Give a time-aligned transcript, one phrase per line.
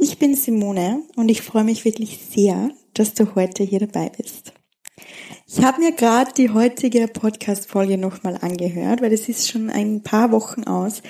[0.00, 4.52] Ich bin Simone und ich freue mich wirklich sehr, dass du heute hier dabei bist.
[5.44, 10.30] Ich habe mir gerade die heutige Podcast-Folge nochmal angehört, weil es ist schon ein paar
[10.30, 11.02] Wochen aus,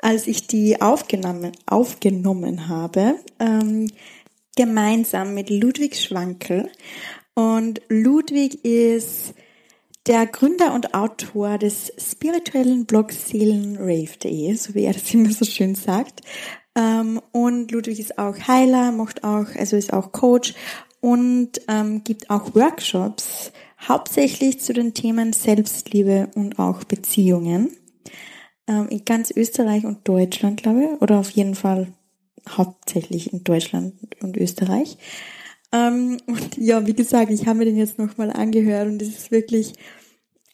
[0.00, 3.90] als ich die aufgenommen, aufgenommen habe, ähm,
[4.54, 6.70] gemeinsam mit Ludwig Schwankel.
[7.34, 9.34] Und Ludwig ist
[10.06, 15.74] der Gründer und Autor des spirituellen Blogs Seelenrave.de, so wie er das immer so schön
[15.74, 16.20] sagt.
[16.76, 20.54] Ähm, und Ludwig ist auch Heiler, macht auch, also ist auch Coach
[21.00, 23.52] und ähm, gibt auch Workshops,
[23.88, 27.70] hauptsächlich zu den Themen Selbstliebe und auch Beziehungen.
[28.68, 31.88] Ähm, in ganz Österreich und Deutschland, glaube ich, oder auf jeden Fall
[32.48, 34.98] hauptsächlich in Deutschland und Österreich.
[35.72, 39.30] Ähm, und ja, wie gesagt, ich habe mir den jetzt nochmal angehört und es ist
[39.30, 39.72] wirklich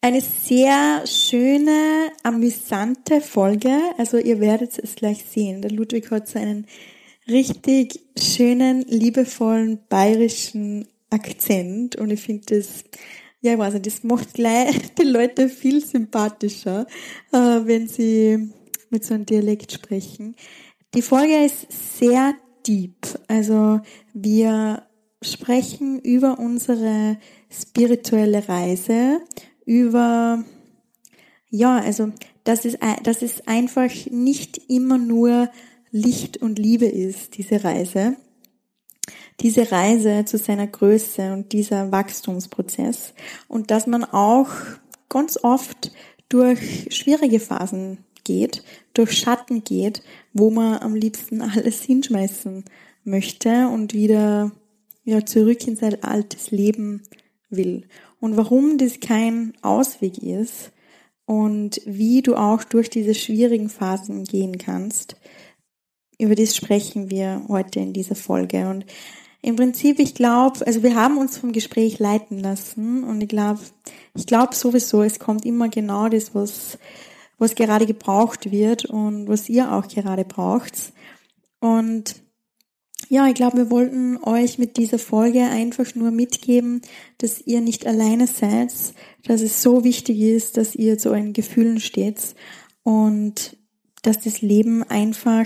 [0.02, 3.72] eine sehr schöne, amüsante Folge.
[3.98, 5.62] Also ihr werdet es gleich sehen.
[5.62, 6.66] Der Ludwig hat so einen
[7.28, 12.84] richtig schönen, liebevollen bayerischen Akzent und ich finde das,
[13.42, 16.86] ja, ich weiß nicht, das macht gleich die Leute viel sympathischer,
[17.32, 18.50] äh, wenn sie
[18.90, 20.34] mit so einem Dialekt sprechen.
[20.94, 21.66] Die Folge ist
[21.98, 22.34] sehr
[22.66, 23.06] deep.
[23.28, 23.80] Also
[24.14, 24.82] wir
[25.22, 27.18] sprechen über unsere
[27.50, 29.20] spirituelle Reise,
[29.64, 30.44] über,
[31.50, 32.12] ja, also,
[32.44, 35.50] dass es, dass es einfach nicht immer nur
[35.90, 38.16] Licht und Liebe ist, diese Reise.
[39.40, 43.14] Diese Reise zu seiner Größe und dieser Wachstumsprozess.
[43.48, 44.48] Und dass man auch
[45.08, 45.92] ganz oft
[46.28, 48.62] durch schwierige Phasen geht,
[48.94, 52.64] durch Schatten geht, wo man am liebsten alles hinschmeißen
[53.04, 54.52] möchte und wieder
[55.04, 57.02] ja, zurück in sein altes Leben
[57.50, 57.84] will.
[58.22, 60.70] Und warum das kein Ausweg ist
[61.26, 65.16] und wie du auch durch diese schwierigen Phasen gehen kannst,
[66.20, 68.68] über das sprechen wir heute in dieser Folge.
[68.68, 68.86] Und
[69.42, 73.58] im Prinzip, ich glaube, also wir haben uns vom Gespräch leiten lassen und ich glaube,
[74.14, 76.78] ich glaube sowieso, es kommt immer genau das, was,
[77.38, 80.92] was gerade gebraucht wird und was ihr auch gerade braucht.
[81.58, 82.22] Und
[83.12, 86.80] ja, ich glaube, wir wollten euch mit dieser Folge einfach nur mitgeben,
[87.18, 88.72] dass ihr nicht alleine seid,
[89.26, 92.34] dass es so wichtig ist, dass ihr zu euren Gefühlen steht
[92.84, 93.58] und
[94.00, 95.44] dass das Leben einfach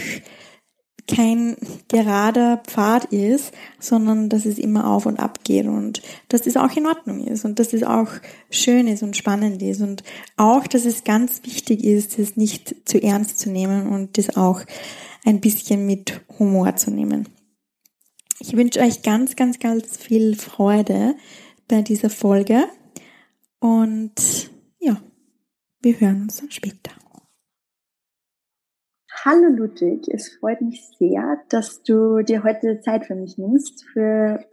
[1.08, 1.56] kein
[1.88, 3.50] gerader Pfad ist,
[3.80, 7.44] sondern dass es immer auf und ab geht und dass das auch in Ordnung ist
[7.44, 8.10] und dass das auch
[8.48, 10.04] schön ist und spannend ist und
[10.36, 14.60] auch, dass es ganz wichtig ist, es nicht zu ernst zu nehmen und das auch
[15.24, 17.26] ein bisschen mit Humor zu nehmen.
[18.38, 21.14] Ich wünsche euch ganz, ganz, ganz viel Freude
[21.68, 22.64] bei dieser Folge
[23.60, 25.00] und ja,
[25.80, 26.92] wir hören uns dann später.
[29.24, 34.44] Hallo Ludwig, es freut mich sehr, dass du dir heute Zeit für mich nimmst, für,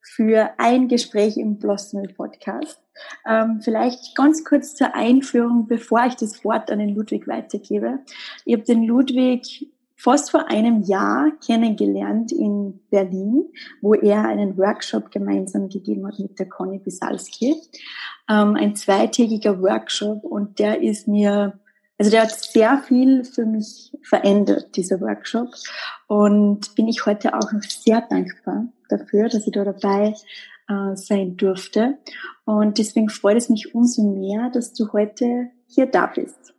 [0.00, 2.80] für ein Gespräch im Blossom Podcast.
[3.28, 7.98] Ähm, vielleicht ganz kurz zur Einführung, bevor ich das Wort an den Ludwig weitergebe.
[8.46, 13.44] Ich habe den Ludwig fast vor einem Jahr kennengelernt in Berlin,
[13.80, 17.56] wo er einen Workshop gemeinsam gegeben hat mit der Conny Bisalski.
[18.28, 21.58] Ähm, ein zweitägiger Workshop und der ist mir
[21.98, 25.48] also der hat sehr viel für mich verändert, dieser Workshop.
[26.08, 30.14] Und bin ich heute auch noch sehr dankbar dafür, dass ich da dabei
[30.68, 31.98] äh, sein durfte.
[32.44, 36.55] Und deswegen freut es mich umso mehr, dass du heute hier da bist.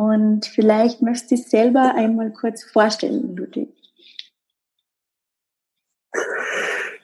[0.00, 3.68] Und vielleicht möchtest du dich selber einmal kurz vorstellen, Ludwig.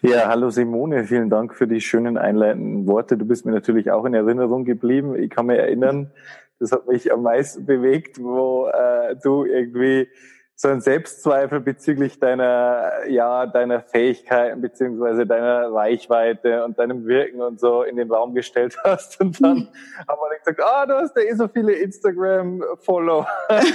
[0.01, 3.19] Ja, hallo Simone, vielen Dank für die schönen einleitenden Worte.
[3.19, 5.15] Du bist mir natürlich auch in Erinnerung geblieben.
[5.15, 6.11] Ich kann mich erinnern,
[6.59, 10.09] das hat mich am meisten bewegt, wo äh, du irgendwie
[10.59, 17.61] so einen Selbstzweifel bezüglich deiner, ja, deiner Fähigkeiten beziehungsweise deiner Reichweite und deinem Wirken und
[17.61, 19.21] so in den Raum gestellt hast.
[19.21, 19.69] Und dann mhm.
[20.09, 23.27] haben wir gesagt, ah, du hast ja eh so viele Instagram-Follower.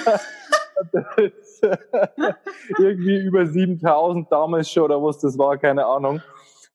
[2.80, 6.22] irgendwie über 7000 damals schon oder was das war, keine Ahnung.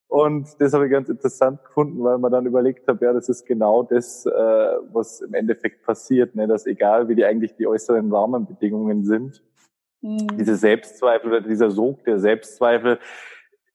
[0.09, 3.45] Und das habe ich ganz interessant gefunden, weil man dann überlegt hat, ja, das ist
[3.45, 4.31] genau das, äh,
[4.93, 6.47] was im Endeffekt passiert, ne?
[6.47, 9.43] dass egal wie die eigentlich die äußeren Rahmenbedingungen sind,
[10.07, 10.39] mhm.
[10.39, 12.99] diese Selbstzweifel oder dieser Sog der Selbstzweifel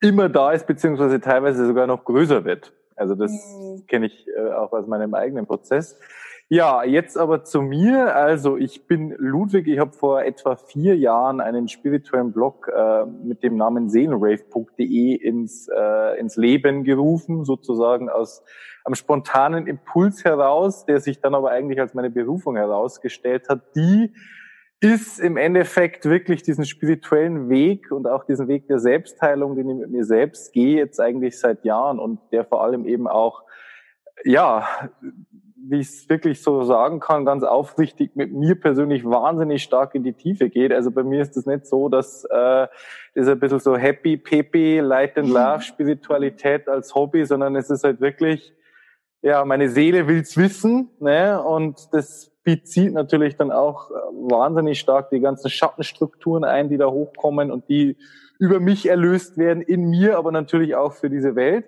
[0.02, 2.74] immer da ist, beziehungsweise teilweise sogar noch größer wird.
[2.96, 3.86] Also das mhm.
[3.88, 6.00] kenne ich äh, auch aus meinem eigenen Prozess.
[6.54, 8.14] Ja, jetzt aber zu mir.
[8.14, 9.68] Also ich bin Ludwig.
[9.68, 15.70] Ich habe vor etwa vier Jahren einen spirituellen Blog äh, mit dem Namen seelenrave.de ins,
[15.70, 18.44] äh, ins Leben gerufen, sozusagen aus
[18.84, 24.14] einem spontanen Impuls heraus, der sich dann aber eigentlich als meine Berufung herausgestellt hat, die
[24.82, 29.76] ist im Endeffekt wirklich diesen spirituellen Weg und auch diesen Weg der Selbstheilung, den ich
[29.78, 33.44] mit mir selbst gehe, jetzt eigentlich seit Jahren und der vor allem eben auch,
[34.26, 34.68] ja,
[35.56, 40.04] wie ich es wirklich so sagen kann, ganz aufrichtig mit mir persönlich wahnsinnig stark in
[40.04, 40.74] die Tiefe geht.
[40.74, 42.68] Also bei mir ist es nicht so, dass äh,
[43.14, 47.84] das ein bisschen so happy, peppy, light and love Spiritualität als Hobby, sondern es ist
[47.84, 48.54] halt wirklich,
[49.22, 51.42] ja, meine Seele will's wissen, ne?
[51.42, 57.52] Und das bezieht natürlich dann auch wahnsinnig stark die ganzen Schattenstrukturen ein, die da hochkommen
[57.52, 57.98] und die
[58.40, 61.66] über mich erlöst werden in mir, aber natürlich auch für diese Welt.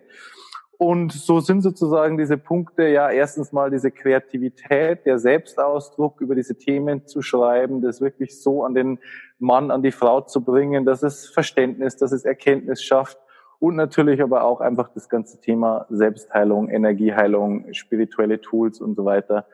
[0.80, 6.58] Und so sind sozusagen diese Punkte ja erstens mal diese Kreativität, der Selbstausdruck über diese
[6.58, 9.00] Themen zu schreiben, das wirklich so an den
[9.38, 13.20] Mann, an die Frau zu bringen, dass es Verständnis, dass es Erkenntnis schafft
[13.64, 19.48] und natürlich aber auch einfach das ganze Thema Selbstheilung, Energieheilung, spirituelle Tools und so weiter,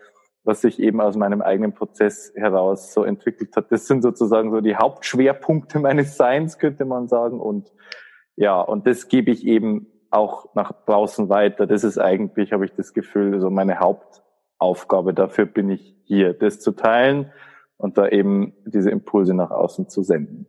[0.44, 3.72] was sich eben aus meinem eigenen Prozess heraus so entwickelt hat.
[3.72, 7.40] Das sind sozusagen so die Hauptschwerpunkte meines Seins, könnte man sagen.
[7.40, 7.72] Und
[8.36, 11.68] ja, und das gebe ich eben auch nach draußen weiter.
[11.68, 15.14] Das ist eigentlich, habe ich das Gefühl, so meine Hauptaufgabe.
[15.14, 17.32] Dafür bin ich hier, das zu teilen
[17.78, 20.48] und da eben diese Impulse nach außen zu senden.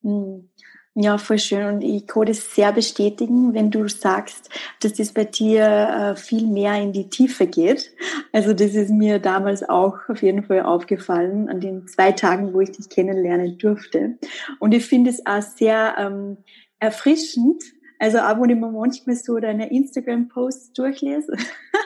[0.00, 0.48] Hm.
[0.96, 1.66] Ja, voll schön.
[1.66, 4.48] Und ich kann das sehr bestätigen, wenn du sagst,
[4.80, 7.90] dass das bei dir äh, viel mehr in die Tiefe geht.
[8.32, 12.60] Also das ist mir damals auch auf jeden Fall aufgefallen an den zwei Tagen, wo
[12.60, 14.18] ich dich kennenlernen durfte.
[14.60, 16.36] Und ich finde es auch sehr ähm,
[16.78, 17.64] erfrischend,
[17.98, 21.36] also auch wenn ich mir manchmal so deine Instagram-Posts durchlese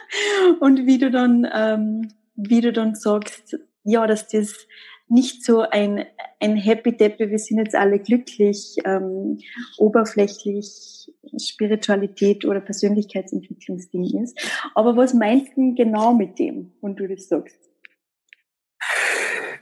[0.60, 4.66] und wie du dann, ähm, wie du dann sagst, ja, dass das
[5.10, 6.04] nicht so ein,
[6.40, 9.38] ein Happy Deppy, wir sind jetzt alle glücklich, ähm,
[9.78, 14.38] oberflächlich Spiritualität oder Persönlichkeitsentwicklungsding ist.
[14.74, 17.58] Aber was meinst du genau mit dem, wenn du das sagst?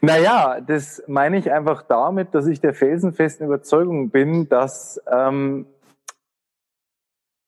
[0.00, 5.66] Naja, das meine ich einfach damit, dass ich der felsenfesten Überzeugung bin, dass ähm,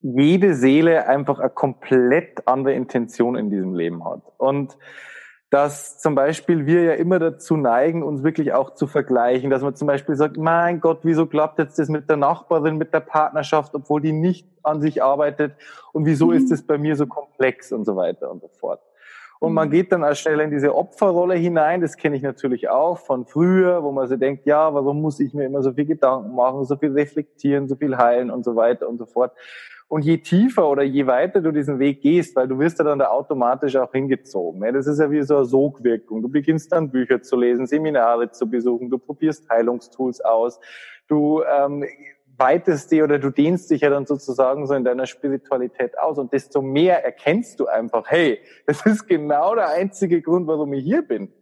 [0.00, 4.22] jede Seele einfach eine komplett andere Intention in diesem Leben hat.
[4.38, 4.76] Und
[5.50, 9.74] dass zum Beispiel wir ja immer dazu neigen, uns wirklich auch zu vergleichen, dass man
[9.74, 13.74] zum Beispiel sagt, mein Gott, wieso klappt jetzt das mit der Nachbarin, mit der Partnerschaft,
[13.74, 15.54] obwohl die nicht an sich arbeitet
[15.92, 16.34] und wieso mhm.
[16.34, 18.82] ist das bei mir so komplex und so weiter und so fort.
[19.40, 19.72] Und man mhm.
[19.72, 23.82] geht dann als schnell in diese Opferrolle hinein, das kenne ich natürlich auch von früher,
[23.82, 26.76] wo man so denkt, ja, warum muss ich mir immer so viel Gedanken machen, so
[26.76, 29.32] viel reflektieren, so viel heilen und so weiter und so fort.
[29.88, 32.98] Und je tiefer oder je weiter du diesen Weg gehst, weil du wirst ja dann
[32.98, 34.60] da automatisch auch hingezogen.
[34.74, 36.20] Das ist ja wie so eine Sogwirkung.
[36.20, 40.60] Du beginnst dann Bücher zu lesen, Seminare zu besuchen, du probierst Heilungstools aus,
[41.06, 41.86] du ähm,
[42.36, 46.34] weitest dich oder du dehnst dich ja dann sozusagen so in deiner Spiritualität aus und
[46.34, 51.02] desto mehr erkennst du einfach, hey, das ist genau der einzige Grund, warum ich hier
[51.02, 51.32] bin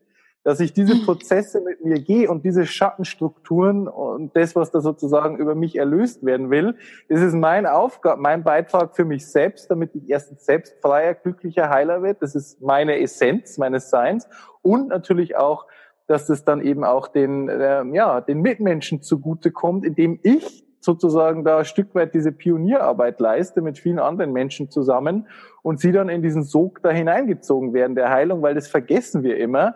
[0.47, 5.39] dass ich diese Prozesse mit mir gehe und diese Schattenstrukturen und das, was da sozusagen
[5.39, 6.77] über mich erlöst werden will,
[7.09, 11.69] das ist mein Aufgabe, mein Beitrag für mich selbst, damit ich erstens selbst freier, glücklicher,
[11.69, 12.23] heiler wird.
[12.23, 14.29] Das ist meine Essenz meines Seins
[14.63, 15.67] und natürlich auch,
[16.07, 21.43] dass das dann eben auch den, äh, ja, den Mitmenschen zugute kommt, indem ich sozusagen
[21.43, 25.27] da ein Stück weit diese Pionierarbeit leiste mit vielen anderen Menschen zusammen
[25.63, 29.39] und sie dann in diesen Sog da hineingezogen werden der Heilung, weil das vergessen wir
[29.39, 29.75] immer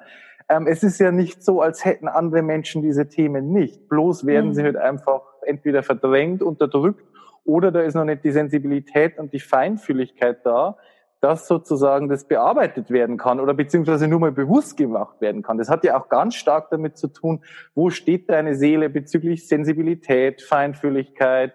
[0.50, 3.88] ähm, es ist ja nicht so, als hätten andere Menschen diese Themen nicht.
[3.88, 4.54] Bloß werden mhm.
[4.54, 7.06] sie halt einfach entweder verdrängt, unterdrückt
[7.44, 10.76] oder da ist noch nicht die Sensibilität und die Feinfühligkeit da,
[11.20, 15.56] dass sozusagen das bearbeitet werden kann oder beziehungsweise nur mal bewusst gemacht werden kann.
[15.56, 20.42] Das hat ja auch ganz stark damit zu tun, wo steht deine Seele bezüglich Sensibilität,
[20.42, 21.52] Feinfühligkeit,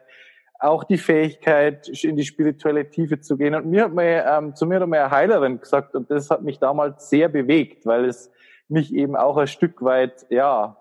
[0.60, 3.56] auch die Fähigkeit, in die spirituelle Tiefe zu gehen.
[3.56, 6.44] Und mir hat mal, ähm, zu mir hat mal eine Heilerin gesagt, und das hat
[6.44, 8.32] mich damals sehr bewegt, weil es
[8.68, 10.78] mich eben auch ein Stück weit, ja,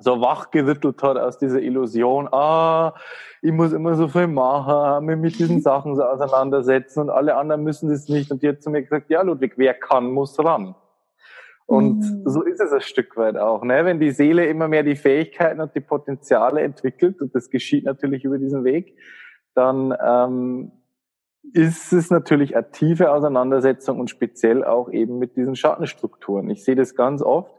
[0.00, 2.94] so wachgerüttelt hat aus dieser Illusion, ah,
[3.42, 7.62] ich muss immer so viel machen, mich mit diesen Sachen so auseinandersetzen und alle anderen
[7.62, 8.30] müssen das nicht.
[8.30, 10.74] Und die hat zu mir gesagt, ja, Ludwig, wer kann, muss ran.
[11.66, 12.22] Und mhm.
[12.26, 13.84] so ist es ein Stück weit auch, ne?
[13.84, 18.24] Wenn die Seele immer mehr die Fähigkeiten und die Potenziale entwickelt, und das geschieht natürlich
[18.24, 18.98] über diesen Weg,
[19.54, 20.72] dann ähm,
[21.52, 26.50] ist es natürlich eine tiefe Auseinandersetzung und speziell auch eben mit diesen Schattenstrukturen.
[26.50, 27.54] Ich sehe das ganz oft,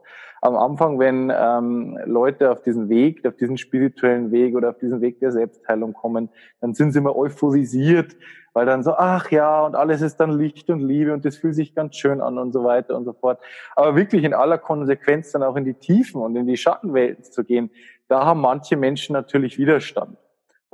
[0.45, 5.01] am Anfang, wenn ähm, Leute auf diesen Weg, auf diesen spirituellen Weg oder auf diesen
[5.01, 6.29] Weg der Selbstheilung kommen,
[6.61, 8.15] dann sind sie immer euphorisiert,
[8.53, 11.55] weil dann so, ach ja, und alles ist dann Licht und Liebe und das fühlt
[11.55, 13.39] sich ganz schön an und so weiter und so fort.
[13.75, 17.43] Aber wirklich in aller Konsequenz dann auch in die Tiefen und in die Schattenwelten zu
[17.43, 17.71] gehen,
[18.07, 20.17] da haben manche Menschen natürlich Widerstand.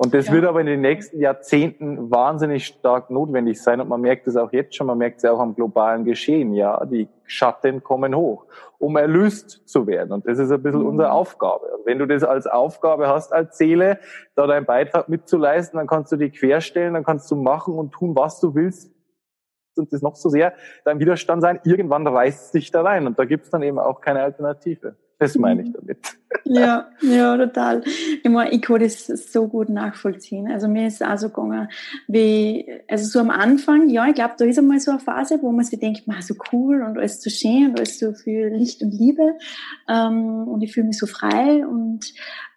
[0.02, 0.32] Und das ja.
[0.32, 3.80] wird aber in den nächsten Jahrzehnten wahnsinnig stark notwendig sein.
[3.80, 6.54] Und man merkt es auch jetzt schon, man merkt es auch am globalen Geschehen.
[6.54, 8.46] Ja, die Schatten kommen hoch,
[8.78, 10.12] um erlöst zu werden.
[10.12, 10.88] Und das ist ein bisschen mhm.
[10.88, 11.66] unsere Aufgabe.
[11.66, 14.00] Und wenn du das als Aufgabe hast, als Seele,
[14.34, 18.16] da deinen Beitrag mitzuleisten, dann kannst du die querstellen, dann kannst du machen und tun,
[18.16, 18.92] was du willst.
[19.76, 20.54] Und das noch so sehr
[20.84, 21.60] dein Widerstand sein.
[21.62, 23.06] Irgendwann reißt es dich da rein.
[23.06, 24.96] Und da gibt es dann eben auch keine Alternative.
[25.20, 25.74] Das meine ich mhm.
[25.74, 26.18] damit.
[26.44, 27.82] Ja, ja, total.
[28.22, 30.50] Ich, meine, ich kann das so gut nachvollziehen.
[30.50, 31.68] Also mir ist es auch so gegangen,
[32.08, 35.50] wie, also so am Anfang, ja, ich glaube, da ist einmal so eine Phase, wo
[35.52, 38.82] man sich denkt, man, so cool und alles so schön und alles so viel Licht
[38.82, 39.36] und Liebe
[39.88, 42.12] ähm, und ich fühle mich so frei und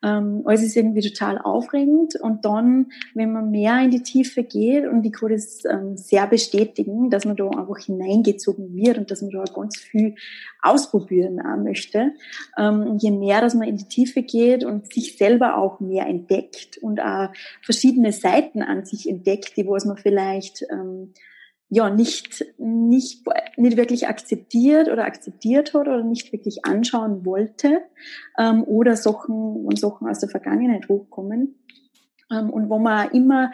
[0.05, 2.15] ähm, alles ist irgendwie total aufregend.
[2.15, 6.27] Und dann, wenn man mehr in die Tiefe geht, und ich kann das ähm, sehr
[6.27, 10.15] bestätigen, dass man da einfach hineingezogen wird und dass man da ganz viel
[10.62, 12.13] ausprobieren möchte,
[12.58, 16.78] ähm, je mehr, dass man in die Tiefe geht und sich selber auch mehr entdeckt
[16.78, 17.30] und auch
[17.62, 21.14] verschiedene Seiten an sich entdeckt, die was man vielleicht ähm,
[21.70, 23.26] ja nicht nicht
[23.58, 27.82] nicht wirklich akzeptiert oder akzeptiert hat oder nicht wirklich anschauen wollte
[28.38, 31.56] ähm, oder Sachen und Sachen aus der Vergangenheit hochkommen
[32.32, 33.52] ähm, und wo man immer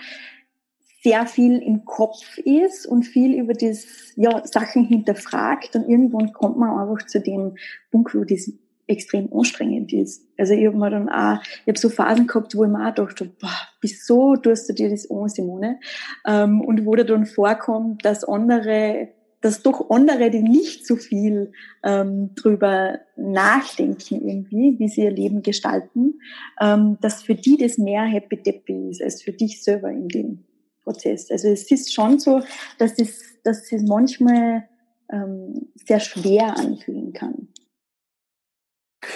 [1.03, 6.57] sehr viel im Kopf ist und viel über das ja Sachen hinterfragt und irgendwann kommt
[6.57, 7.55] man einfach zu dem
[7.89, 8.51] Punkt, wo das
[8.91, 10.27] extrem anstrengend ist.
[10.37, 12.93] Also ich habe mir dann auch, ich habe so Phasen gehabt, wo ich mir auch
[12.93, 15.79] dachte, boah, wieso tust du dir das an, Simone?
[16.27, 19.09] Ähm, und wo da dann vorkommt, dass andere,
[19.41, 21.51] dass doch andere, die nicht so viel
[21.83, 26.19] ähm, drüber nachdenken irgendwie, wie sie ihr Leben gestalten,
[26.59, 30.43] ähm, dass für die das mehr Happy Deppy ist als für dich selber in dem
[30.83, 31.31] Prozess.
[31.31, 32.41] Also es ist schon so,
[32.77, 34.67] dass es, dass es manchmal
[35.11, 37.47] ähm, sehr schwer anfühlen kann.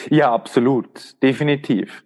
[0.10, 2.04] Ja, absolut, definitiv.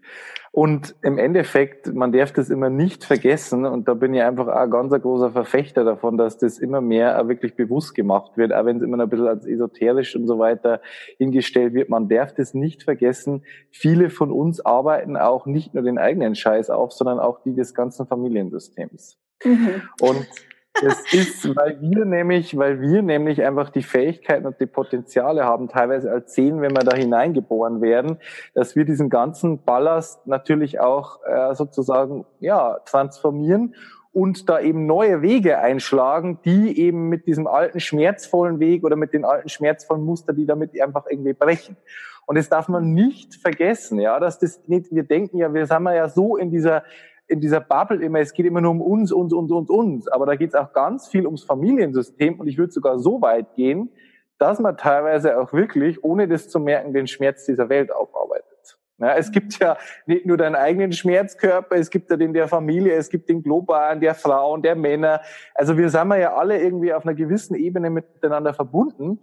[0.51, 4.61] Und im Endeffekt, man darf das immer nicht vergessen, und da bin ich einfach auch
[4.61, 8.77] ein ganz großer Verfechter davon, dass das immer mehr wirklich bewusst gemacht wird, auch wenn
[8.77, 10.81] es immer ein bisschen als esoterisch und so weiter
[11.17, 11.89] hingestellt wird.
[11.89, 13.43] Man darf das nicht vergessen.
[13.69, 17.75] Viele von uns arbeiten auch nicht nur den eigenen Scheiß auf, sondern auch die des
[17.75, 19.19] ganzen Familiensystems.
[19.45, 19.83] Mhm.
[20.01, 20.27] Und
[20.73, 25.67] das ist, weil wir nämlich, weil wir nämlich einfach die Fähigkeiten und die Potenziale haben,
[25.67, 28.17] teilweise als Zehn, wenn wir da hineingeboren werden,
[28.53, 33.75] dass wir diesen ganzen Ballast natürlich auch äh, sozusagen ja transformieren
[34.11, 39.13] und da eben neue Wege einschlagen, die eben mit diesem alten schmerzvollen Weg oder mit
[39.13, 41.77] den alten schmerzvollen Muster, die damit einfach irgendwie brechen.
[42.25, 45.85] Und das darf man nicht vergessen, ja, dass das nicht, wir denken ja, wir sind
[45.87, 46.83] ja so in dieser
[47.29, 50.07] in dieser Bubble immer, es geht immer nur um uns, uns, uns, uns, uns.
[50.07, 53.55] Aber da geht es auch ganz viel ums Familiensystem und ich würde sogar so weit
[53.55, 53.91] gehen,
[54.39, 58.79] dass man teilweise auch wirklich, ohne das zu merken, den Schmerz dieser Welt aufarbeitet.
[58.97, 62.93] Ja, es gibt ja nicht nur deinen eigenen Schmerzkörper, es gibt ja den der Familie,
[62.95, 65.21] es gibt den globalen, der Frauen, der Männer.
[65.53, 69.19] Also wir sind ja alle irgendwie auf einer gewissen Ebene miteinander verbunden.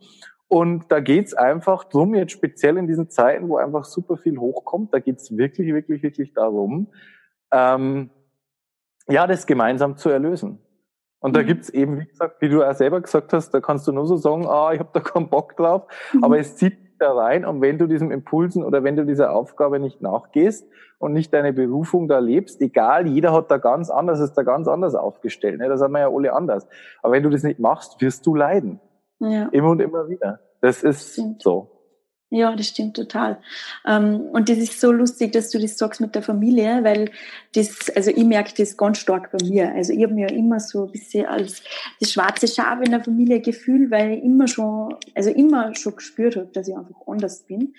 [0.48, 4.94] Und da geht's einfach drum, jetzt speziell in diesen Zeiten, wo einfach super viel hochkommt,
[4.94, 6.88] da geht's wirklich, wirklich, wirklich darum,
[7.52, 8.10] ähm,
[9.08, 10.60] ja, das gemeinsam zu erlösen.
[11.20, 11.46] Und da mhm.
[11.46, 14.16] gibt's eben, wie gesagt, wie du auch selber gesagt hast, da kannst du nur so
[14.16, 16.24] sagen, ah, ich habe da keinen Bock drauf, mhm.
[16.24, 19.32] aber es zieht dich da rein und wenn du diesem Impulsen oder wenn du dieser
[19.32, 20.66] Aufgabe nicht nachgehst
[20.98, 24.68] und nicht deine Berufung da lebst, egal, jeder hat da ganz anders, ist da ganz
[24.68, 25.68] anders aufgestellt, ne?
[25.68, 26.66] das haben wir ja alle anders.
[27.02, 28.80] Aber wenn du das nicht machst, wirst du leiden.
[29.18, 29.48] Ja.
[29.52, 30.40] Immer und immer wieder.
[30.60, 31.42] Das ist Stimmt.
[31.42, 31.75] so.
[32.30, 33.38] Ja, das stimmt total.
[33.86, 37.12] Ähm, und das ist so lustig, dass du das sagst mit der Familie, weil
[37.54, 39.72] das, also ich merke das ganz stark bei mir.
[39.72, 41.62] Also ich habe mir ja immer so ein bisschen als
[42.00, 46.34] das schwarze Schaf in der Familie gefühlt, weil ich immer schon, also immer schon gespürt
[46.34, 47.74] habe, dass ich einfach anders bin.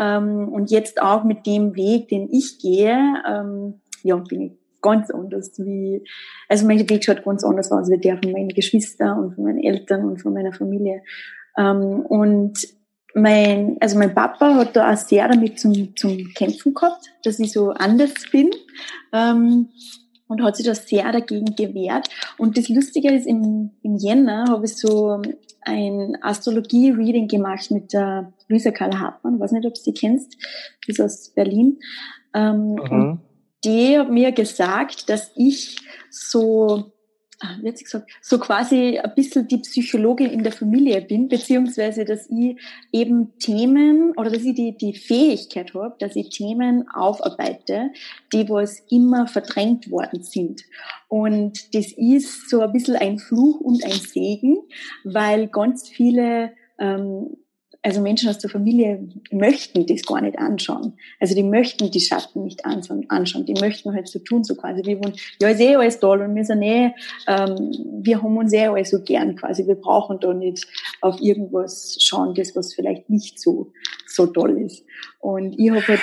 [0.00, 5.12] Ähm, und jetzt auch mit dem Weg, den ich gehe, ähm, ja, bin ich ganz
[5.12, 6.02] anders wie,
[6.48, 9.62] also mein Weg schaut ganz anders aus wie der von meinen Geschwistern und von meinen
[9.62, 11.02] Eltern und von meiner Familie.
[11.54, 12.81] und
[13.14, 17.52] mein, also mein Papa hat da auch sehr damit zum, zum Kämpfen gehabt, dass ich
[17.52, 18.50] so anders bin.
[19.12, 19.68] Ähm,
[20.32, 22.08] und hat sich da sehr dagegen gewehrt.
[22.38, 25.20] Und das Lustige ist, im, im Jänner habe ich so
[25.60, 29.34] ein Astrologie-Reading gemacht mit der Luisa Karl Hartmann.
[29.34, 30.36] Ich weiß nicht, ob du sie kennst.
[30.86, 31.78] Die ist aus Berlin.
[32.34, 32.80] Ähm, mhm.
[32.80, 33.20] Und
[33.64, 35.76] die hat mir gesagt, dass ich
[36.10, 36.91] so
[37.42, 42.28] ah, sie gesagt, so quasi ein bisschen die Psychologin in der Familie bin, beziehungsweise dass
[42.30, 42.56] ich
[42.92, 47.90] eben Themen oder dass ich die, die Fähigkeit habe, dass ich Themen aufarbeite,
[48.32, 50.62] die was immer verdrängt worden sind.
[51.08, 54.58] Und das ist so ein bisschen ein Fluch und ein Segen,
[55.04, 57.36] weil ganz viele ähm,
[57.82, 60.94] also Menschen aus der Familie möchten das gar nicht anschauen.
[61.18, 63.44] Also die möchten die Schatten nicht anschauen.
[63.44, 66.34] Die möchten halt so tun, so quasi wie wollen, ja, ist eh alles toll und
[66.34, 66.92] wir sind eh,
[67.26, 67.72] ähm,
[68.02, 69.66] wir haben uns eh alles so gern quasi.
[69.66, 70.66] Wir brauchen da nicht
[71.00, 73.72] auf irgendwas schauen, das was vielleicht nicht so,
[74.06, 74.84] so toll ist.
[75.18, 76.00] Und ich habe halt,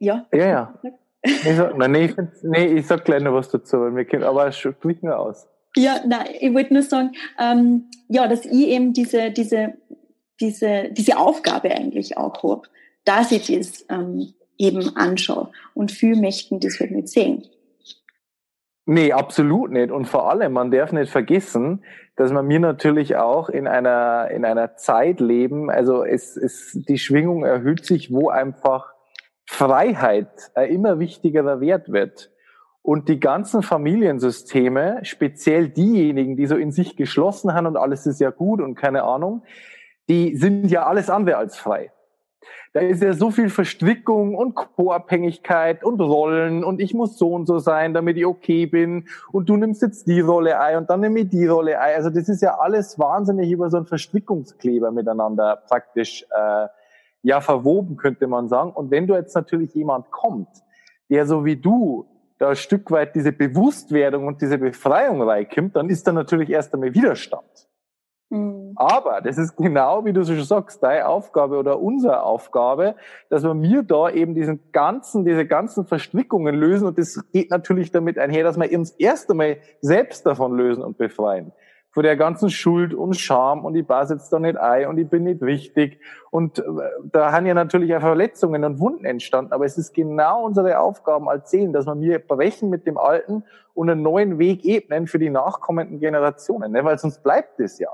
[0.00, 0.26] ja.
[0.32, 0.80] Ja, ja.
[1.22, 4.24] Ich sag, nein, nee, ich, nee, ich sag gleich noch was dazu, weil wir können,
[4.24, 5.46] aber sprich nur aus.
[5.76, 9.74] Ja, nein, ich wollte nur sagen, ähm, ja, dass ich eben diese, diese,
[10.40, 12.62] diese, diese Aufgabe eigentlich auch habe,
[13.04, 15.50] dass ich das ähm, eben anschaue.
[15.74, 17.44] Und viele möchten das halt nicht sehen.
[18.86, 19.90] Nee, absolut nicht.
[19.90, 24.44] Und vor allem, man darf nicht vergessen, dass man mir natürlich auch in einer, in
[24.44, 28.94] einer Zeit leben, also es, es, die Schwingung erhöht sich, wo einfach
[29.44, 32.30] Freiheit ein immer wichtigerer Wert wird.
[32.86, 38.20] Und die ganzen Familiensysteme, speziell diejenigen, die so in sich geschlossen haben und alles ist
[38.20, 39.42] ja gut und keine Ahnung,
[40.08, 41.90] die sind ja alles andere als frei.
[42.74, 47.46] Da ist ja so viel Verstrickung und Co-Abhängigkeit und Rollen und ich muss so und
[47.46, 51.00] so sein, damit ich okay bin und du nimmst jetzt die Rolle ein und dann
[51.00, 51.96] nehme ich die Rolle ein.
[51.96, 56.68] Also das ist ja alles wahnsinnig über so einen Verstrickungskleber miteinander praktisch äh,
[57.22, 58.70] ja verwoben, könnte man sagen.
[58.70, 60.62] Und wenn du jetzt natürlich jemand kommt,
[61.10, 62.06] der so wie du
[62.38, 66.74] da ein Stück weit diese Bewusstwerdung und diese Befreiung reinkommt, dann ist da natürlich erst
[66.74, 67.68] einmal Widerstand.
[68.28, 68.72] Mhm.
[68.74, 72.96] Aber das ist genau, wie du so schon sagst, deine Aufgabe oder unsere Aufgabe,
[73.30, 77.92] dass wir mir da eben diesen ganzen, diese ganzen Verstrickungen lösen und das geht natürlich
[77.92, 81.52] damit einher, dass wir uns erst einmal selbst davon lösen und befreien
[81.96, 85.08] vor der ganzen Schuld und Scham und ich passe jetzt da nicht ein und ich
[85.08, 85.98] bin nicht wichtig.
[86.30, 86.62] Und äh,
[87.10, 89.54] da haben ja natürlich auch Verletzungen und Wunden entstanden.
[89.54, 93.44] Aber es ist genau unsere Aufgaben als Seelen, dass wir mir brechen mit dem Alten
[93.72, 96.70] und einen neuen Weg ebnen für die nachkommenden Generationen.
[96.72, 96.84] Ne?
[96.84, 97.88] Weil sonst bleibt es ja.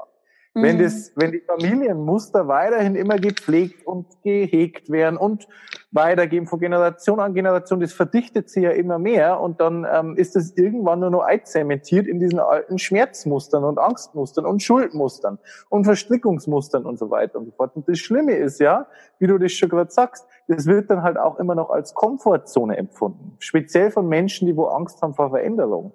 [0.55, 0.63] Mhm.
[0.63, 5.49] Wenn, das, wenn die Familienmuster weiterhin immer gepflegt und gehegt werden und
[5.93, 10.37] weitergeben von Generation an Generation, das verdichtet sich ja immer mehr und dann ähm, ist
[10.37, 15.38] es irgendwann nur noch einzementiert in diesen alten Schmerzmustern und Angstmustern und Schuldmustern
[15.71, 17.75] und Verstrickungsmustern und so weiter und so fort.
[17.75, 18.87] Und das Schlimme ist ja,
[19.19, 22.77] wie du das schon gerade sagst, das wird dann halt auch immer noch als Komfortzone
[22.77, 25.95] empfunden, speziell von Menschen, die wo Angst haben vor Veränderung.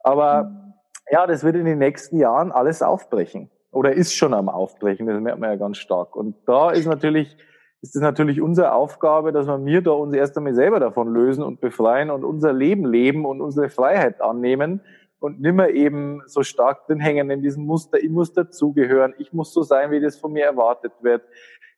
[0.00, 0.72] Aber mhm.
[1.10, 5.20] ja, das wird in den nächsten Jahren alles aufbrechen oder ist schon am Aufbrechen, das
[5.20, 6.14] merkt man ja ganz stark.
[6.14, 7.36] Und da ist natürlich,
[7.80, 11.60] ist es natürlich unsere Aufgabe, dass wir da uns erst einmal selber davon lösen und
[11.60, 14.82] befreien und unser Leben leben und unsere Freiheit annehmen
[15.18, 19.52] und nimmer eben so stark drin hängen in diesem Muster, ich muss dazugehören, ich muss
[19.52, 21.22] so sein, wie das von mir erwartet wird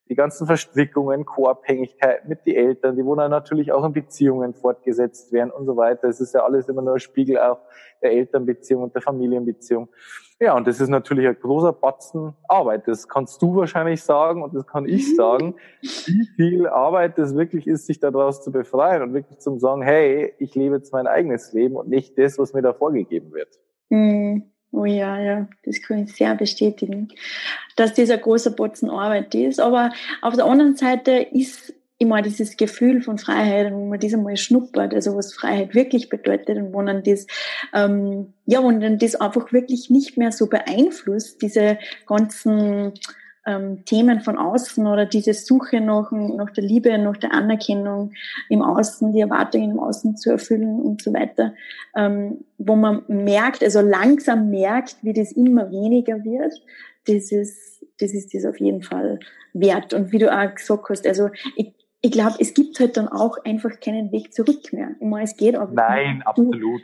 [0.08, 5.32] die ganzen Verstrickungen, Co-Abhängigkeit mit den Eltern, die wo dann natürlich auch in Beziehungen fortgesetzt
[5.32, 6.08] werden und so weiter.
[6.08, 7.60] Es ist ja alles immer nur ein Spiegel auch
[8.02, 9.88] der Elternbeziehung und der Familienbeziehung.
[10.40, 12.86] Ja, und das ist natürlich ein großer Batzen Arbeit.
[12.86, 17.66] Das kannst du wahrscheinlich sagen und das kann ich sagen, wie viel Arbeit das wirklich
[17.66, 21.52] ist, sich daraus zu befreien und wirklich zum sagen, hey, ich lebe jetzt mein eigenes
[21.52, 23.48] Leben und nicht das, was mir da vorgegeben wird.
[23.88, 24.53] Mhm.
[24.74, 27.08] Oh ja, ja, das kann ich sehr bestätigen,
[27.76, 29.60] dass das ein großer Batzen Arbeit ist.
[29.60, 34.37] Aber auf der anderen Seite ist immer dieses Gefühl von Freiheit, wo man das einmal
[34.37, 37.26] schnuppert, also was Freiheit wirklich bedeutet und wo dann das,
[37.72, 42.94] ähm, ja, wo dann das einfach wirklich nicht mehr so beeinflusst, diese ganzen
[43.46, 48.12] ähm, Themen von außen oder diese Suche nach, nach der Liebe, nach der Anerkennung
[48.48, 51.54] im Außen, die Erwartungen im Außen zu erfüllen und so weiter,
[51.94, 56.54] ähm, wo man merkt, also langsam merkt, wie das immer weniger wird,
[57.07, 59.20] das ist, das ist das auf jeden Fall
[59.52, 59.92] wert.
[59.92, 63.38] Und wie du auch gesagt hast, also ich, ich glaube, es gibt halt dann auch
[63.44, 64.90] einfach keinen Weg zurück mehr.
[65.00, 65.72] Ich meine, es geht aber.
[65.72, 66.83] Nein, absolut.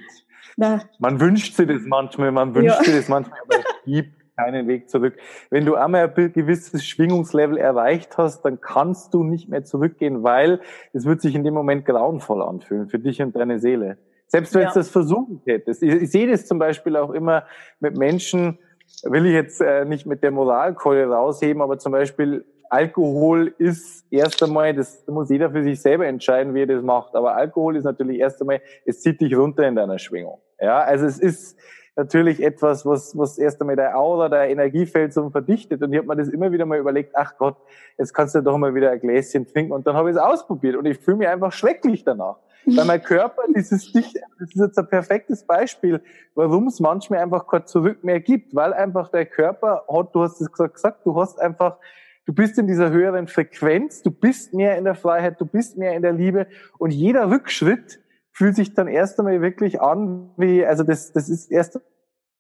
[0.57, 2.85] Na, man wünscht sich das manchmal, man wünscht ja.
[2.85, 5.15] sich das manchmal, aber es gibt keinen Weg zurück.
[5.51, 10.61] Wenn du einmal ein gewisses Schwingungslevel erreicht hast, dann kannst du nicht mehr zurückgehen, weil
[10.93, 13.99] es wird sich in dem Moment grauenvoll anfühlen für dich und deine Seele.
[14.27, 14.69] Selbst wenn ja.
[14.69, 15.83] du das versuchen hättest.
[15.83, 17.45] Ich, ich, sehe das zum Beispiel auch immer
[17.81, 18.59] mit Menschen,
[19.03, 24.41] will ich jetzt äh, nicht mit der Moralkeule rausheben, aber zum Beispiel Alkohol ist erst
[24.45, 27.17] einmal, das muss jeder für sich selber entscheiden, wie er das macht.
[27.17, 30.39] Aber Alkohol ist natürlich erst einmal, es zieht dich runter in deiner Schwingung.
[30.61, 31.59] Ja, also es ist,
[31.97, 35.83] natürlich etwas, was, was erst einmal der Aura, der Energiefeld so verdichtet.
[35.83, 37.57] Und ich habe mir das immer wieder mal überlegt, ach Gott,
[37.99, 39.73] jetzt kannst du doch mal wieder ein Gläschen trinken.
[39.73, 42.37] Und dann habe ich es ausprobiert und ich fühle mich einfach schrecklich danach.
[42.67, 46.01] Weil mein Körper, dieses Dicht, das ist jetzt ein perfektes Beispiel,
[46.35, 50.41] warum es manchmal einfach kein Zurück mehr gibt, weil einfach der Körper hat, du hast
[50.41, 51.79] es gesagt, du hast einfach,
[52.27, 55.95] du bist in dieser höheren Frequenz, du bist mehr in der Freiheit, du bist mehr
[55.95, 56.47] in der Liebe
[56.79, 58.01] und jeder Rückschritt
[58.33, 61.81] fühlt sich dann erst einmal wirklich an, wie, also das, das ist erst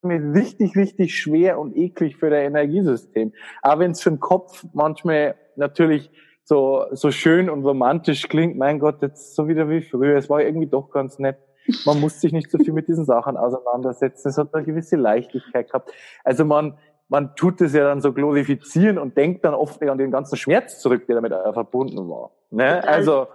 [0.03, 3.33] einmal richtig, richtig schwer und eklig für das Energiesystem.
[3.62, 6.11] Aber wenn es für den Kopf manchmal natürlich
[6.44, 10.16] so, so schön und romantisch klingt, mein Gott, jetzt so wieder wie früher.
[10.16, 11.38] Es war irgendwie doch ganz nett.
[11.85, 14.29] Man muss sich nicht so viel mit diesen Sachen auseinandersetzen.
[14.29, 15.92] Es hat eine gewisse Leichtigkeit gehabt.
[16.24, 16.76] Also man,
[17.09, 20.81] man tut es ja dann so glorifizieren und denkt dann oft an den ganzen Schmerz
[20.81, 22.33] zurück, der damit verbunden war.
[22.50, 22.83] Ne?
[22.88, 23.29] Also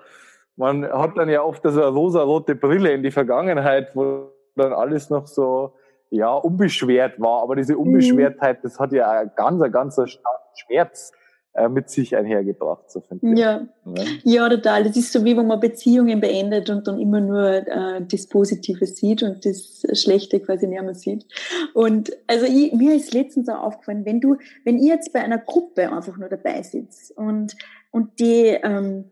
[0.58, 5.10] man hat dann ja oft so eine rosa-rote Brille in die Vergangenheit, wo dann alles
[5.10, 5.74] noch so
[6.10, 7.42] ja unbeschwert war.
[7.44, 7.82] Aber diese mhm.
[7.82, 11.12] Unbeschwertheit, das hat ja einen ganz, ganz starken Schmerz
[11.56, 13.40] äh, mit sich einhergebracht, so finde ich.
[13.40, 13.68] Ja.
[13.86, 14.04] ja.
[14.24, 14.84] ja, total.
[14.84, 18.86] Das ist so wie wenn man Beziehungen beendet und dann immer nur äh, das Positive
[18.86, 21.26] sieht und das Schlechte quasi nicht mehr sieht.
[21.74, 25.38] Und also ich, mir ist letztens auch aufgefallen, wenn du, wenn ihr jetzt bei einer
[25.38, 27.56] Gruppe einfach nur dabei sitzt und
[27.92, 29.12] und die ähm,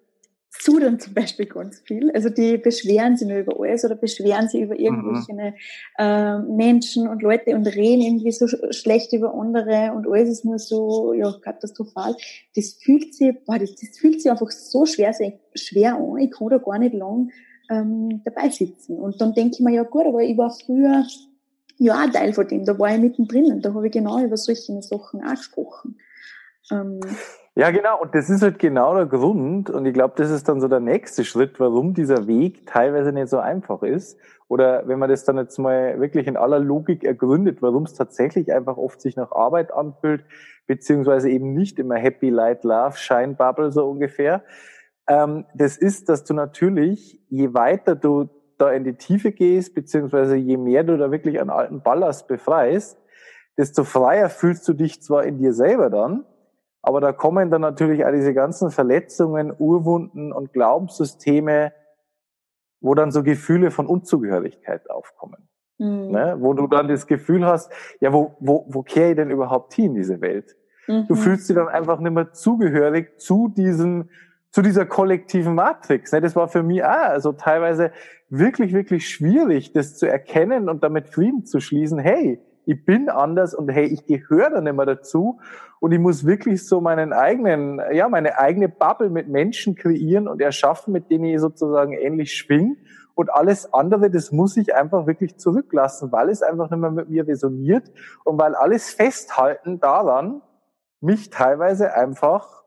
[0.60, 2.12] sudern zum Beispiel ganz viel.
[2.12, 5.54] Also die beschweren sich nur über alles oder beschweren sich über irgendwelche mhm.
[5.98, 10.60] äh, Menschen und Leute und reden irgendwie so schlecht über andere und alles ist nur
[10.60, 12.16] so ja, katastrophal.
[12.56, 15.14] Das fühlt sich, boah, das, das fühlt sich einfach so schwer,
[15.56, 16.18] schwer an.
[16.20, 17.32] Ich kann da gar nicht lang
[17.70, 18.98] ähm, dabei sitzen.
[19.00, 21.06] Und dann denke ich mir, ja gut, aber ich war früher
[21.78, 24.38] ja ein Teil von dem, da war ich mittendrin und da habe ich genau über
[24.38, 25.98] solche Sachen auch gesprochen.
[26.72, 27.00] Ähm,
[27.56, 28.02] ja, genau.
[28.02, 29.70] Und das ist halt genau der Grund.
[29.70, 33.28] Und ich glaube, das ist dann so der nächste Schritt, warum dieser Weg teilweise nicht
[33.28, 34.18] so einfach ist.
[34.48, 38.52] Oder wenn man das dann jetzt mal wirklich in aller Logik ergründet, warum es tatsächlich
[38.54, 40.26] einfach oft sich nach Arbeit anfühlt,
[40.68, 44.44] beziehungsweise eben nicht immer Happy, Light, Love, Shine Bubble so ungefähr.
[45.08, 50.36] Ähm, das ist, dass du natürlich, je weiter du da in die Tiefe gehst, beziehungsweise
[50.36, 52.98] je mehr du da wirklich an alten Ballast befreist,
[53.58, 56.26] desto freier fühlst du dich zwar in dir selber dann,
[56.84, 61.72] aber da kommen dann natürlich auch diese ganzen Verletzungen, Urwunden und Glaubenssysteme,
[62.82, 65.48] wo dann so Gefühle von Unzugehörigkeit aufkommen.
[65.78, 66.12] Mhm.
[66.12, 66.36] Ne?
[66.40, 69.92] Wo du dann das Gefühl hast, ja, wo, wo, wo kehre ich denn überhaupt hin
[69.92, 70.58] in diese Welt?
[70.88, 71.08] Mhm.
[71.08, 74.10] Du fühlst dich dann einfach nicht mehr zugehörig zu diesem,
[74.52, 76.12] zu dieser kollektiven Matrix.
[76.12, 76.20] Ne?
[76.20, 77.94] Das war für mich auch also teilweise
[78.28, 81.98] wirklich, wirklich schwierig, das zu erkennen und damit Frieden zu schließen.
[81.98, 85.40] Hey, ich bin anders und hey, ich gehöre da nicht mehr dazu.
[85.80, 90.42] Und ich muss wirklich so meinen eigenen, ja, meine eigene Bubble mit Menschen kreieren und
[90.42, 92.78] erschaffen, mit denen ich sozusagen ähnlich schwing.
[93.16, 97.10] Und alles andere, das muss ich einfach wirklich zurücklassen, weil es einfach nicht mehr mit
[97.10, 97.92] mir resoniert
[98.24, 100.42] und weil alles Festhalten daran
[101.00, 102.64] mich teilweise einfach,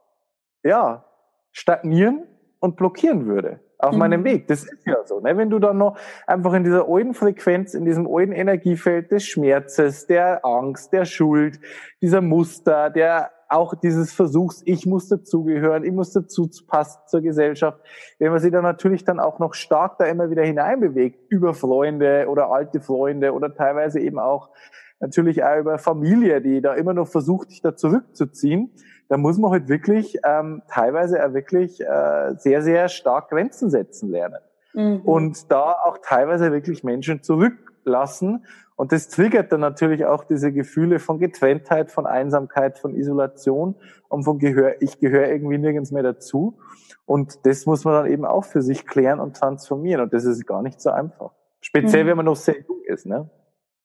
[0.63, 1.05] ja,
[1.53, 2.25] stagnieren
[2.61, 3.99] und blockieren würde auf mhm.
[3.99, 4.49] meinem Weg.
[4.49, 5.21] Das ist ja so.
[5.21, 5.37] Ne?
[5.37, 10.07] Wenn du dann noch einfach in dieser alten Frequenz, in diesem alten Energiefeld des Schmerzes,
[10.07, 11.61] der Angst, der Schuld,
[12.01, 17.79] dieser Muster, der auch dieses Versuchs, ich muss dazugehören, ich muss dazu passen zur Gesellschaft,
[18.19, 22.27] wenn man sich dann natürlich dann auch noch stark da immer wieder hineinbewegt, über Freunde
[22.29, 24.51] oder alte Freunde oder teilweise eben auch
[24.99, 28.73] natürlich auch über Familie, die da immer noch versucht, dich da zurückzuziehen,
[29.09, 34.11] da muss man halt wirklich ähm, teilweise auch wirklich äh, sehr, sehr stark Grenzen setzen
[34.11, 34.41] lernen.
[34.75, 35.01] Mhm.
[35.01, 38.45] Und da auch teilweise wirklich Menschen zurücklassen.
[38.77, 43.75] Und das triggert dann natürlich auch diese Gefühle von Getrenntheit, von Einsamkeit, von Isolation
[44.09, 46.59] und von Gehör, ich gehöre irgendwie nirgends mehr dazu.
[47.07, 50.03] Und das muss man dann eben auch für sich klären und transformieren.
[50.03, 51.31] Und das ist gar nicht so einfach.
[51.61, 52.09] Speziell, mhm.
[52.09, 53.31] wenn man noch sehr jung ist, ne?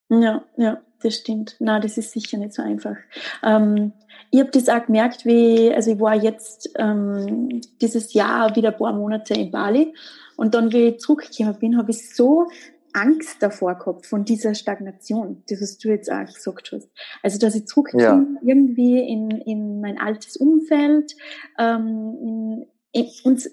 [0.10, 1.56] Ja, ja, das stimmt.
[1.60, 2.96] Na, das ist sicher nicht so einfach.
[3.44, 3.94] Ähm,
[4.32, 8.78] ich habe das auch gemerkt, wie, also ich war jetzt ähm, dieses Jahr wieder ein
[8.78, 9.94] paar Monate in Bali
[10.38, 12.48] und dann, wie ich zurückgekommen bin, habe ich so
[12.94, 16.90] Angst davor gehabt, von dieser Stagnation, das was du jetzt auch gesagt hast.
[17.24, 18.26] Also, dass ich zurückkomme ja.
[18.42, 21.16] irgendwie in, in mein altes Umfeld,
[21.58, 23.50] ähm, in, und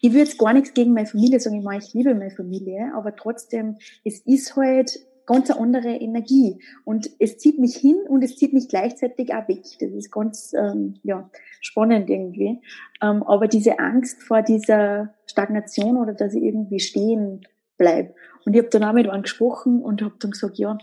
[0.00, 2.92] ich würde jetzt gar nichts gegen meine Familie sagen, ich, meine, ich liebe meine Familie,
[2.94, 6.62] aber trotzdem, es ist halt ganz eine andere Energie.
[6.84, 9.62] Und es zieht mich hin und es zieht mich gleichzeitig auch weg.
[9.78, 11.30] Das ist ganz ähm, ja,
[11.60, 12.60] spannend irgendwie.
[13.02, 17.46] Ähm, aber diese Angst vor dieser Stagnation oder dass ich irgendwie stehen
[17.78, 18.14] bleibe.
[18.44, 20.78] Und ich habe dann auch mit einem gesprochen und habe dann gesagt, ja,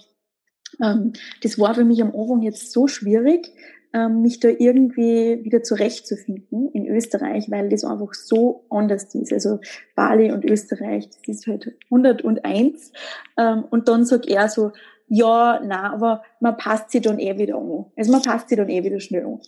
[0.82, 3.52] ähm, das war für mich am Anfang jetzt so schwierig,
[3.94, 9.32] ähm, mich da irgendwie wieder zurechtzufinden in Österreich, weil das einfach so anders ist.
[9.32, 9.60] Also
[9.96, 12.92] Bali und Österreich, das ist halt 101.
[13.38, 14.72] Ähm, und dann sagt er so,
[15.10, 17.86] ja, na, aber man passt sich dann eh wieder an.
[17.96, 19.40] Also man passt sich dann eh wieder schnell an.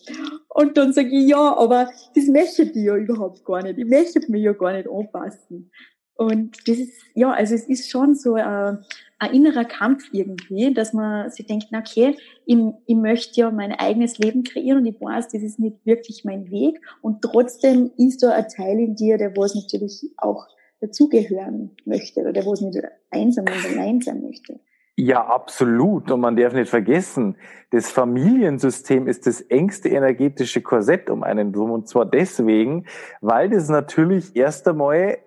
[0.48, 3.78] Und dann sage ich, ja, aber das möchte ich ja überhaupt gar nicht.
[3.78, 5.70] Ich möchte mich ja gar nicht anpassen.
[6.16, 8.80] Und das ist, ja, also es ist schon so ein,
[9.20, 14.18] ein innerer Kampf irgendwie, dass man sich denkt, okay, ich, ich möchte ja mein eigenes
[14.18, 16.80] Leben kreieren und ich weiß, das ist nicht wirklich mein Weg.
[17.02, 20.48] Und trotzdem ist da ein Teil in dir, der was natürlich auch
[20.80, 22.78] dazugehören möchte oder der was nicht
[23.12, 24.60] einsam und allein sein möchte.
[24.96, 26.12] Ja, absolut.
[26.12, 27.38] Und man darf nicht vergessen,
[27.72, 31.72] das Familiensystem ist das engste energetische Korsett um einen drum.
[31.72, 32.86] Und zwar deswegen,
[33.22, 35.18] weil das natürlich erst einmal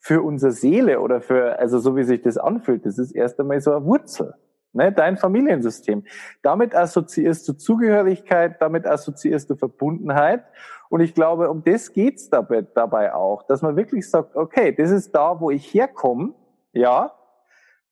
[0.00, 3.60] für unsere Seele oder für, also so wie sich das anfühlt, das ist erst einmal
[3.60, 4.34] so eine Wurzel.
[4.72, 6.04] Ne, dein Familiensystem.
[6.42, 10.44] Damit assoziierst du Zugehörigkeit, damit assoziierst du Verbundenheit.
[10.88, 14.92] Und ich glaube, um das geht's dabei, dabei auch, dass man wirklich sagt, okay, das
[14.92, 16.34] ist da, wo ich herkomme,
[16.72, 17.12] ja,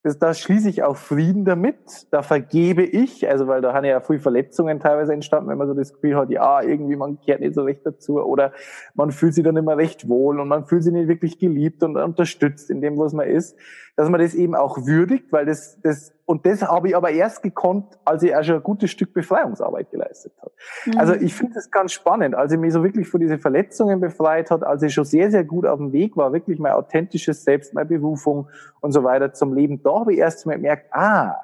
[0.02, 4.00] das, da schließe ich auch Frieden damit, da vergebe ich, also weil da haben ja
[4.00, 7.54] viel Verletzungen teilweise entstanden, wenn man so das Gefühl hat, ja, irgendwie man kehrt nicht
[7.54, 8.52] so recht dazu oder
[8.94, 11.96] man fühlt sich dann immer recht wohl und man fühlt sich nicht wirklich geliebt und
[11.96, 13.58] unterstützt in dem, was man ist,
[13.98, 17.42] dass man das eben auch würdigt, weil das, das und das habe ich aber erst
[17.42, 20.52] gekonnt, als ich auch schon ein gutes Stück Befreiungsarbeit geleistet habe.
[20.86, 20.98] Mhm.
[20.98, 24.52] Also ich finde das ganz spannend, als ich mich so wirklich von diesen Verletzungen befreit
[24.52, 27.74] hat, als ich schon sehr, sehr gut auf dem Weg war, wirklich mein authentisches Selbst,
[27.74, 28.46] meine Berufung
[28.80, 31.34] und so weiter zum Leben, da habe ich erst mal gemerkt, ah,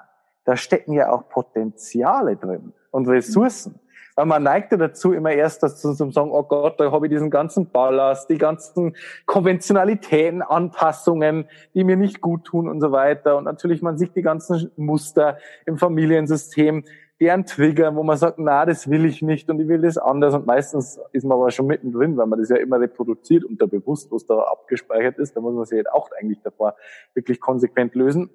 [0.45, 3.81] da stecken ja auch Potenziale drin und Ressourcen.
[4.17, 7.11] Weil man neigt ja dazu, immer erst dazu zu sagen, oh Gott, da habe ich
[7.13, 8.95] diesen ganzen Ballast, die ganzen
[9.27, 13.37] Konventionalitäten, Anpassungen, die mir nicht gut tun und so weiter.
[13.37, 16.85] Und natürlich, man sieht die ganzen Muster im Familiensystem,
[17.21, 20.35] deren Trigger, wo man sagt, na, das will ich nicht und ich will das anders.
[20.35, 23.67] Und meistens ist man aber schon mittendrin, weil man das ja immer reproduziert und da
[23.67, 25.37] bewusst, was da abgespeichert ist.
[25.37, 26.75] Da muss man sich halt auch eigentlich davor
[27.15, 28.31] wirklich konsequent lösen.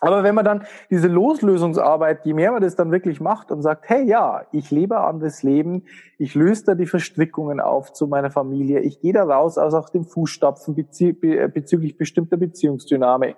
[0.00, 3.88] Aber wenn man dann diese Loslösungsarbeit, je mehr man das dann wirklich macht und sagt,
[3.88, 5.84] hey ja, ich lebe ein anderes Leben,
[6.18, 9.88] ich löse da die Verstrickungen auf zu meiner Familie, ich gehe da raus aus auch
[9.88, 13.36] dem Fußstapfen bezü bezüglich bestimmter Beziehungsdynamik,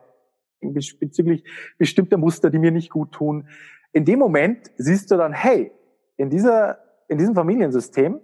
[0.99, 1.45] bezüglich
[1.79, 3.49] bestimmter Muster, die mir nicht gut tun.
[3.93, 5.73] In dem Moment siehst du dann, hey,
[6.17, 8.21] in dieser, in diesem Familiensystem,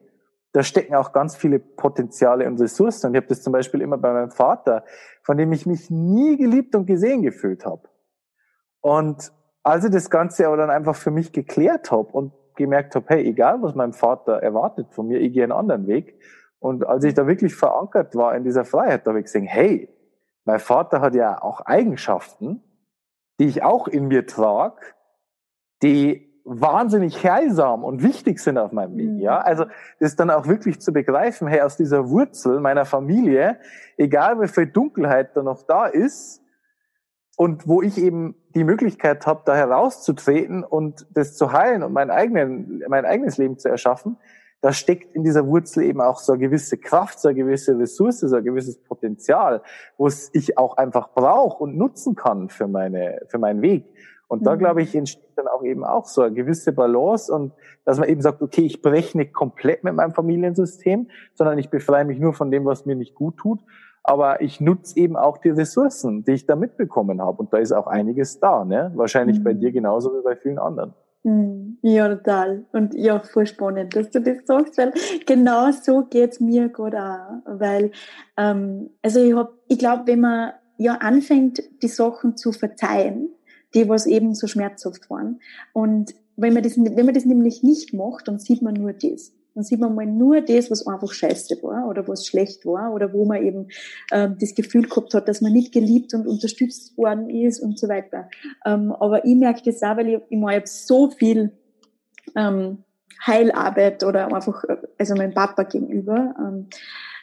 [0.52, 3.06] da stecken auch ganz viele Potenziale und Ressourcen.
[3.06, 4.84] Und ich habe das zum Beispiel immer bei meinem Vater,
[5.22, 7.88] von dem ich mich nie geliebt und gesehen gefühlt habe.
[8.82, 13.06] Und als ich das Ganze aber dann einfach für mich geklärt habe und gemerkt habe,
[13.08, 16.20] hey, egal was mein Vater erwartet von mir, ich gehe einen anderen Weg.
[16.58, 19.88] Und als ich da wirklich verankert war in dieser Freiheit, da habe ich gesehen, hey,
[20.44, 22.62] mein Vater hat ja auch Eigenschaften,
[23.40, 24.80] die ich auch in mir trage,
[25.82, 29.22] die wahnsinnig heilsam und wichtig sind auf meinem Weg.
[29.22, 29.44] Ja, mhm.
[29.44, 29.64] also
[30.00, 33.58] das dann auch wirklich zu begreifen, hey, aus dieser Wurzel meiner Familie,
[33.96, 36.41] egal wie viel Dunkelheit da noch da ist,
[37.36, 42.10] und wo ich eben die Möglichkeit habe, da herauszutreten und das zu heilen und mein,
[42.10, 44.18] eigenen, mein eigenes Leben zu erschaffen,
[44.60, 48.20] da steckt in dieser Wurzel eben auch so eine gewisse Kraft, so eine gewisse Ressource,
[48.20, 49.62] so ein gewisses Potenzial,
[49.96, 53.86] wo es ich auch einfach brauche und nutzen kann für meine, für meinen Weg.
[54.28, 54.60] Und da, mhm.
[54.60, 57.52] glaube ich, entsteht dann auch eben auch so eine gewisse Balance und
[57.84, 62.04] dass man eben sagt, okay, ich breche nicht komplett mit meinem Familiensystem, sondern ich befreie
[62.04, 63.58] mich nur von dem, was mir nicht gut tut
[64.02, 67.38] aber ich nutze eben auch die Ressourcen, die ich da mitbekommen habe.
[67.38, 68.92] Und da ist auch einiges da, ne?
[68.94, 69.44] Wahrscheinlich mhm.
[69.44, 70.94] bei dir genauso wie bei vielen anderen.
[71.24, 71.78] Mhm.
[71.82, 72.64] Ja, total.
[72.72, 74.92] Und ja, voll spannend, dass du das sagst, weil
[75.26, 77.42] genau so geht's mir gerade auch.
[77.46, 77.92] Weil,
[78.36, 83.28] ähm, also ich hab, ich glaube, wenn man ja anfängt, die Sachen zu verzeihen,
[83.74, 85.40] die was eben so schmerzhaft waren,
[85.72, 89.32] und wenn man das, wenn man das nämlich nicht macht, dann sieht man nur das.
[89.54, 93.12] Dann sieht man mal nur das, was einfach scheiße war oder was schlecht war oder
[93.12, 93.68] wo man eben
[94.10, 97.88] ähm, das Gefühl gehabt hat, dass man nicht geliebt und unterstützt worden ist und so
[97.88, 98.28] weiter.
[98.64, 101.52] Ähm, aber ich merke das auch, weil ich, ich, habe so viel
[102.36, 102.84] ähm,
[103.26, 104.64] Heilarbeit oder einfach,
[104.98, 106.68] also meinem Papa gegenüber, ähm,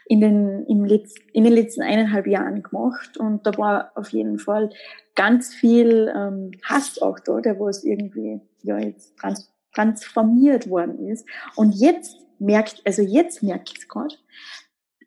[0.06, 4.40] in den, im Letz-, in den letzten eineinhalb Jahren gemacht und da war auf jeden
[4.40, 4.72] Fall
[5.16, 11.28] ganz viel ähm, Hass auch da, der was irgendwie ja jetzt trans transformiert worden ist.
[11.56, 14.16] Und jetzt merkt, also jetzt es gerade,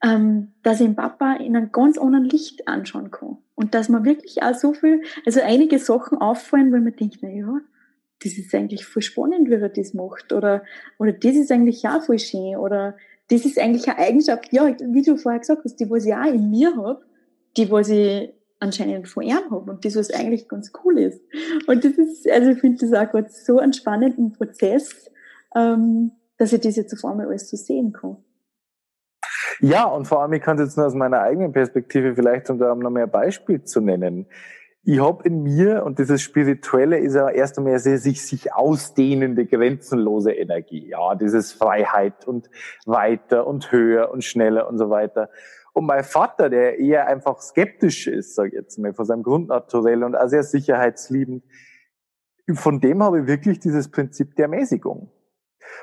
[0.02, 3.38] ähm, dass ich Papa in einem ganz anderen Licht anschauen kann.
[3.54, 7.28] Und dass man wirklich auch so viel, also einige Sachen auffallen, wo man denkt, na
[7.28, 7.60] ja,
[8.22, 10.32] das ist eigentlich voll spannend, wie er das macht.
[10.32, 10.64] Oder,
[10.98, 12.56] oder das ist eigentlich auch voll schön.
[12.56, 12.96] Oder
[13.28, 16.32] das ist eigentlich eine Eigenschaft, ja, wie du vorher gesagt hast, die, was ich auch
[16.32, 17.04] in mir habe,
[17.56, 21.20] die, was ich anscheinend von ihm habe und das, was eigentlich ganz cool ist.
[21.66, 25.10] Und das ist, also ich finde das auch gerade so einen spannenden Prozess,
[25.54, 28.16] ähm, dass ich das jetzt auf einmal alles so sehen kann.
[29.60, 32.58] Ja, und vor allem, ich kann es jetzt nur aus meiner eigenen Perspektive vielleicht, um
[32.58, 34.26] da noch mehr Beispiel zu nennen.
[34.84, 39.46] Ich habe in mir, und dieses Spirituelle ist ja erst einmal sehr sich, sich ausdehnende,
[39.46, 40.88] grenzenlose Energie.
[40.88, 42.50] Ja, dieses Freiheit und
[42.84, 45.30] weiter und höher und schneller und so weiter.
[45.72, 50.04] Und mein Vater, der eher einfach skeptisch ist, sag ich jetzt mal, von seinem Grundnaturell
[50.04, 51.44] und auch sehr sicherheitsliebend,
[52.54, 55.10] von dem habe ich wirklich dieses Prinzip der Mäßigung.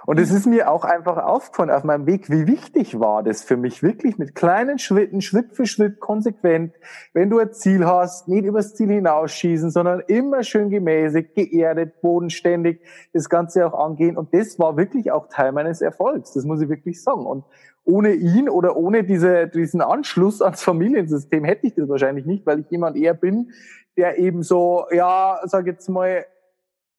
[0.05, 3.57] Und es ist mir auch einfach aufgefallen auf meinem Weg, wie wichtig war das für
[3.57, 6.73] mich, wirklich mit kleinen Schritten, Schritt für Schritt, konsequent,
[7.13, 12.81] wenn du ein Ziel hast, nicht übers Ziel hinausschießen, sondern immer schön gemäßigt, geerdet, bodenständig,
[13.13, 14.17] das Ganze auch angehen.
[14.17, 17.25] Und das war wirklich auch Teil meines Erfolgs, das muss ich wirklich sagen.
[17.25, 17.43] Und
[17.85, 22.59] ohne ihn oder ohne diese, diesen Anschluss ans Familiensystem hätte ich das wahrscheinlich nicht, weil
[22.59, 23.51] ich jemand eher bin,
[23.97, 26.25] der eben so, ja, sag jetzt mal,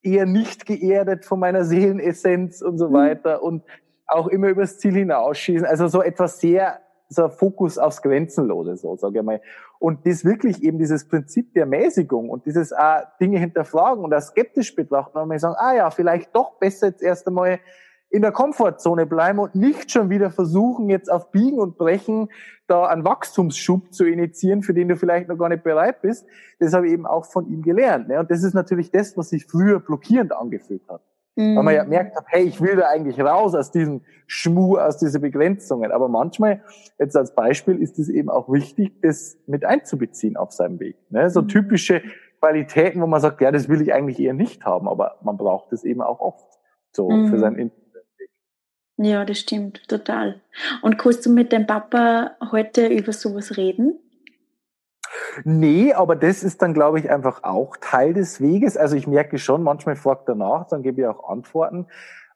[0.02, 2.94] eher nicht geerdet von meiner Seelenessenz und so mhm.
[2.94, 3.62] weiter und
[4.06, 5.66] auch immer übers Ziel hinausschießen.
[5.66, 9.40] Also so etwas sehr, so ein Fokus aufs Grenzenlose, so sage ich mal.
[9.78, 14.20] Und das wirklich eben dieses Prinzip der Mäßigung und dieses auch Dinge hinterfragen und auch
[14.20, 17.60] skeptisch betrachten und mal sagen, ah ja, vielleicht doch besser jetzt erst einmal
[18.10, 22.28] in der Komfortzone bleiben und nicht schon wieder versuchen, jetzt auf Biegen und Brechen
[22.66, 26.26] da einen Wachstumsschub zu initiieren, für den du vielleicht noch gar nicht bereit bist.
[26.58, 28.08] Das habe ich eben auch von ihm gelernt.
[28.08, 28.18] Ne?
[28.18, 31.02] Und das ist natürlich das, was sich früher blockierend angefühlt hat.
[31.36, 31.56] Mhm.
[31.56, 34.98] Weil man ja merkt hat, hey, ich will da eigentlich raus aus diesem Schmu, aus
[34.98, 35.92] diesen Begrenzungen.
[35.92, 36.62] Aber manchmal,
[36.98, 40.96] jetzt als Beispiel, ist es eben auch wichtig, das mit einzubeziehen auf seinem Weg.
[41.10, 41.30] Ne?
[41.30, 41.48] So mhm.
[41.48, 42.02] typische
[42.40, 45.72] Qualitäten, wo man sagt, ja, das will ich eigentlich eher nicht haben, aber man braucht
[45.72, 46.58] es eben auch oft
[46.92, 47.28] so mhm.
[47.28, 47.54] für sein
[49.02, 50.40] ja, das stimmt, total.
[50.82, 53.98] Und kannst du mit deinem Papa heute über sowas reden?
[55.44, 58.76] Nee, aber das ist dann, glaube ich, einfach auch Teil des Weges.
[58.76, 61.86] Also ich merke schon, manchmal fragt er nach, dann gebe ich auch Antworten.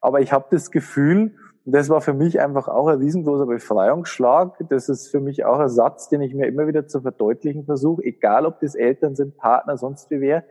[0.01, 4.57] Aber ich habe das Gefühl, das war für mich einfach auch ein riesengroßer Befreiungsschlag.
[4.69, 8.03] Das ist für mich auch ein Satz, den ich mir immer wieder zu verdeutlichen versuche,
[8.03, 10.45] egal ob das Eltern sind, Partner, sonst wie wer.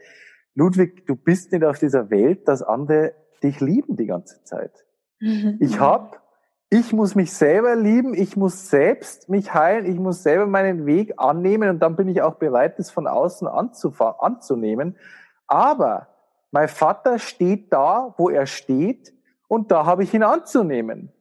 [0.55, 4.85] Ludwig, du bist nicht auf dieser Welt, dass andere dich lieben die ganze Zeit.
[5.61, 6.17] Ich habe,
[6.71, 11.15] ich muss mich selber lieben, ich muss selbst mich heilen, ich muss selber meinen Weg
[11.17, 14.97] annehmen und dann bin ich auch bereit, das von außen anzunehmen.
[15.47, 16.09] Aber
[16.51, 19.15] mein Vater steht da, wo er steht
[19.49, 21.13] und da habe ich ihn anzunehmen.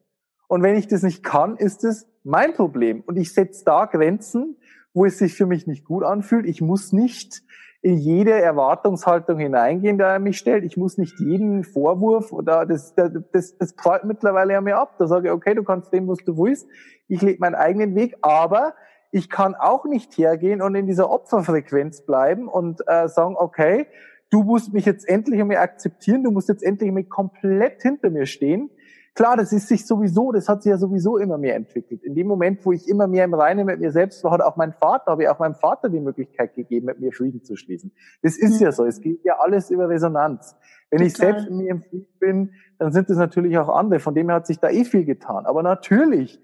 [0.47, 3.01] Und wenn ich das nicht kann, ist es mein Problem.
[3.05, 4.57] Und ich setze da Grenzen,
[4.93, 6.45] wo es sich für mich nicht gut anfühlt.
[6.45, 7.43] Ich muss nicht
[7.83, 10.63] in jede Erwartungshaltung hineingehen, der er mich stellt.
[10.63, 14.95] Ich muss nicht jeden Vorwurf oder das, das, das, prallt mittlerweile ja mir ab.
[14.99, 16.65] Da sage ich, okay, du kannst dem, was du willst.
[17.09, 18.73] Ich lebe meinen eigenen Weg, aber
[19.11, 23.85] ich kann auch nicht hergehen und in dieser Opferfrequenz bleiben und äh, sagen, okay,
[24.29, 28.25] du musst mich jetzt endlich einmal akzeptieren, du musst jetzt endlich einmal komplett hinter mir
[28.27, 28.69] stehen.
[29.15, 32.03] Klar, das ist sich sowieso, das hat sich ja sowieso immer mehr entwickelt.
[32.03, 34.55] In dem Moment, wo ich immer mehr im Reinen mit mir selbst war, hat auch
[34.55, 37.91] mein Vater, habe ich auch meinem Vater die Möglichkeit gegeben, mit mir Frieden zu schließen.
[38.23, 38.65] Das ist mhm.
[38.65, 38.85] ja so.
[38.85, 40.55] Es geht ja alles über Resonanz.
[40.89, 41.07] Wenn Total.
[41.07, 43.99] ich selbst in mir im Frieden bin, dann sind es natürlich auch andere.
[43.99, 45.45] Von dem her hat sich da eh viel getan.
[45.45, 46.41] Aber natürlich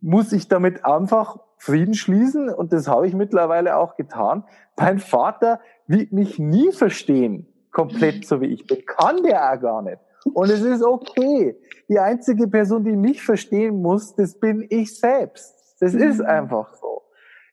[0.00, 4.44] muss ich damit einfach Frieden schließen und das habe ich mittlerweile auch getan.
[4.78, 8.84] Mein Vater wird mich nie verstehen, komplett so wie ich bin.
[8.86, 9.98] Kann der auch gar nicht.
[10.34, 11.56] Und es ist okay.
[11.88, 15.54] Die einzige Person, die mich verstehen muss, das bin ich selbst.
[15.80, 16.02] Das mhm.
[16.02, 17.02] ist einfach so.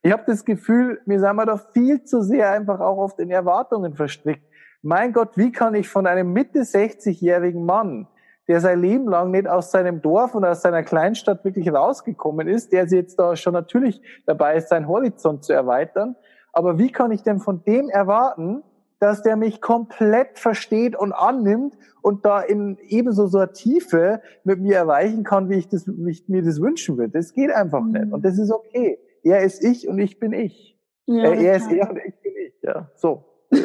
[0.01, 3.31] Ich habe das Gefühl, mir sind wir doch viel zu sehr einfach auch auf den
[3.31, 4.43] Erwartungen verstrickt.
[4.81, 8.07] Mein Gott, wie kann ich von einem Mitte 60-jährigen Mann,
[8.49, 12.73] der sein Leben lang nicht aus seinem Dorf und aus seiner Kleinstadt wirklich rausgekommen ist,
[12.73, 16.17] der jetzt da schon natürlich dabei ist, seinen Horizont zu erweitern,
[16.51, 18.63] aber wie kann ich denn von dem erwarten,
[19.03, 24.77] dass der mich komplett versteht und annimmt und da in ebenso so Tiefe mit mir
[24.77, 27.11] erreichen kann, wie ich das, wie ich mir das wünschen würde.
[27.11, 27.91] Das geht einfach mhm.
[27.91, 28.13] nicht.
[28.13, 28.99] Und das ist okay.
[29.21, 30.77] Er ist ich und ich bin ich.
[31.05, 32.53] Ja, äh, er ist er und ich bin ich.
[32.61, 33.25] Ja, so.
[33.51, 33.59] ja,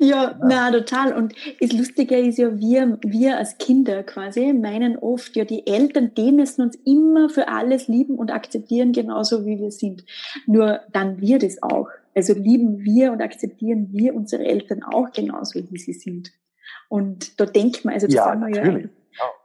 [0.00, 1.12] ja, na, total.
[1.14, 6.10] Und das Lustige ist ja, wir, wir als Kinder quasi meinen oft, ja, die Eltern,
[6.16, 10.04] die müssen uns immer für alles lieben und akzeptieren, genauso wie wir sind.
[10.46, 11.88] Nur dann wird es auch.
[12.16, 16.32] Also lieben wir und akzeptieren wir unsere Eltern auch genauso, wie sie sind.
[16.88, 18.88] Und da denkt man, also das ja, sind wir ja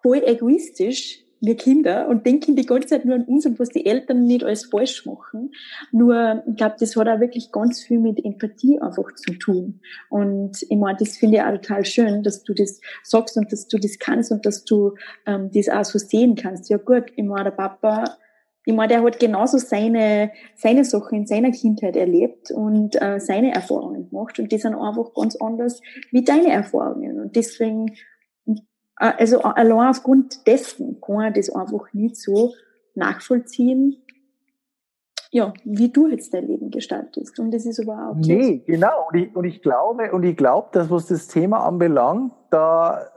[0.02, 3.86] voll egoistisch, wir Kinder, und denken die ganze Zeit nur an uns und was die
[3.86, 5.52] Eltern nicht alles falsch machen.
[5.92, 9.82] Nur, ich glaube, das hat auch wirklich ganz viel mit Empathie einfach zu tun.
[10.10, 13.68] Und ich meine, das finde ich auch total schön, dass du das sagst und dass
[13.68, 14.94] du das kannst und dass du
[15.26, 16.70] ähm, das auch so sehen kannst.
[16.70, 18.18] Ja gut, ich meine, der Papa
[18.65, 23.54] ich meine, der hat genauso seine, seine Sachen in seiner Kindheit erlebt und äh, seine
[23.54, 25.81] Erfahrungen gemacht und die sind einfach ganz anders
[26.12, 27.19] wie deine Erfahrungen.
[27.19, 27.88] Und deswegen,
[28.48, 28.54] äh,
[29.17, 32.54] also allein aufgrund dessen kann man das einfach nicht so
[32.94, 33.98] nachvollziehen,
[35.33, 37.40] ja, wie du jetzt dein Leben gestaltest.
[37.40, 38.15] Und das ist aber auch.
[38.15, 39.08] Nee, genau.
[39.10, 43.08] Und ich, und ich glaube, und ich glaube, dass was das Thema anbelangt, da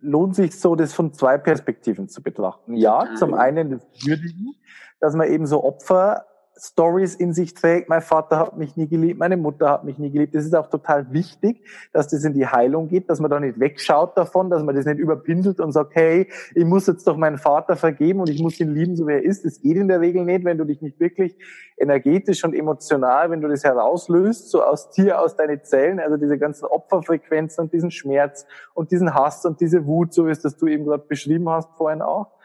[0.00, 2.76] lohnt sich so, das von zwei Perspektiven zu betrachten.
[2.76, 4.54] Ja, zum einen das Würdigen,
[5.00, 6.26] dass man eben so Opfer
[6.58, 7.88] Stories in sich trägt.
[7.88, 10.34] Mein Vater hat mich nie geliebt, meine Mutter hat mich nie geliebt.
[10.34, 13.60] Das ist auch total wichtig, dass das in die Heilung geht, dass man da nicht
[13.60, 17.36] wegschaut davon, dass man das nicht überpindelt und sagt, hey, ich muss jetzt doch meinen
[17.36, 19.44] Vater vergeben und ich muss ihn lieben, so wie er ist.
[19.44, 21.36] Das geht in der Regel nicht, wenn du dich nicht wirklich
[21.76, 26.38] energetisch und emotional, wenn du das herauslöst, so aus dir, aus deinen Zellen, also diese
[26.38, 30.56] ganzen Opferfrequenzen und diesen Schmerz und diesen Hass und diese Wut, so wie es das
[30.56, 32.35] du eben gerade beschrieben hast vorhin auch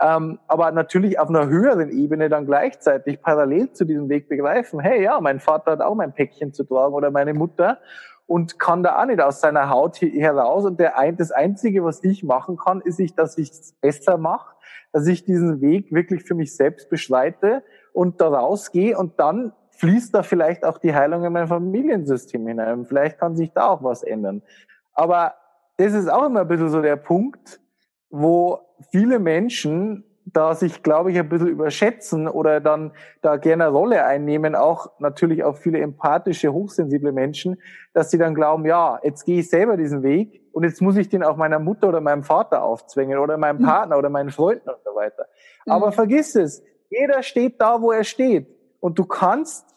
[0.00, 5.02] ähm, aber natürlich auf einer höheren Ebene dann gleichzeitig parallel zu diesem Weg begreifen, hey
[5.02, 7.78] ja, mein Vater hat auch mein Päckchen zu tragen oder meine Mutter
[8.26, 10.64] und kann da auch nicht aus seiner Haut heraus.
[10.64, 14.56] Und der das Einzige, was ich machen kann, ist, ich, dass ich es besser mache,
[14.92, 20.14] dass ich diesen Weg wirklich für mich selbst beschreite und da rausgehe und dann fließt
[20.14, 22.86] da vielleicht auch die Heilung in mein Familiensystem hinein.
[22.86, 24.42] Vielleicht kann sich da auch was ändern.
[24.92, 25.34] Aber
[25.76, 27.60] das ist auch immer ein bisschen so der Punkt,
[28.16, 28.60] wo
[28.92, 32.92] viele Menschen da sich, glaube ich, ein bisschen überschätzen oder dann
[33.22, 37.60] da gerne eine Rolle einnehmen, auch natürlich auch viele empathische, hochsensible Menschen,
[37.92, 41.08] dass sie dann glauben, ja, jetzt gehe ich selber diesen Weg und jetzt muss ich
[41.08, 43.64] den auch meiner Mutter oder meinem Vater aufzwingen oder meinem mhm.
[43.64, 45.26] Partner oder meinen Freunden und so weiter.
[45.66, 45.72] Mhm.
[45.72, 48.46] Aber vergiss es, jeder steht da, wo er steht
[48.78, 49.74] und du kannst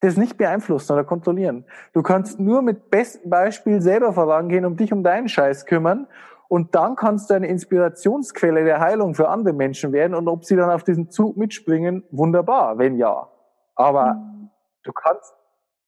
[0.00, 1.64] das nicht beeinflussen oder kontrollieren.
[1.94, 6.06] Du kannst nur mit bestem Beispiel selber vorangehen und dich um deinen Scheiß kümmern
[6.48, 10.14] und dann kannst du eine Inspirationsquelle der Heilung für andere Menschen werden.
[10.14, 13.28] Und ob sie dann auf diesen Zug mitspringen, wunderbar, wenn ja.
[13.74, 14.50] Aber mhm.
[14.82, 15.34] du kannst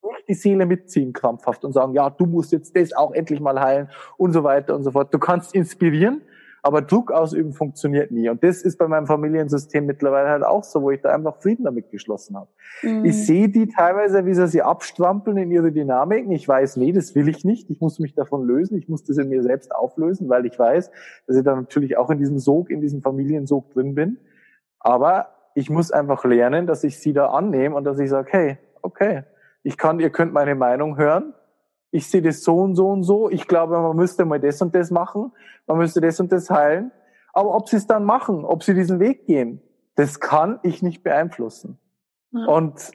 [0.02, 3.60] nicht die Seele mitziehen, krampfhaft, und sagen, ja, du musst jetzt das auch endlich mal
[3.60, 5.12] heilen und so weiter und so fort.
[5.12, 6.22] Du kannst inspirieren,
[6.66, 8.28] aber Druck ausüben funktioniert nie.
[8.28, 11.64] Und das ist bei meinem Familiensystem mittlerweile halt auch so, wo ich da einfach Frieden
[11.64, 12.48] damit geschlossen habe.
[12.82, 13.04] Mhm.
[13.04, 16.32] Ich sehe die teilweise, wie sie sie abstrampeln in ihre Dynamiken.
[16.32, 17.70] Ich weiß, nee, das will ich nicht.
[17.70, 18.76] Ich muss mich davon lösen.
[18.78, 20.90] Ich muss das in mir selbst auflösen, weil ich weiß,
[21.28, 24.18] dass ich da natürlich auch in diesem Sog, in diesem Familiensog drin bin.
[24.80, 28.58] Aber ich muss einfach lernen, dass ich sie da annehme und dass ich sage, hey,
[28.82, 29.22] okay,
[29.62, 31.32] ich kann, ihr könnt meine Meinung hören,
[31.90, 34.74] ich sehe das so und so und so, ich glaube, man müsste mal das und
[34.74, 35.32] das machen,
[35.66, 36.92] man müsste das und das heilen.
[37.32, 39.60] Aber ob sie es dann machen, ob sie diesen Weg gehen,
[39.94, 41.78] das kann ich nicht beeinflussen.
[42.32, 42.46] Ja.
[42.46, 42.92] Und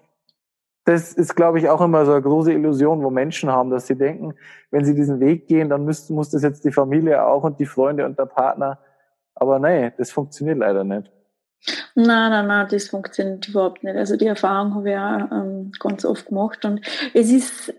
[0.86, 3.96] das ist, glaube ich, auch immer so eine große Illusion, wo Menschen haben, dass sie
[3.96, 4.34] denken,
[4.72, 7.66] wenn sie diesen Weg gehen, dann müsste, muss das jetzt die Familie auch und die
[7.66, 8.80] Freunde und der Partner.
[9.36, 11.12] Aber nee, das funktioniert leider nicht.
[11.94, 13.96] Nein, nein, nein, das funktioniert überhaupt nicht.
[13.96, 16.66] Also die Erfahrung habe ich auch ähm, ganz oft gemacht.
[16.66, 16.82] Und
[17.14, 17.74] es ist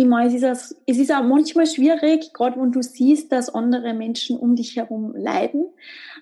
[0.00, 3.54] ich meine, es ist, auch, es ist auch manchmal schwierig, gerade wenn du siehst, dass
[3.54, 5.66] andere Menschen um dich herum leiden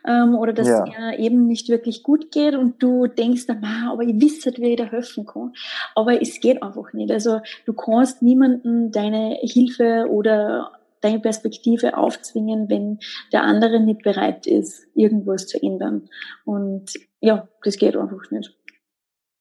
[0.04, 0.84] ähm, oder dass ja.
[1.12, 4.86] es eben nicht wirklich gut geht und du denkst, aber ich wisse, wie ich da
[4.86, 5.52] helfen kann.
[5.94, 7.12] Aber es geht einfach nicht.
[7.12, 12.98] Also du kannst niemanden deine Hilfe oder deine Perspektive aufzwingen, wenn
[13.32, 16.08] der andere nicht bereit ist, irgendwas zu ändern.
[16.44, 18.56] Und ja, das geht einfach nicht.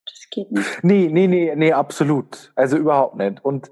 [0.06, 0.84] Das geht nicht.
[0.84, 2.52] Nee, nee, nee, nee, absolut.
[2.56, 3.44] Also überhaupt nicht.
[3.44, 3.72] Und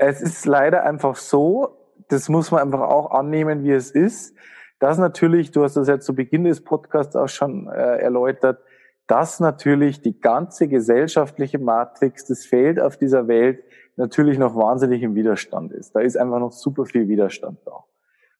[0.00, 1.76] es ist leider einfach so,
[2.08, 4.34] das muss man einfach auch annehmen, wie es ist,
[4.78, 8.62] dass natürlich, du hast das ja zu Beginn des Podcasts auch schon äh, erläutert,
[9.06, 13.62] dass natürlich die ganze gesellschaftliche Matrix, das Feld auf dieser Welt
[13.96, 15.94] natürlich noch wahnsinnig im Widerstand ist.
[15.94, 17.84] Da ist einfach noch super viel Widerstand da.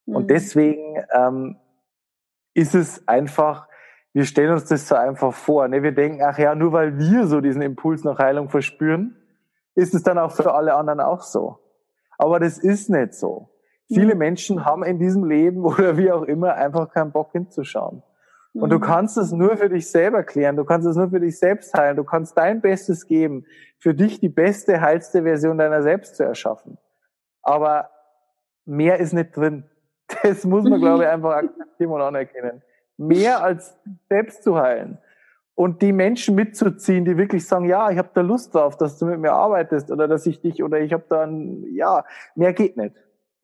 [0.07, 0.17] Mhm.
[0.17, 1.57] Und deswegen ähm,
[2.55, 3.69] ist es einfach,
[4.15, 5.69] wir stellen uns das so einfach vor.
[5.69, 5.83] Ne?
[5.83, 9.20] Wir denken, ach ja, nur weil wir so diesen Impuls nach Heilung verspüren,
[9.75, 11.59] ist es dann auch für alle anderen auch so.
[12.18, 13.49] Aber das ist nicht so.
[13.89, 14.18] Viele mhm.
[14.18, 18.03] Menschen haben in diesem Leben oder wie auch immer einfach keinen Bock hinzuschauen.
[18.53, 18.71] Und mhm.
[18.71, 21.73] du kannst es nur für dich selber klären, du kannst es nur für dich selbst
[21.75, 23.47] heilen, du kannst dein Bestes geben,
[23.79, 26.79] für dich die beste, heilste Version deiner selbst zu erschaffen.
[27.43, 27.91] Aber
[28.64, 29.64] mehr ist nicht drin.
[30.25, 32.62] Das muss man, glaube ich, einfach akzeptieren und anerkennen.
[32.97, 34.99] Mehr als selbst zu heilen
[35.61, 39.05] und die Menschen mitzuziehen, die wirklich sagen, ja, ich habe da Lust drauf, dass du
[39.05, 42.79] mit mir arbeitest oder dass ich dich oder ich habe da ein, ja, mehr geht
[42.79, 42.95] nicht.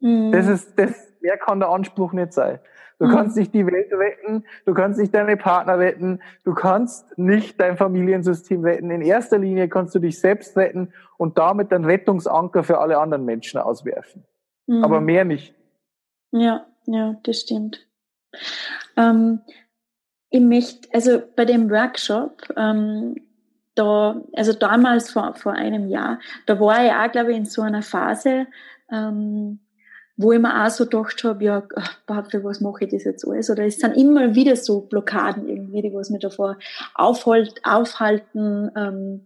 [0.01, 0.33] Mhm.
[0.33, 2.59] Das ist das mehr kann der Anspruch nicht sein.
[2.99, 3.11] Du mhm.
[3.11, 7.77] kannst nicht die Welt retten, du kannst nicht deine Partner retten, du kannst nicht dein
[7.77, 8.91] Familiensystem retten.
[8.91, 13.27] In erster Linie kannst du dich selbst retten und damit dann Rettungsanker für alle anderen
[13.27, 14.25] Menschen auswerfen.
[14.67, 14.83] Mhm.
[14.83, 15.55] Aber mehr nicht.
[16.31, 17.87] Ja, ja, das stimmt.
[18.97, 19.41] Ähm,
[20.37, 23.17] ich möchte, also bei dem Workshop, ähm,
[23.75, 27.63] da, also damals vor, vor einem Jahr, da war ich auch, glaube ich, in so
[27.63, 28.47] einer Phase,
[28.91, 29.61] ähm,
[30.17, 31.63] wo ich mir auch so gedacht habe, ja,
[32.31, 33.51] für was mache ich das jetzt alles?
[33.51, 36.57] Oder es sind immer wieder so Blockaden irgendwie, die was mich davor
[36.95, 39.25] aufhalt, aufhalten, ähm,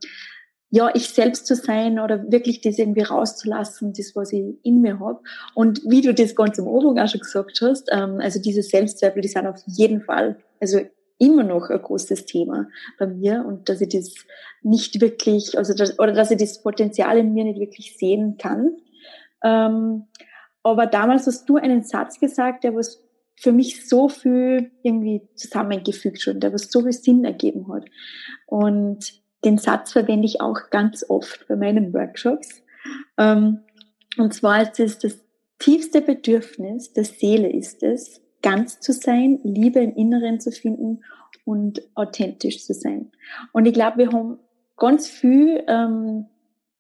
[0.72, 5.00] ja, ich selbst zu sein oder wirklich das irgendwie rauszulassen, das, was ich in mir
[5.00, 5.20] habe.
[5.54, 9.20] Und wie du das ganz am Anfang auch schon gesagt hast, ähm, also diese Selbstzweifel,
[9.20, 10.80] die sind auf jeden Fall, also
[11.20, 12.68] immer noch ein großes Thema
[12.98, 14.14] bei mir und dass ich das
[14.62, 18.76] nicht wirklich, also das, oder dass ich das Potenzial in mir nicht wirklich sehen kann.
[19.44, 20.06] Ähm,
[20.62, 23.04] aber damals hast du einen Satz gesagt, der was
[23.36, 27.84] für mich so viel irgendwie zusammengefügt schon, der was so viel Sinn ergeben hat.
[28.46, 32.62] Und den Satz verwende ich auch ganz oft bei meinen Workshops.
[33.18, 33.60] Ähm,
[34.16, 35.20] und zwar ist es das
[35.58, 41.04] tiefste Bedürfnis der Seele ist es, ganz zu sein, Liebe im Inneren zu finden
[41.44, 43.12] und authentisch zu sein.
[43.52, 44.38] Und ich glaube, wir haben
[44.76, 46.26] ganz viel ähm,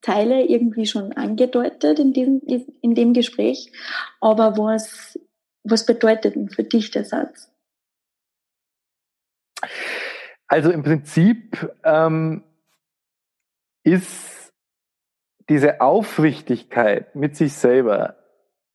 [0.00, 2.40] Teile irgendwie schon angedeutet in diesem
[2.80, 3.72] in dem Gespräch.
[4.20, 5.18] Aber was
[5.62, 7.52] was bedeutet denn für dich der Satz?
[10.46, 12.42] Also im Prinzip ähm,
[13.84, 14.52] ist
[15.48, 18.16] diese Aufrichtigkeit mit sich selber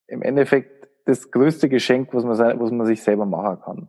[0.06, 0.75] im Endeffekt
[1.06, 3.88] das größte Geschenk, was man, was man sich selber machen kann.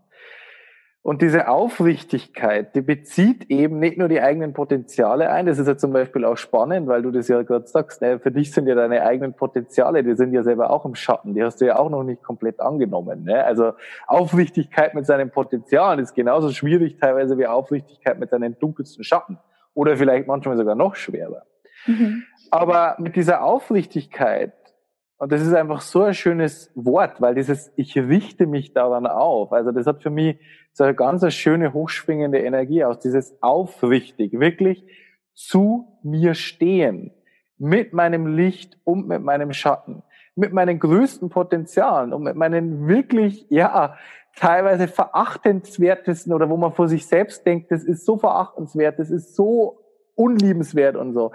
[1.07, 5.45] Und diese Aufrichtigkeit, die bezieht eben nicht nur die eigenen Potenziale ein.
[5.45, 8.01] Das ist ja zum Beispiel auch spannend, weil du das ja gerade sagst.
[8.01, 8.19] Ne?
[8.19, 11.33] Für dich sind ja deine eigenen Potenziale, die sind ja selber auch im Schatten.
[11.33, 13.23] Die hast du ja auch noch nicht komplett angenommen.
[13.23, 13.41] Ne?
[13.41, 13.71] Also
[14.05, 19.39] Aufrichtigkeit mit seinen Potenzialen ist genauso schwierig teilweise wie Aufrichtigkeit mit seinen dunkelsten Schatten.
[19.73, 21.43] Oder vielleicht manchmal sogar noch schwerer.
[21.85, 22.23] Mhm.
[22.51, 24.51] Aber mit dieser Aufrichtigkeit
[25.17, 29.51] und das ist einfach so ein schönes Wort, weil dieses Ich richte mich daran auf.
[29.51, 30.37] Also das hat für mich
[30.73, 32.99] so eine ganz schöne, hochschwingende Energie aus.
[32.99, 34.85] Dieses aufrichtig, wirklich
[35.33, 37.11] zu mir stehen.
[37.57, 40.03] Mit meinem Licht und mit meinem Schatten.
[40.35, 43.97] Mit meinen größten Potenzialen und mit meinen wirklich, ja,
[44.35, 49.35] teilweise verachtenswertesten oder wo man vor sich selbst denkt, das ist so verachtenswert, das ist
[49.35, 49.79] so
[50.17, 51.31] unliebenswert und so.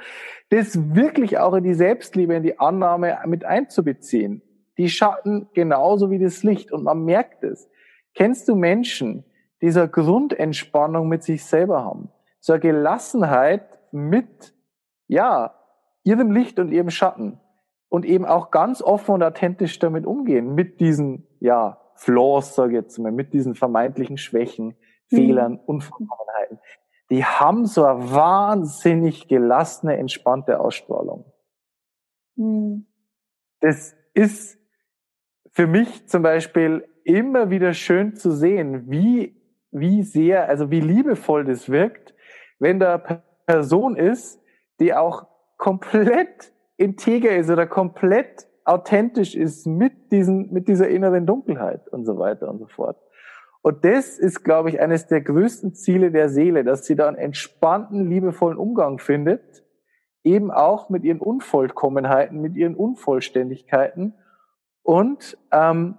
[0.50, 4.42] Das wirklich auch in die Selbstliebe, in die Annahme mit einzubeziehen.
[4.78, 7.70] Die Schatten genauso wie das Licht und man merkt es.
[8.14, 9.24] Kennst du Menschen,
[9.62, 12.10] die so eine Grundentspannung mit sich selber haben?
[12.40, 14.54] So eine Gelassenheit mit,
[15.06, 15.54] ja,
[16.04, 17.40] ihrem Licht und ihrem Schatten
[17.88, 22.82] und eben auch ganz offen und authentisch damit umgehen, mit diesen, ja, Flaws, sage ich
[22.82, 24.68] jetzt mal, mit diesen vermeintlichen Schwächen,
[25.10, 25.16] mhm.
[25.16, 26.58] Fehlern, Unvollkommenheiten
[27.12, 31.30] die haben so eine wahnsinnig gelassene, entspannte Ausstrahlung.
[32.36, 32.86] Mhm.
[33.60, 34.58] Das ist
[35.50, 39.36] für mich zum Beispiel immer wieder schön zu sehen, wie,
[39.70, 42.14] wie sehr, also wie liebevoll das wirkt,
[42.58, 44.40] wenn da eine Person ist,
[44.80, 45.26] die auch
[45.58, 52.18] komplett integer ist oder komplett authentisch ist mit diesen, mit dieser inneren Dunkelheit und so
[52.18, 52.96] weiter und so fort.
[53.62, 57.16] Und das ist, glaube ich, eines der größten Ziele der Seele, dass sie da einen
[57.16, 59.64] entspannten, liebevollen Umgang findet,
[60.24, 64.14] eben auch mit ihren Unvollkommenheiten, mit ihren Unvollständigkeiten
[64.82, 65.98] und ähm,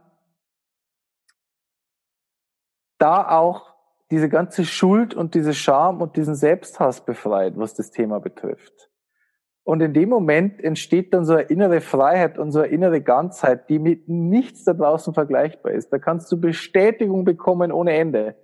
[2.97, 3.73] da auch
[4.11, 8.92] diese ganze Schuld und diese Scham und diesen Selbsthass befreit, was das Thema betrifft.
[9.65, 13.69] Und in dem Moment entsteht dann so eine innere Freiheit und so eine innere Ganzheit,
[13.69, 15.93] die mit nichts da draußen vergleichbar ist.
[15.93, 18.35] Da kannst du Bestätigung bekommen ohne Ende.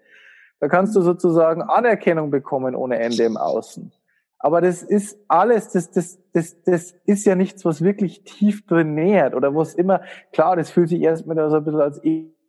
[0.61, 3.91] Da kannst du sozusagen Anerkennung bekommen ohne Ende im Außen.
[4.39, 8.95] Aber das ist alles, das, das, das, das ist ja nichts, was wirklich tief drin
[8.95, 10.01] nähert oder was immer,
[10.31, 12.01] klar, das fühlt sich erstmal so ein bisschen als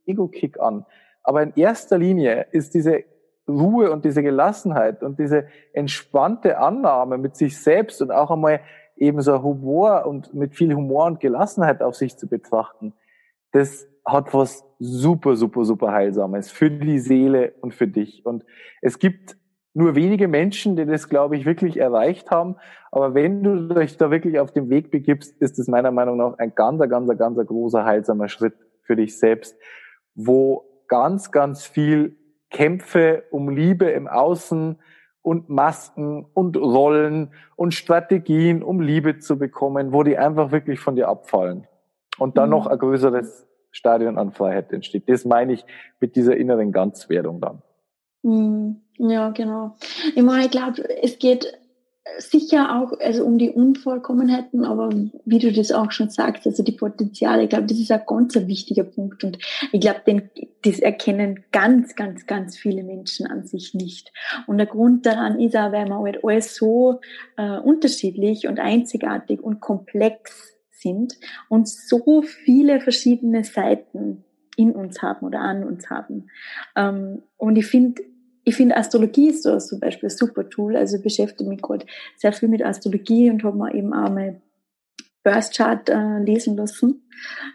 [0.07, 0.87] Ego-Kick an.
[1.25, 3.03] Aber in erster Linie ist diese
[3.51, 8.61] Ruhe und diese Gelassenheit und diese entspannte Annahme mit sich selbst und auch einmal
[8.97, 12.93] eben so Humor und mit viel Humor und Gelassenheit auf sich zu betrachten,
[13.53, 18.25] das hat was super, super, super Heilsames für die Seele und für dich.
[18.25, 18.45] Und
[18.81, 19.37] es gibt
[19.73, 22.57] nur wenige Menschen, die das, glaube ich, wirklich erreicht haben.
[22.91, 26.39] Aber wenn du dich da wirklich auf den Weg begibst, ist es meiner Meinung nach
[26.39, 29.57] ein ganz, ganz, ganz großer heilsamer Schritt für dich selbst,
[30.15, 32.17] wo ganz, ganz viel
[32.51, 34.79] Kämpfe um Liebe im Außen
[35.23, 40.97] und Masken und Rollen und Strategien, um Liebe zu bekommen, wo die einfach wirklich von
[40.97, 41.67] dir abfallen.
[42.19, 42.57] Und dann mhm.
[42.57, 45.09] noch ein größeres Stadion an Freiheit entsteht.
[45.09, 45.65] Das meine ich
[46.01, 47.63] mit dieser inneren Ganzwerdung dann.
[48.23, 48.81] Mhm.
[48.99, 49.77] Ja, genau.
[50.15, 51.60] Ich meine, ich glaube, es geht
[52.19, 54.91] sicher auch also um die Unvollkommenheiten, aber
[55.25, 58.35] wie du das auch schon sagst, also die Potenziale, ich glaube, das ist ein ganz
[58.35, 59.39] wichtiger Punkt und
[59.73, 60.31] ich glaube, den,
[60.63, 64.13] das erkennen ganz, ganz, ganz viele Menschen an sich nicht.
[64.47, 67.01] Und der Grund daran ist auch, weil wir halt alles so
[67.37, 71.15] äh, unterschiedlich und einzigartig und komplex sind
[71.49, 74.25] und so viele verschiedene Seiten
[74.57, 76.31] in uns haben oder an uns haben.
[76.77, 78.03] Ähm, und ich finde,
[78.51, 80.77] ich finde Astrologie ist so zum Beispiel ein super Tool.
[80.77, 81.87] Also ich beschäftige mich gerade
[82.17, 84.43] sehr viel mit Astrologie und habe mir eben auch mal
[85.23, 87.09] Birth Chart äh, lesen lassen.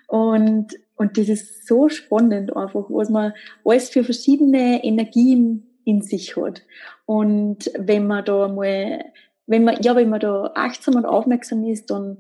[0.08, 3.34] Und, und das ist so spannend einfach, was man
[3.66, 6.62] alles für verschiedene Energien in sich hat.
[7.06, 9.04] Und wenn man da mal,
[9.48, 12.20] wenn man, ja, wenn man da achtsam und aufmerksam ist, dann,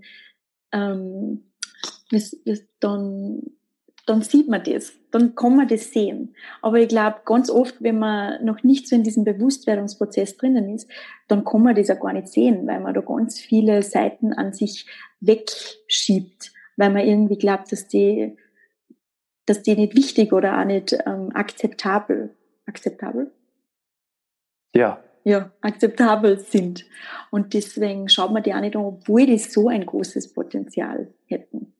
[0.73, 1.45] ähm,
[2.81, 3.41] dann
[4.05, 6.35] dann sieht man das, dann kann man das sehen.
[6.61, 10.89] Aber ich glaube, ganz oft, wenn man noch nicht so in diesem Bewusstwerdungsprozess drinnen ist,
[11.27, 14.53] dann kann man das auch gar nicht sehen, weil man da ganz viele Seiten an
[14.53, 14.85] sich
[15.21, 18.37] wegschiebt, weil man irgendwie glaubt, dass die,
[19.47, 22.35] dass die nicht wichtig oder auch nicht ähm, akzeptabel,
[22.67, 23.31] akzeptabel?
[24.75, 25.01] Ja.
[25.23, 26.85] Ja, akzeptabel sind.
[27.31, 31.74] Und deswegen schaut man die auch nicht an, obwohl die so ein großes Potenzial hätten.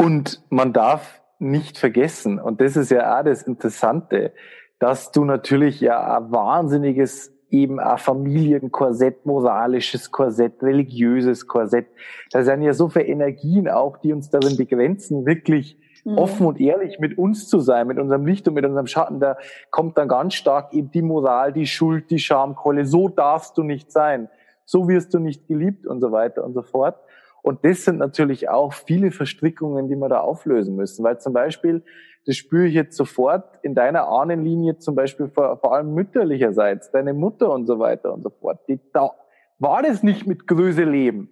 [0.00, 4.32] Und man darf nicht vergessen, und das ist ja auch das Interessante,
[4.78, 11.88] dass du natürlich ja ein wahnsinniges eben ein Familienkorsett, moralisches Korsett, religiöses Korsett.
[12.30, 16.16] Da sind ja so viele Energien auch, die uns darin begrenzen, wirklich mhm.
[16.16, 19.20] offen und ehrlich mit uns zu sein, mit unserem Licht und mit unserem Schatten.
[19.20, 19.36] Da
[19.70, 22.86] kommt dann ganz stark eben die Moral, die Schuld, die Schamkolle.
[22.86, 24.30] So darfst du nicht sein.
[24.64, 26.96] So wirst du nicht geliebt und so weiter und so fort.
[27.42, 31.04] Und das sind natürlich auch viele Verstrickungen, die wir da auflösen müssen.
[31.04, 31.82] Weil zum Beispiel,
[32.26, 37.14] das spüre ich jetzt sofort in deiner Ahnenlinie, zum Beispiel vor, vor allem mütterlicherseits, deine
[37.14, 38.60] Mutter und so weiter und so fort.
[38.68, 39.10] Die, da
[39.58, 41.30] war das nicht mit Größe leben,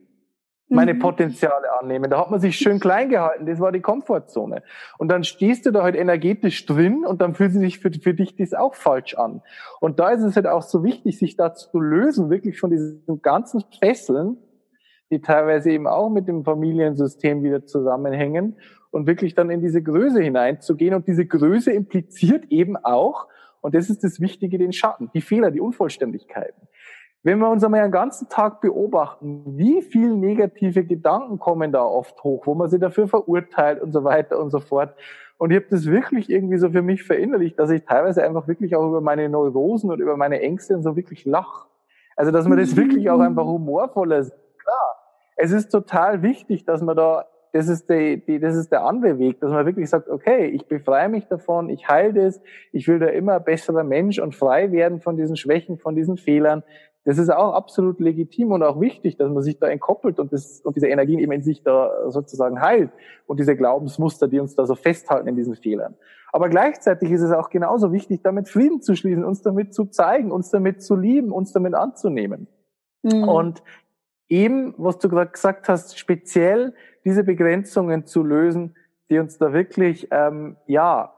[0.68, 0.98] meine mhm.
[0.98, 2.10] Potenziale annehmen.
[2.10, 3.46] Da hat man sich schön klein gehalten.
[3.46, 4.62] Das war die Komfortzone.
[4.98, 8.36] Und dann stehst du da halt energetisch drin und dann fühlt sich für, für dich
[8.36, 9.42] das auch falsch an.
[9.80, 13.22] Und da ist es halt auch so wichtig, sich da zu lösen, wirklich von diesen
[13.22, 14.36] ganzen Fesseln,
[15.10, 18.56] die teilweise eben auch mit dem Familiensystem wieder zusammenhängen
[18.90, 20.94] und wirklich dann in diese Größe hineinzugehen.
[20.94, 23.26] Und diese Größe impliziert eben auch,
[23.60, 26.68] und das ist das Wichtige, den Schatten, die Fehler, die Unvollständigkeiten.
[27.24, 32.22] Wenn wir uns einmal einen ganzen Tag beobachten, wie viel negative Gedanken kommen da oft
[32.22, 34.94] hoch, wo man sie dafür verurteilt und so weiter und so fort.
[35.36, 38.76] Und ich habe das wirklich irgendwie so für mich verinnerlicht, dass ich teilweise einfach wirklich
[38.76, 41.66] auch über meine Neurosen und über meine Ängste so wirklich lach.
[42.16, 44.34] Also dass man das wirklich auch einfach humorvoller sieht.
[44.58, 44.96] Klar,
[45.38, 49.18] es ist total wichtig, dass man da, das ist, die, die, das ist der andere
[49.18, 52.40] Weg, dass man wirklich sagt, okay, ich befreie mich davon, ich heile das,
[52.72, 56.64] ich will da immer besserer Mensch und frei werden von diesen Schwächen, von diesen Fehlern.
[57.04, 60.60] Das ist auch absolut legitim und auch wichtig, dass man sich da entkoppelt und, das,
[60.60, 62.90] und diese Energien eben in sich da sozusagen heilt
[63.26, 65.94] und diese Glaubensmuster, die uns da so festhalten in diesen Fehlern.
[66.32, 70.32] Aber gleichzeitig ist es auch genauso wichtig, damit Frieden zu schließen, uns damit zu zeigen,
[70.32, 72.48] uns damit zu lieben, uns damit anzunehmen.
[73.02, 73.28] Mhm.
[73.28, 73.62] Und
[74.28, 76.74] eben, was du gerade gesagt hast, speziell
[77.04, 78.76] diese Begrenzungen zu lösen,
[79.10, 81.14] die uns da wirklich, ähm, ja,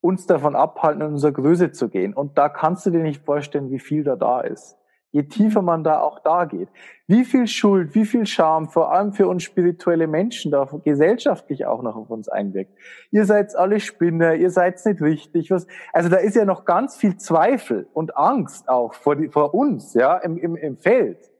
[0.00, 2.12] uns davon abhalten, in unsere Größe zu gehen.
[2.12, 4.76] Und da kannst du dir nicht vorstellen, wie viel da da ist.
[5.12, 6.68] Je tiefer man da auch da geht.
[7.06, 11.82] Wie viel Schuld, wie viel Scham, vor allem für uns spirituelle Menschen, da gesellschaftlich auch
[11.82, 12.72] noch auf uns einwirkt.
[13.10, 15.50] Ihr seid alle Spinner, ihr seid nicht richtig.
[15.50, 19.54] Was, also da ist ja noch ganz viel Zweifel und Angst auch vor, die, vor
[19.54, 21.31] uns, ja, im, im, im Feld.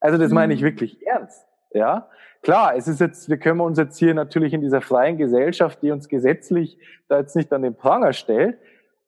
[0.00, 0.66] Also das meine ich mhm.
[0.66, 1.46] wirklich ernst.
[1.72, 2.08] Ja,
[2.42, 5.90] klar, es ist jetzt, wir können uns jetzt hier natürlich in dieser freien Gesellschaft, die
[5.90, 6.78] uns gesetzlich
[7.08, 8.58] da jetzt nicht an den Pranger stellt,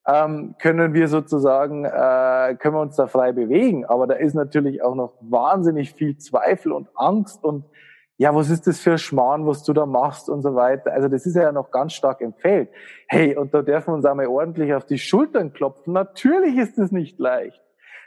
[0.06, 3.86] ähm, können wir sozusagen, äh, können wir uns da frei bewegen.
[3.86, 7.64] Aber da ist natürlich auch noch wahnsinnig viel Zweifel und Angst und
[8.16, 10.92] ja, was ist das für Schmarrn, was du da machst und so weiter.
[10.92, 12.68] Also das ist ja noch ganz stark im Feld.
[13.08, 15.94] Hey, und da dürfen wir uns einmal ordentlich auf die Schultern klopfen.
[15.94, 17.62] Natürlich ist es nicht leicht.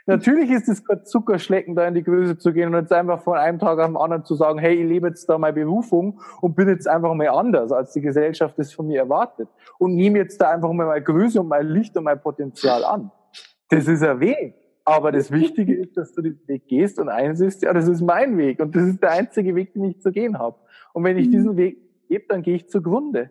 [0.06, 3.38] Natürlich ist es kein Zuckerschlecken, da in die Größe zu gehen und jetzt einfach von
[3.38, 6.54] einem Tag auf den anderen zu sagen, hey, ich lebe jetzt da meine Berufung und
[6.54, 9.48] bin jetzt einfach mal anders, als die Gesellschaft es von mir erwartet.
[9.78, 13.10] Und nehme jetzt da einfach mal meine Größe und mein Licht und mein Potenzial an.
[13.70, 14.54] Das ist ein Weg.
[14.84, 18.36] Aber das Wichtige ist, dass du den Weg gehst und einsiehst, ja, das ist mein
[18.36, 20.58] Weg und das ist der einzige Weg, den ich zu gehen habe.
[20.92, 21.32] Und wenn ich mhm.
[21.32, 21.78] diesen Weg
[22.08, 23.30] gebe, dann gehe ich zugrunde.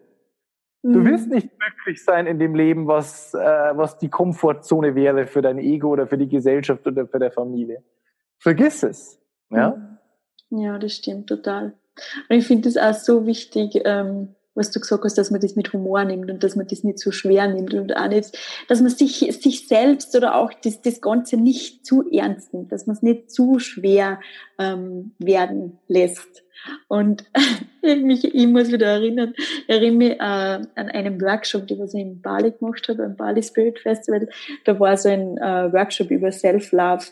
[0.84, 1.06] Du mhm.
[1.06, 5.58] wirst nicht glücklich sein in dem Leben, was, äh, was die Komfortzone wäre für dein
[5.58, 7.84] Ego oder für die Gesellschaft oder für deine Familie.
[8.38, 9.22] Vergiss es.
[9.50, 9.98] Ja,
[10.50, 11.74] ja das stimmt total.
[12.30, 15.56] Und ich finde es auch so wichtig, ähm, was du gesagt hast, dass man das
[15.56, 18.38] mit Humor nimmt und dass man das nicht zu so schwer nimmt und auch nicht,
[18.68, 22.86] dass man sich, sich selbst oder auch das, das Ganze nicht zu ernst nimmt, dass
[22.86, 24.20] man es nicht zu schwer
[24.60, 26.44] ähm, werden lässt.
[26.88, 27.26] Und
[27.82, 29.34] ich, mich, ich muss wieder erinnern,
[29.68, 33.80] erinnere mich äh, an einen Workshop, den ich in Bali gemacht habe, beim Bali Spirit
[33.80, 34.30] Festival.
[34.66, 37.06] Da war so ein äh, Workshop über Self-Love.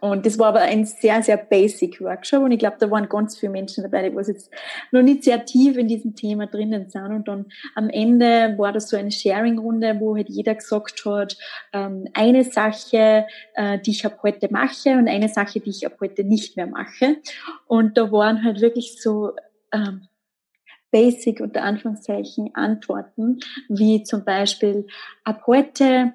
[0.00, 3.38] Und das war aber ein sehr, sehr basic Workshop und ich glaube, da waren ganz
[3.38, 4.50] viele Menschen dabei, die was jetzt
[4.92, 7.04] noch nicht sehr tief in diesem Thema drinnen sind.
[7.04, 11.36] Und dann am Ende war das so eine Sharing-Runde, wo halt jeder gesagt hat,
[11.74, 15.96] ähm, eine Sache, äh, die ich ab heute mache und eine Sache, die ich ab
[16.00, 17.16] heute nicht mehr mache.
[17.66, 19.32] Und da waren halt wirklich so
[19.70, 20.08] ähm,
[20.90, 24.86] basic unter Anführungszeichen Antworten, wie zum Beispiel
[25.24, 26.14] ab heute,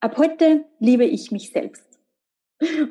[0.00, 1.95] ab heute liebe ich mich selbst.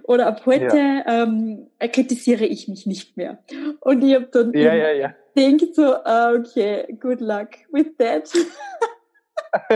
[0.04, 1.24] Oder ab heute ja.
[1.24, 3.40] ähm, kritisiere ich mich nicht mehr.
[3.80, 5.16] Und ich habe dann ja, ja, ja.
[5.36, 8.30] denkt so, ah, okay, good luck with that.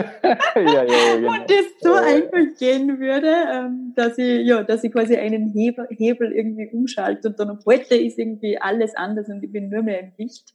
[0.56, 1.32] ja, ja, genau.
[1.32, 5.88] Und das so einfach gehen würde, ähm, dass ich, ja, dass ich quasi einen Hebel,
[5.90, 9.82] Hebel irgendwie umschalte und dann ab heute ist irgendwie alles anders und ich bin nur
[9.82, 10.54] mehr im Licht.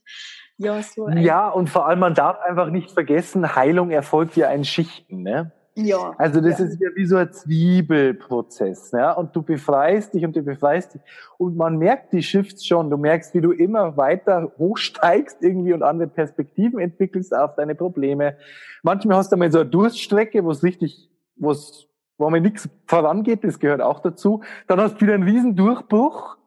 [0.57, 4.63] Ja, so ja, und vor allem, man darf einfach nicht vergessen, Heilung erfolgt ja in
[4.63, 5.23] Schichten.
[5.23, 5.51] Ne?
[5.77, 6.15] Ja.
[6.17, 6.65] Also das ja.
[6.65, 9.11] ist ja wie so ein Zwiebelprozess, ja.
[9.11, 11.01] Und du befreist dich und du befreist dich.
[11.37, 12.89] Und man merkt die Shifts schon.
[12.89, 18.37] Du merkst, wie du immer weiter hochsteigst irgendwie und andere Perspektiven entwickelst auf deine Probleme.
[18.83, 22.69] Manchmal hast du mal so eine Durststrecke, wo es richtig, wo es, wo mir nichts
[22.87, 24.43] vorangeht, das gehört auch dazu.
[24.67, 26.37] Dann hast du wieder einen riesen Durchbruch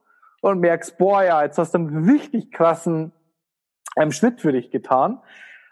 [0.41, 3.13] und merkst, boah, ja, jetzt hast du einen richtig krassen
[3.97, 5.21] ähm, Schritt für dich getan.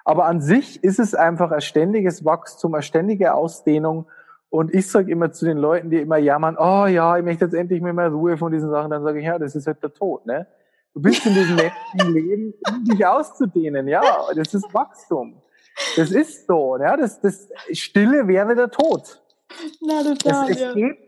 [0.07, 4.07] Aber an sich ist es einfach ein ständiges Wachstum, eine ständige Ausdehnung.
[4.51, 7.55] Und ich sage immer zu den Leuten, die immer jammern, oh ja, ich möchte jetzt
[7.55, 9.93] endlich mal mehr Ruhe von diesen Sachen, dann sage ich, ja, das ist halt der
[9.93, 10.47] Tod, ne?
[10.95, 14.01] Du bist in diesem menschlichen Leben, um dich auszudehnen, ja,
[14.37, 15.43] das ist Wachstum.
[15.97, 19.21] Das ist so, ja, das, das Stille wäre der Tod.
[19.81, 20.73] Na, total, es, es, ja.
[20.73, 20.99] geht,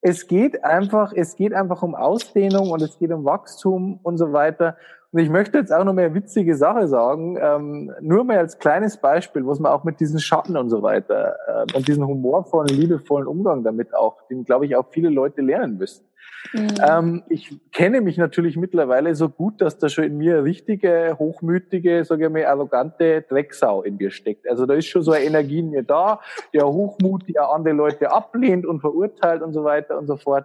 [0.00, 4.32] es geht einfach, es geht einfach um Ausdehnung und es geht um Wachstum und so
[4.32, 4.78] weiter.
[5.16, 8.98] Und ich möchte jetzt auch noch mehr witzige Sache sagen, ähm, nur mal als kleines
[8.98, 13.26] Beispiel, was man auch mit diesen Schatten und so weiter äh, und diesen humorvollen, liebevollen
[13.26, 16.04] Umgang damit auch, den glaube ich auch viele Leute lernen müssen.
[16.52, 16.68] Mhm.
[16.86, 22.04] Ähm, ich kenne mich natürlich mittlerweile so gut, dass da schon in mir richtige, hochmütige,
[22.04, 24.46] sage ich mal, arrogante Drecksau in mir steckt.
[24.46, 26.20] Also da ist schon so eine Energie in mir da,
[26.52, 30.44] der Hochmut, die auch andere Leute ablehnt und verurteilt und so weiter und so fort.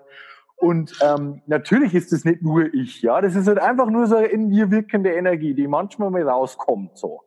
[0.62, 3.20] Und ähm, natürlich ist es nicht nur ich, ja.
[3.20, 7.00] Das ist halt einfach nur so eine in mir wirkende Energie, die manchmal mal rauskommt
[7.00, 7.22] so.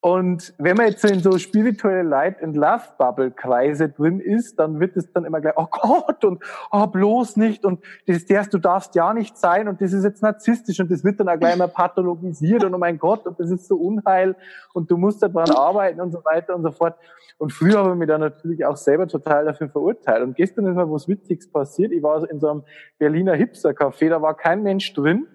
[0.00, 4.78] Und wenn man jetzt in so spirituelle Light and Love Bubble Kreise drin ist, dann
[4.78, 6.40] wird es dann immer gleich, oh Gott, und
[6.70, 10.04] oh, bloß nicht, und das ist derst, du darfst ja nicht sein, und das ist
[10.04, 13.40] jetzt narzisstisch, und das wird dann auch gleich mal pathologisiert, und oh mein Gott, und
[13.40, 14.36] das ist so Unheil,
[14.72, 16.94] und du musst daran arbeiten, und so weiter und so fort.
[17.38, 20.22] Und früher habe ich mich dann natürlich auch selber total dafür verurteilt.
[20.22, 21.92] Und gestern ist mal was Witziges passiert.
[21.92, 22.62] Ich war in so einem
[22.98, 25.26] Berliner Hipster-Café, da war kein Mensch drin.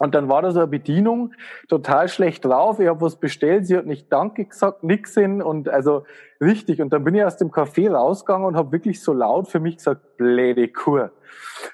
[0.00, 1.34] Und dann war da so eine Bedienung,
[1.68, 2.80] total schlecht drauf.
[2.80, 6.06] Ich habe was bestellt, sie hat nicht Danke gesagt, nix hin und also
[6.40, 6.80] richtig.
[6.80, 9.76] Und dann bin ich aus dem Café rausgegangen und habe wirklich so laut für mich
[9.76, 11.10] gesagt, bläde Kur.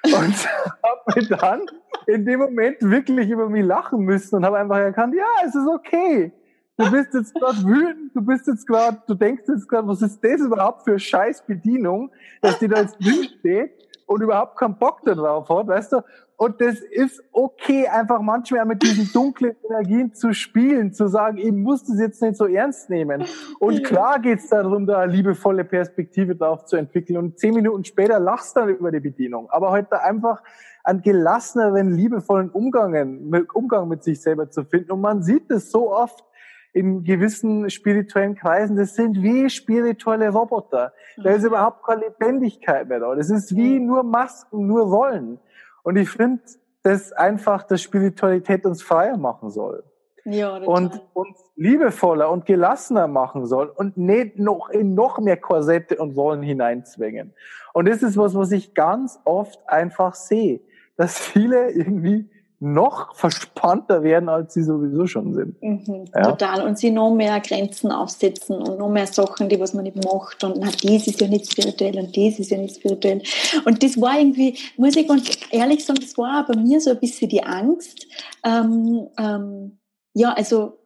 [0.02, 0.12] Und
[0.82, 1.66] habe mir dann
[2.08, 5.68] in dem Moment wirklich über mich lachen müssen und habe einfach erkannt, ja, es ist
[5.68, 6.32] okay.
[6.78, 10.18] Du bist jetzt gerade wütend, du bist jetzt gerade, du denkst jetzt gerade, was ist
[10.22, 12.10] das überhaupt für scheiß Bedienung,
[12.42, 16.02] dass die da jetzt drin steht und überhaupt keinen Bock darauf hat, weißt du?
[16.38, 21.52] Und das ist okay, einfach manchmal mit diesen dunklen Energien zu spielen, zu sagen, ich
[21.52, 23.24] muss das jetzt nicht so ernst nehmen.
[23.58, 27.16] Und klar geht's darum, da eine liebevolle Perspektive drauf zu entwickeln.
[27.16, 29.48] Und zehn Minuten später lachst du dann über die Bedienung.
[29.50, 30.42] Aber heute einfach
[30.84, 34.92] einen gelasseneren, liebevollen Umgang, Umgang mit sich selber zu finden.
[34.92, 36.22] Und man sieht es so oft,
[36.76, 40.92] in gewissen spirituellen Kreisen, das sind wie spirituelle Roboter.
[41.16, 41.48] Da ist mhm.
[41.48, 43.14] überhaupt keine Lebendigkeit mehr da.
[43.14, 45.38] Das ist wie nur Masken, nur Rollen.
[45.84, 46.42] Und ich finde,
[46.82, 49.84] dass einfach, dass Spiritualität uns freier machen soll.
[50.26, 55.96] Ja, und uns liebevoller und gelassener machen soll und nicht noch in noch mehr Korsette
[55.96, 57.32] und Rollen hineinzwängen.
[57.72, 60.60] Und das ist was, was ich ganz oft einfach sehe,
[60.98, 65.62] dass viele irgendwie noch verspannter werden, als sie sowieso schon sind.
[65.62, 66.22] Mhm, ja?
[66.22, 66.66] Total.
[66.66, 70.42] Und sie noch mehr Grenzen aufsetzen und noch mehr Sachen, die was man nicht macht.
[70.42, 73.22] Und na, dies ist ja nicht spirituell und dies ist ja nicht spirituell.
[73.66, 77.00] Und das war irgendwie, muss ich ganz ehrlich sagen, das war bei mir so ein
[77.00, 78.06] bisschen die Angst.
[78.42, 79.78] Ähm, ähm,
[80.14, 80.78] ja, also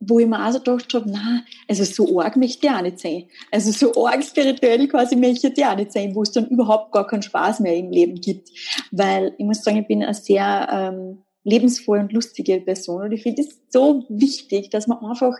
[0.00, 2.98] wo ich mir auch so gedacht habe, na, also so arg möchte ich auch nicht
[2.98, 3.26] sein.
[3.50, 7.06] Also so arg spirituell quasi möchte ich auch nicht sein, wo es dann überhaupt gar
[7.06, 8.48] keinen Spaß mehr im Leben gibt.
[8.90, 13.22] Weil ich muss sagen, ich bin eine sehr ähm, lebensvolle und lustige Person und ich
[13.22, 15.36] finde es so wichtig, dass man einfach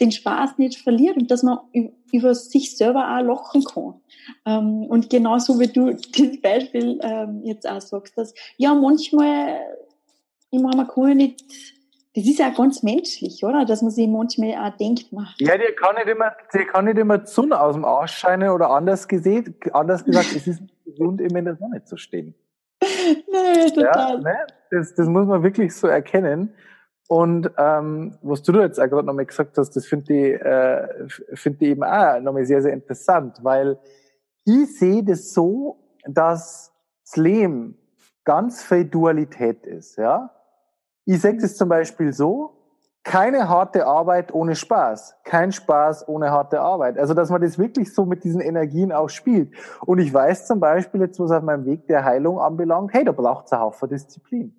[0.00, 1.58] den Spaß nicht verliert und dass man
[2.12, 3.94] über sich selber auch lachen kann.
[4.46, 9.60] Ähm, und genauso wie du das Beispiel ähm, jetzt auch sagst, dass ja manchmal,
[10.50, 11.44] ich meine, man kann ja nicht
[12.14, 13.64] das ist ja ganz menschlich, oder?
[13.64, 15.26] Dass man sich manchmal auch denkt, man.
[15.38, 18.50] Ja, die kann nicht immer, die kann nicht immer die Sonne aus dem Arsch scheinen
[18.50, 22.34] oder anders gesehen, anders gesagt, es ist, gesund, immer in der Sonne zu stehen.
[23.30, 24.14] Nee, total.
[24.14, 24.36] Ja, ne?
[24.70, 26.54] das, das muss man wirklich so erkennen.
[27.08, 31.60] Und ähm, was du jetzt auch gerade nochmal gesagt hast, das finde ich, äh, find
[31.60, 33.78] ich eben auch nochmal sehr, sehr interessant, weil
[34.44, 36.72] ich sehe das so, dass
[37.04, 37.76] das Leben
[38.24, 39.96] ganz viel Dualität ist.
[39.96, 40.33] Ja?
[41.04, 42.54] Ich sehe das zum Beispiel so,
[43.04, 46.98] keine harte Arbeit ohne Spaß, kein Spaß ohne harte Arbeit.
[46.98, 49.54] Also dass man das wirklich so mit diesen Energien auch spielt.
[49.84, 53.12] Und ich weiß zum Beispiel jetzt, was auf meinem Weg der Heilung anbelangt, hey, da
[53.12, 54.56] braucht es einen Haufen Disziplin.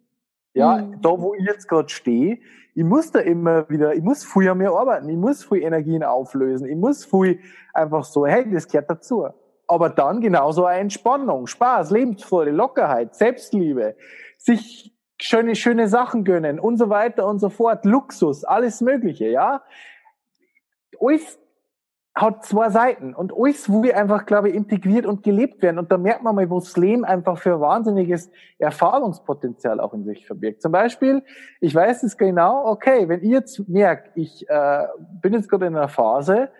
[0.54, 1.02] Ja, mhm.
[1.02, 2.38] da wo ich jetzt gerade stehe,
[2.76, 6.68] ich muss da immer wieder, ich muss früher mehr arbeiten, ich muss viel Energien auflösen,
[6.68, 7.40] ich muss viel
[7.74, 9.28] einfach so, hey, das gehört dazu.
[9.68, 13.96] Aber dann genauso eine Entspannung, Spaß, Lebensfreude, Lockerheit, Selbstliebe,
[14.38, 19.64] sich schöne, schöne Sachen gönnen und so weiter und so fort, Luxus, alles Mögliche, ja.
[21.00, 21.40] Alles
[22.16, 25.78] hat zwei Seiten und alles will einfach, glaube ich, integriert und gelebt werden.
[25.78, 30.26] Und da merkt man mal, wo das Leben einfach für wahnsinniges Erfahrungspotenzial auch in sich
[30.26, 30.62] verbirgt.
[30.62, 31.24] Zum Beispiel,
[31.60, 34.88] ich weiß es genau, okay, wenn ihr jetzt merkt, ich äh,
[35.22, 36.52] bin jetzt gerade in einer Phase,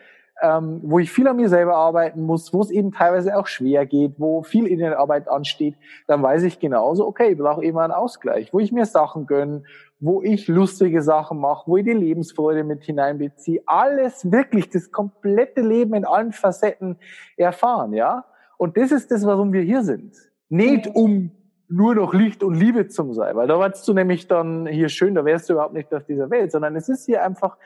[0.42, 3.86] ähm, wo ich viel an mir selber arbeiten muss, wo es eben teilweise auch schwer
[3.86, 5.76] geht, wo viel in der Arbeit ansteht,
[6.08, 9.64] dann weiß ich genauso, okay, ich brauche immer einen Ausgleich, wo ich mir Sachen gönne,
[10.00, 13.62] wo ich lustige Sachen mache, wo ich die Lebensfreude mit hineinbeziehe.
[13.66, 16.98] Alles wirklich, das komplette Leben in allen Facetten
[17.38, 18.26] erfahren, ja.
[18.58, 20.16] Und das ist das, warum wir hier sind.
[20.50, 21.32] Nicht um
[21.68, 25.16] nur noch Licht und Liebe zu sein, weil da warst du nämlich dann hier schön,
[25.16, 27.60] da wärst du überhaupt nicht auf dieser Welt, sondern es ist hier einfach ein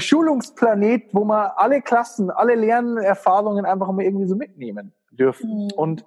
[0.00, 5.48] Schulungsplanet, wo man alle Klassen, alle Lernerfahrungen einfach mal irgendwie so mitnehmen dürfen.
[5.48, 5.70] Mhm.
[5.76, 6.04] Und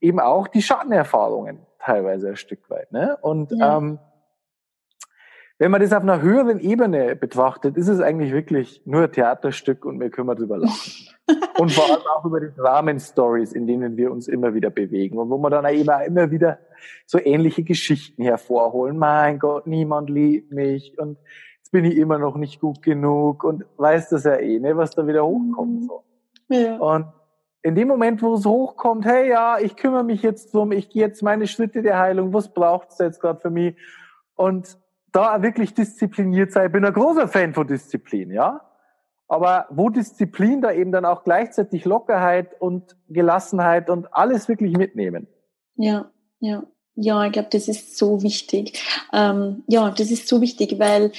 [0.00, 2.92] eben auch die Schattenerfahrungen teilweise ein Stück weit.
[2.92, 3.16] Ne?
[3.22, 3.78] Und ja.
[3.78, 3.98] ähm,
[5.58, 9.84] wenn man das auf einer höheren Ebene betrachtet, ist es eigentlich wirklich nur ein Theaterstück
[9.84, 11.06] und wir können mal drüber lachen.
[11.58, 15.28] und vor allem auch über die Dramen-Stories, in denen wir uns immer wieder bewegen und
[15.28, 16.60] wo wir dann eben auch immer wieder
[17.04, 18.96] so ähnliche Geschichten hervorholen.
[18.96, 21.18] Mein Gott, niemand liebt mich und
[21.70, 25.06] bin ich immer noch nicht gut genug und weiß das ja eh, ne, was da
[25.06, 25.84] wieder hochkommt.
[25.84, 26.04] So.
[26.48, 26.76] Ja.
[26.78, 27.06] Und
[27.62, 31.02] in dem Moment, wo es hochkommt, hey ja, ich kümmere mich jetzt drum, ich gehe
[31.02, 33.76] jetzt meine Schritte der Heilung, was braucht's jetzt gerade für mich?
[34.34, 34.78] Und
[35.12, 36.66] da wirklich diszipliniert sein.
[36.66, 38.60] Ich bin ein großer Fan von Disziplin, ja.
[39.28, 45.28] Aber wo Disziplin da eben dann auch gleichzeitig Lockerheit und Gelassenheit und alles wirklich mitnehmen.
[45.76, 46.10] Ja,
[46.40, 46.64] ja.
[46.96, 48.82] Ja, ich glaube, das ist so wichtig.
[49.12, 51.12] Ähm, ja, das ist so wichtig, weil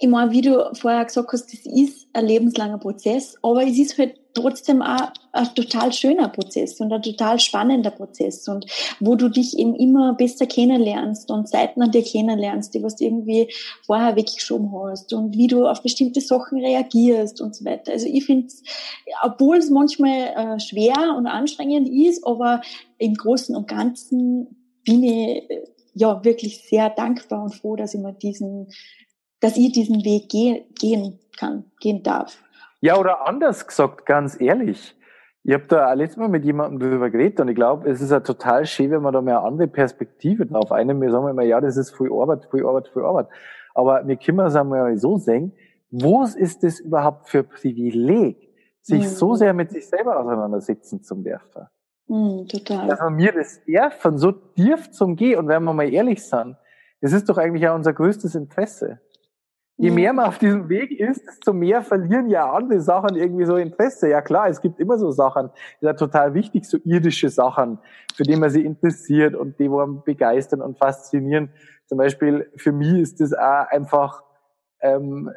[0.00, 3.98] ich meine, wie du vorher gesagt hast, das ist ein lebenslanger Prozess, aber es ist
[3.98, 8.66] halt trotzdem auch ein total schöner Prozess und ein total spannender Prozess und
[9.00, 13.04] wo du dich eben immer besser kennenlernst und Seiten an dir kennenlernst, die was du
[13.04, 13.52] irgendwie
[13.84, 17.92] vorher weggeschoben hast und wie du auf bestimmte Sachen reagierst und so weiter.
[17.92, 18.48] Also ich finde
[19.22, 22.60] obwohl es manchmal äh, schwer und anstrengend ist, aber
[22.98, 25.62] im Großen und Ganzen bin ich äh,
[25.94, 28.68] ja wirklich sehr dankbar und froh, dass ich mir diesen
[29.40, 32.38] dass ich diesen Weg gehen, gehen kann, gehen darf.
[32.80, 34.94] Ja, oder anders gesagt, ganz ehrlich.
[35.44, 38.20] Ich habe da letztes Mal mit jemandem darüber geredet und ich glaube, es ist ja
[38.20, 41.00] total schön, wenn man da mehr andere Perspektive drauf einnimmt.
[41.00, 43.28] Wir sagen immer, ja, das ist viel Arbeit, viel Arbeit, viel Arbeit.
[43.74, 45.52] Aber wir können es einmal so sehen,
[45.90, 48.36] wo ist es überhaupt für Privileg,
[48.82, 49.08] sich mhm.
[49.08, 51.66] so sehr mit sich selber auseinandersetzen zum dürfen?
[52.08, 52.88] Mhm, total.
[52.88, 55.38] Dass man mir das dürfen, so tief zum Gehen.
[55.38, 56.56] Und wenn wir mal ehrlich sind,
[57.00, 59.00] das ist doch eigentlich auch unser größtes Interesse.
[59.80, 63.54] Je mehr man auf diesem Weg ist, desto mehr verlieren ja andere Sachen irgendwie so
[63.54, 64.08] Interesse.
[64.08, 65.50] Ja klar, es gibt immer so Sachen,
[65.80, 67.78] die sind total wichtig, so irdische Sachen,
[68.12, 71.50] für die man sich interessiert und die wollen begeistern und faszinieren.
[71.86, 74.24] Zum Beispiel für mich ist das auch einfach
[74.80, 75.30] ähm,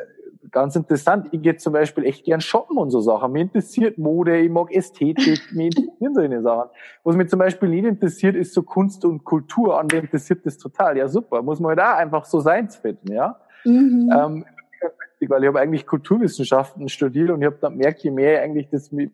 [0.49, 1.27] ganz interessant.
[1.33, 3.31] Ich gehe zum Beispiel echt gern shoppen und so Sachen.
[3.33, 6.69] Mir interessiert Mode, ich mag Ästhetik, mir interessieren solche Sachen.
[7.03, 9.79] Was mich zum Beispiel nicht interessiert, ist so Kunst und Kultur.
[9.79, 10.97] An dem interessiert das total.
[10.97, 13.39] Ja super, muss man da halt einfach so seins finden, ja.
[13.65, 14.09] Mhm.
[14.13, 14.45] Ähm,
[15.27, 18.91] weil ich habe eigentlich Kulturwissenschaften studiert und ich habe dann gemerkt, je mehr eigentlich das
[18.91, 19.11] mit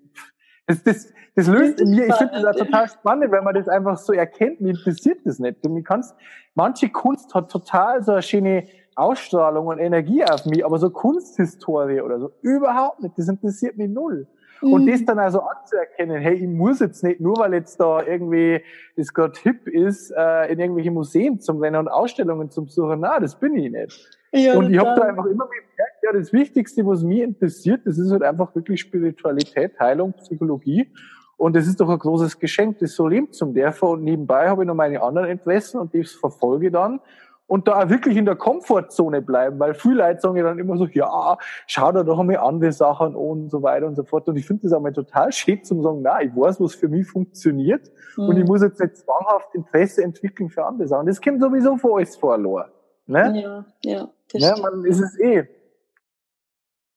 [0.68, 3.70] das, das, das löst in mir, ich finde das auch total spannend, wenn man das
[3.70, 5.66] einfach so erkennt, mir interessiert das nicht.
[5.66, 6.14] Und kannst,
[6.56, 12.02] manche Kunst hat total so eine schöne Ausstrahlung und Energie auf mich, aber so Kunsthistorie
[12.02, 14.28] oder so überhaupt nicht, das interessiert mich null.
[14.62, 14.74] Mhm.
[14.74, 18.62] Und das dann also anzuerkennen, hey, ich muss jetzt nicht, nur weil jetzt da irgendwie
[18.98, 23.20] das gerade hip ist, äh, in irgendwelche Museen zum Rennen und Ausstellungen zum Besuchen, na,
[23.20, 24.17] das bin ich nicht.
[24.32, 27.98] Ja, und ich habe da einfach immer gemerkt, ja, das Wichtigste, was mich interessiert, das
[27.98, 30.92] ist halt einfach wirklich Spiritualität, Heilung, Psychologie.
[31.38, 33.90] Und das ist doch ein großes Geschenk, das so leben zum dürfen.
[33.90, 37.00] Und nebenbei habe ich noch meine anderen Interessen und die verfolge dann.
[37.48, 40.78] und da auch wirklich in der Komfortzone bleiben, weil viele Leute sagen ja dann immer
[40.78, 44.28] so, ja, schau dir doch einmal andere Sachen an und so weiter und so fort.
[44.28, 47.08] Und ich finde das einmal total schön zu sagen, na, ich weiß, was für mich
[47.08, 48.26] funktioniert mhm.
[48.26, 51.08] und ich muss jetzt nicht zwanghaft Interesse entwickeln für andere Sachen.
[51.08, 52.70] Das kommt sowieso vor alles verloren.
[53.08, 53.42] Ne?
[53.42, 54.14] Ja, ja.
[54.32, 55.48] Das ja, man ist es eh.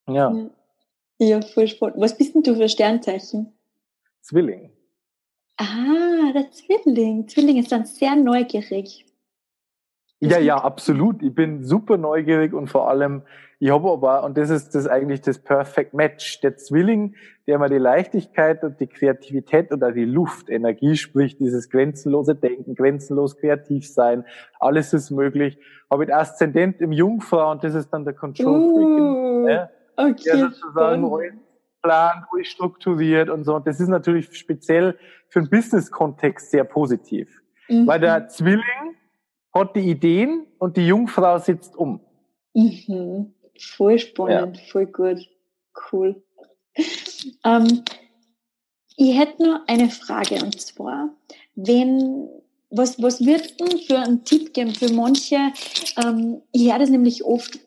[0.09, 0.33] Ja.
[0.33, 0.51] ja.
[1.23, 2.01] Ja, voll spannend.
[2.01, 3.53] Was bist denn du für Sternzeichen?
[4.23, 4.71] Zwilling.
[5.57, 7.29] Ah, der Zwilling.
[7.29, 9.05] Zwilling ist dann sehr neugierig.
[10.21, 11.23] Ja, ja, absolut.
[11.23, 13.23] Ich bin super neugierig und vor allem,
[13.59, 17.15] ich habe aber, und das ist das eigentlich das Perfect Match, der Zwilling,
[17.47, 22.75] der mir die Leichtigkeit und die Kreativität oder die Luft, Energie spricht, dieses grenzenlose Denken,
[22.75, 24.25] grenzenlos kreativ sein,
[24.59, 25.59] alles ist möglich,
[25.91, 29.01] habe ich Aszendent im Jungfrau und das ist dann der Control Freak.
[29.01, 31.33] Uh, ja, okay, der sozusagen alles
[31.83, 33.55] plant, ruhig strukturiert und so.
[33.57, 34.99] Und das ist natürlich speziell
[35.29, 37.41] für einen Business-Kontext sehr positiv.
[37.69, 37.87] Mhm.
[37.87, 38.97] Weil der Zwilling
[39.53, 42.01] hat die Ideen und die Jungfrau sitzt um.
[42.55, 43.35] Mhm.
[43.59, 44.63] Voll spannend, ja.
[44.71, 45.29] voll gut.
[45.93, 46.23] Cool.
[47.45, 47.85] Ähm,
[48.97, 51.11] ich hätte nur eine Frage und zwar,
[51.55, 52.29] wenn,
[52.71, 55.53] was, was wird denn für einen Tipp geben für manche?
[56.03, 57.59] Ähm, ich höre das nämlich oft,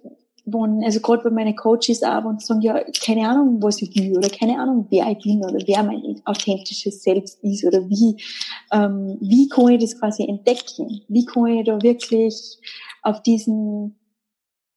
[0.45, 4.17] wenn, also gerade bei meinen Coaches auch, und sagen, ja, keine Ahnung, was ich will,
[4.17, 8.21] oder keine Ahnung, wer ich bin, oder wer mein authentisches Selbst ist, oder wie,
[8.71, 11.01] ähm, wie kann ich das quasi entdecken?
[11.07, 12.59] Wie kann ich da wirklich
[13.03, 13.95] auf diesen,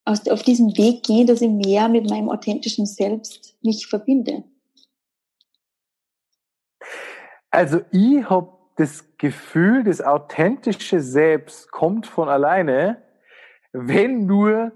[0.04, 4.44] aus, auf diesen Weg gehen, dass ich mehr mit meinem authentischen Selbst mich verbinde?
[7.50, 13.02] Also ich habe das Gefühl, das authentische Selbst kommt von alleine,
[13.72, 14.72] wenn nur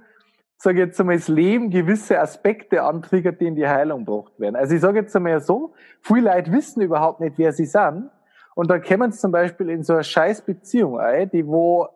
[0.63, 4.57] sage jetzt einmal, das Leben gewisse Aspekte antriggert, die in die Heilung gebracht werden.
[4.57, 8.11] Also ich sage jetzt einmal so, viele Leute wissen überhaupt nicht, wer sie sind.
[8.55, 11.89] Und dann kommen sie zum Beispiel in so eine scheiß Beziehung ein, die wo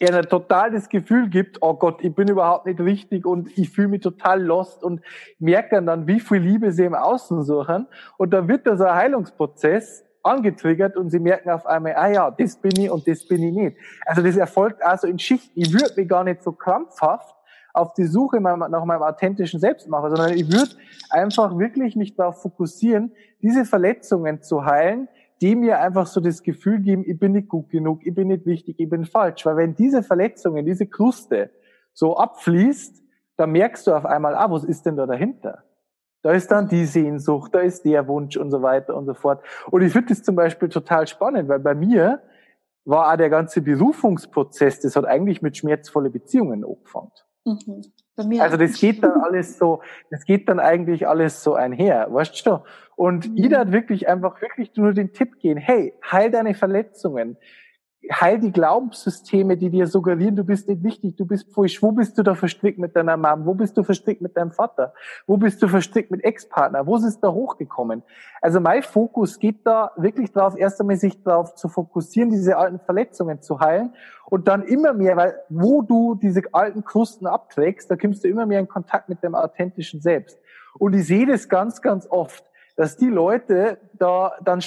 [0.00, 3.88] ihnen total das Gefühl gibt, oh Gott, ich bin überhaupt nicht richtig und ich fühle
[3.88, 5.00] mich total lost und
[5.40, 7.88] merken dann, wie viel Liebe sie im Außen suchen.
[8.16, 12.30] Und dann wird da so ein Heilungsprozess angetriggert und sie merken auf einmal, ah ja,
[12.30, 13.76] das bin ich und das bin ich nicht.
[14.06, 15.58] Also das erfolgt also in Schichten.
[15.58, 17.37] Ich würde mich gar nicht so krampfhaft
[17.78, 20.70] auf die Suche nach meinem authentischen Selbst mache, sondern ich würde
[21.10, 23.12] einfach wirklich mich darauf fokussieren,
[23.42, 25.08] diese Verletzungen zu heilen,
[25.40, 28.44] die mir einfach so das Gefühl geben, ich bin nicht gut genug, ich bin nicht
[28.44, 29.46] wichtig, ich bin falsch.
[29.46, 31.50] Weil wenn diese Verletzungen, diese Kruste
[31.92, 33.02] so abfließt,
[33.36, 35.62] dann merkst du auf einmal, ah, was ist denn da dahinter?
[36.22, 39.44] Da ist dann die Sehnsucht, da ist der Wunsch und so weiter und so fort.
[39.70, 42.20] Und ich finde das zum Beispiel total spannend, weil bei mir
[42.84, 47.12] war auch der ganze Berufungsprozess, das hat eigentlich mit schmerzvolle Beziehungen angefangen.
[47.44, 47.82] Mhm.
[48.40, 49.80] Also das geht dann alles so,
[50.10, 52.58] das geht dann eigentlich alles so einher, weißt du?
[52.96, 53.36] Und mhm.
[53.36, 57.36] jeder hat wirklich einfach wirklich nur den Tipp gehen, hey, heil deine Verletzungen,
[58.10, 61.82] heil die Glaubenssysteme, die dir suggerieren, du bist nicht wichtig, du bist falsch.
[61.82, 63.44] Wo bist du da verstrickt mit deiner Mom?
[63.44, 64.94] Wo bist du verstrickt mit deinem Vater?
[65.26, 66.86] Wo bist du verstrickt mit Ex-Partner?
[66.86, 68.02] Wo ist da hochgekommen?
[68.40, 72.78] Also mein Fokus geht da wirklich drauf, erst einmal sich darauf zu fokussieren, diese alten
[72.78, 73.94] Verletzungen zu heilen
[74.26, 78.46] und dann immer mehr, weil wo du diese alten Krusten abträgst, da kommst du immer
[78.46, 80.38] mehr in Kontakt mit dem authentischen Selbst.
[80.78, 82.44] Und ich sehe das ganz, ganz oft
[82.78, 84.60] dass die Leute da dann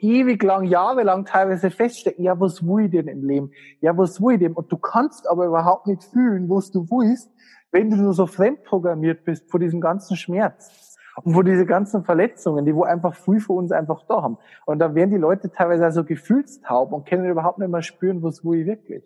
[0.00, 3.50] ewig lang, jahrelang teilweise feststecken, ja, was will ich denn im Leben?
[3.80, 4.52] Ja, was will ich denn?
[4.52, 7.28] Und du kannst aber überhaupt nicht fühlen, was du willst,
[7.72, 12.64] wenn du nur so fremdprogrammiert bist vor diesem ganzen Schmerz und vor diese ganzen Verletzungen,
[12.64, 14.38] die wo einfach früh für uns einfach da haben.
[14.64, 18.44] Und dann werden die Leute teilweise also gefühlstaub und können überhaupt nicht mehr spüren, was
[18.44, 19.02] will ich wirklich.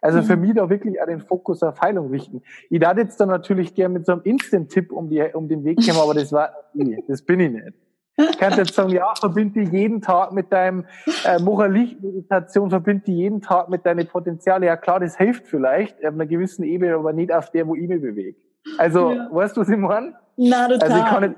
[0.00, 0.42] Also für mhm.
[0.42, 2.42] mich da wirklich auch den Fokus auf Heilung richten.
[2.70, 5.84] Ich darf jetzt dann natürlich gerne mit so einem Instant-Tipp um, die, um den Weg
[5.84, 7.87] kommen, aber das war, nee, das bin ich nicht.
[8.18, 10.84] Ich kann jetzt sagen, ja, verbinde die jeden Tag mit deinem
[11.24, 14.66] äh, Moralicht-Meditation, verbinde die jeden Tag mit deinen Potenziale.
[14.66, 17.88] Ja klar, das hilft vielleicht auf einer gewissen Ebene, aber nicht auf der, wo ich
[17.88, 18.36] mich bewege.
[18.76, 19.28] Also, ja.
[19.30, 20.14] weißt du, was ich meine?
[20.36, 20.90] Na, total.
[20.90, 21.36] Also ich kann nicht,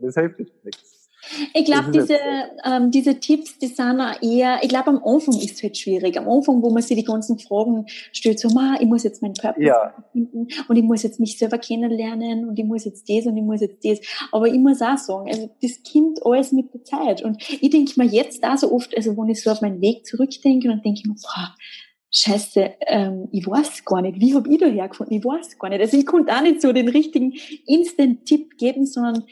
[0.00, 0.95] das hilft jetzt nichts.
[1.54, 2.18] Ich glaube, diese,
[2.64, 6.16] ähm, diese Tipps, die sind auch eher, ich glaube, am Anfang ist es halt schwierig.
[6.18, 9.34] Am Anfang, wo man sich die ganzen Fragen stellt, so, ma, ich muss jetzt meinen
[9.34, 9.94] Körper ja.
[10.12, 13.42] finden und ich muss jetzt mich selber kennenlernen und ich muss jetzt das und ich
[13.42, 14.00] muss jetzt das.
[14.32, 17.22] Aber ich muss auch sagen, also das kommt alles mit der Zeit.
[17.22, 20.06] Und ich denke mir jetzt da so oft, also wenn ich so auf meinen Weg
[20.06, 21.54] zurückdenke, dann denke ich mir, boah,
[22.12, 25.18] Scheiße, ähm, ich weiß gar nicht, wie hab ich da hergefunden?
[25.18, 25.80] Ich weiß gar nicht.
[25.80, 27.34] Also ich konnte auch nicht so den richtigen
[27.66, 29.24] Instant-Tipp geben, sondern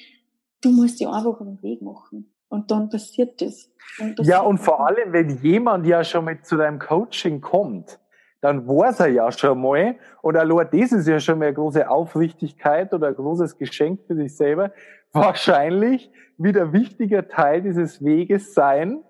[0.65, 2.35] du musst dich einfach auf den Weg machen.
[2.49, 3.71] Und dann passiert das.
[3.99, 7.99] Und das ja, und vor allem, wenn jemand ja schon mit zu deinem Coaching kommt,
[8.41, 11.89] dann weiß er ja schon mal, und allein das ist ja schon mal eine große
[11.89, 14.73] Aufrichtigkeit oder ein großes Geschenk für sich selber,
[15.13, 19.03] wahrscheinlich wieder wichtiger Teil dieses Weges sein,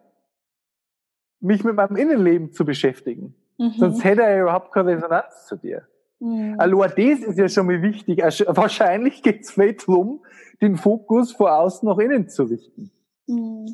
[1.41, 3.35] mich mit meinem Innenleben zu beschäftigen.
[3.59, 3.73] Mhm.
[3.77, 5.87] Sonst hätte er überhaupt keine Resonanz zu dir.
[6.25, 6.55] Mhm.
[6.59, 8.19] Also das ist ja schon mal wichtig.
[8.19, 10.25] Wahrscheinlich geht es viel darum,
[10.63, 12.91] den Fokus von außen nach innen zu richten.
[13.27, 13.67] Mhm.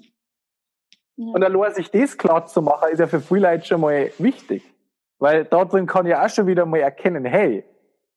[1.17, 1.27] Ja.
[1.35, 4.65] Und allein sich das klar zu machen, ist ja für viele Leute schon mal wichtig.
[5.19, 7.65] Weil da drin kann ich auch schon wieder mal erkennen, hey,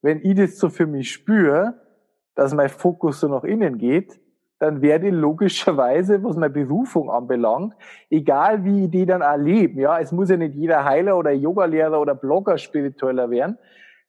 [0.02, 1.74] wenn ich das so für mich spüre,
[2.34, 4.18] dass mein Fokus so nach innen geht,
[4.58, 7.74] dann werde ich logischerweise, was meine Berufung anbelangt,
[8.10, 12.00] egal wie ich die dann erlebe, ja, es muss ja nicht jeder Heiler oder Yogalehrer
[12.00, 13.58] oder Blogger spiritueller werden.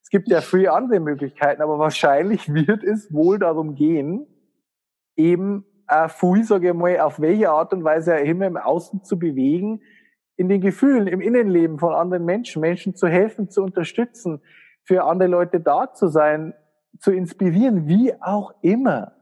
[0.06, 4.28] Es gibt ja viele andere Möglichkeiten, aber wahrscheinlich wird es wohl darum gehen,
[5.16, 9.18] eben äh, viel, sage ich mal, auf welche Art und Weise immer im Außen zu
[9.18, 9.82] bewegen,
[10.36, 14.44] in den Gefühlen, im Innenleben von anderen Menschen, Menschen zu helfen, zu unterstützen,
[14.84, 16.54] für andere Leute da zu sein,
[17.00, 19.14] zu inspirieren, wie auch immer.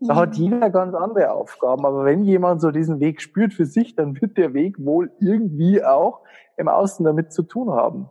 [0.00, 0.44] Da hat mhm.
[0.46, 1.86] jeder ganz andere Aufgaben.
[1.86, 5.84] Aber wenn jemand so diesen Weg spürt für sich, dann wird der Weg wohl irgendwie
[5.84, 6.22] auch
[6.56, 8.10] im Außen damit zu tun haben.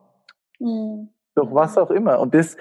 [0.61, 1.09] Mhm.
[1.35, 2.19] Durch was auch immer.
[2.19, 2.57] Und das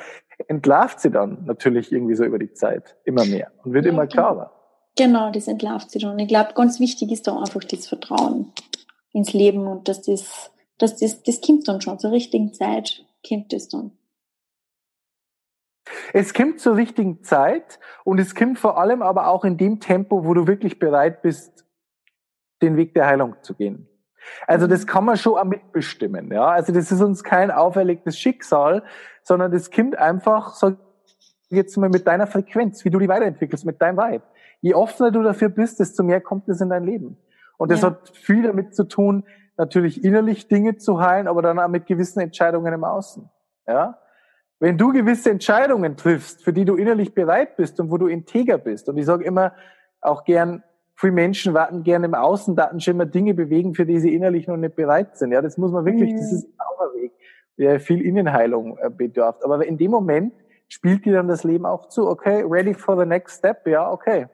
[0.48, 4.06] entlarvt sie dann natürlich irgendwie so über die Zeit immer mehr und wird ja, immer
[4.06, 4.52] klarer.
[4.96, 6.18] Genau, das entlarvt sie dann.
[6.18, 8.52] Ich glaube, ganz wichtig ist da einfach das Vertrauen
[9.12, 13.52] ins Leben und dass das, dass das, das kommt dann schon zur richtigen Zeit, kommt
[13.52, 13.92] das dann.
[16.12, 20.24] Es kommt zur richtigen Zeit und es kommt vor allem aber auch in dem Tempo,
[20.24, 21.66] wo du wirklich bereit bist,
[22.60, 23.88] den Weg der Heilung zu gehen.
[24.46, 26.32] Also das kann man schon auch mitbestimmen.
[26.32, 26.48] Ja?
[26.48, 28.82] Also das ist uns kein auferlegtes Schicksal,
[29.22, 30.76] sondern das kommt einfach, sag
[31.48, 34.24] jetzt mal, mit deiner Frequenz, wie du die weiterentwickelst, mit deinem Vibe.
[34.60, 37.18] Je offener du dafür bist, desto mehr kommt es in dein Leben.
[37.58, 37.88] Und das ja.
[37.88, 39.24] hat viel damit zu tun,
[39.56, 43.28] natürlich innerlich Dinge zu heilen, aber dann auch mit gewissen Entscheidungen im Außen.
[43.66, 43.98] Ja?
[44.58, 48.58] Wenn du gewisse Entscheidungen triffst, für die du innerlich bereit bist und wo du integer
[48.58, 49.52] bist, und ich sage immer
[50.00, 50.62] auch gern,
[51.02, 54.46] viele Menschen warten gerne im Außen, da schon immer Dinge bewegen, für die sie innerlich
[54.46, 55.32] noch nicht bereit sind.
[55.32, 56.16] Ja, das muss man wirklich, mhm.
[56.16, 57.12] das ist ein Zauberweg,
[57.58, 59.36] der viel Innenheilung äh, bedarf.
[59.42, 60.32] Aber in dem Moment
[60.68, 64.28] spielt dir dann das Leben auch zu, okay, ready for the next step, ja, okay.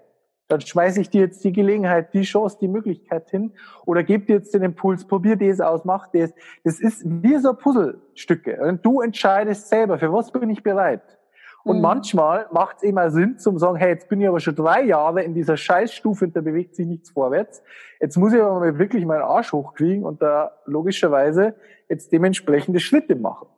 [0.49, 3.53] Dann schmeiße ich dir jetzt die Gelegenheit, die Chance, die Möglichkeit hin
[3.87, 6.33] oder gebe dir jetzt den Impuls, probier das aus, mach das.
[6.64, 8.61] Das ist wie so Puzzlestücke.
[8.62, 11.18] Und du entscheidest selber, für was bin ich bereit.
[11.64, 11.82] Und mhm.
[11.82, 15.22] manchmal macht es immer Sinn zum sagen, hey, jetzt bin ich aber schon drei Jahre
[15.22, 17.62] in dieser Scheißstufe und da bewegt sich nichts vorwärts.
[18.00, 21.54] Jetzt muss ich aber mal wirklich meinen Arsch hochkriegen und da logischerweise
[21.88, 23.48] jetzt dementsprechende Schritte machen.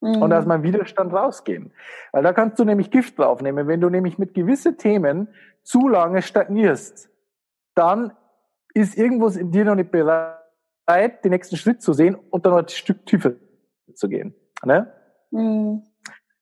[0.00, 0.22] Mhm.
[0.22, 1.72] Und aus meinem Widerstand rausgehen.
[2.12, 3.66] Weil da kannst du nämlich Gift draufnehmen.
[3.66, 5.28] Wenn du nämlich mit gewisse Themen
[5.62, 7.10] zu lange stagnierst,
[7.74, 8.12] dann
[8.74, 12.60] ist irgendwas in dir noch nicht bereit, den nächsten Schritt zu sehen und dann noch
[12.60, 13.32] ein Stück tiefer
[13.94, 14.34] zu gehen.
[14.64, 14.92] Ne?
[15.30, 15.82] Mhm.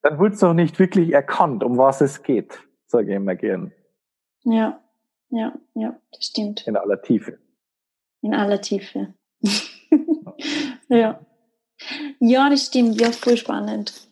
[0.06, 3.72] Dann wird es noch nicht wirklich erkannt, um was es geht, sage ich immer gern.
[4.44, 4.80] Ja,
[5.30, 6.64] ja, ja, das stimmt.
[6.68, 7.40] In aller Tiefe.
[8.22, 9.14] In aller Tiefe.
[10.88, 11.18] ja.
[12.20, 13.00] Ja, das stimmt.
[13.00, 14.08] Ja, voll spannend.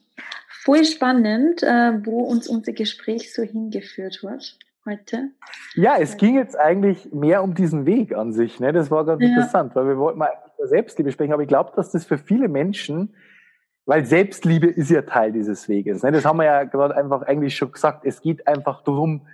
[0.64, 5.30] Voll spannend, äh, wo uns unser Gespräch so hingeführt hat heute?
[5.76, 8.58] Ja, es ging jetzt eigentlich mehr um diesen Weg an sich.
[8.58, 8.72] Ne?
[8.72, 9.28] Das war ganz ja.
[9.28, 12.48] interessant, weil wir wollten mal über Selbstliebe sprechen, aber ich glaube, dass das für viele
[12.48, 13.14] Menschen,
[13.86, 16.02] weil Selbstliebe ist ja Teil dieses Weges.
[16.02, 16.12] Ne?
[16.12, 18.04] Das haben wir ja gerade einfach eigentlich schon gesagt.
[18.04, 19.26] Es geht einfach darum,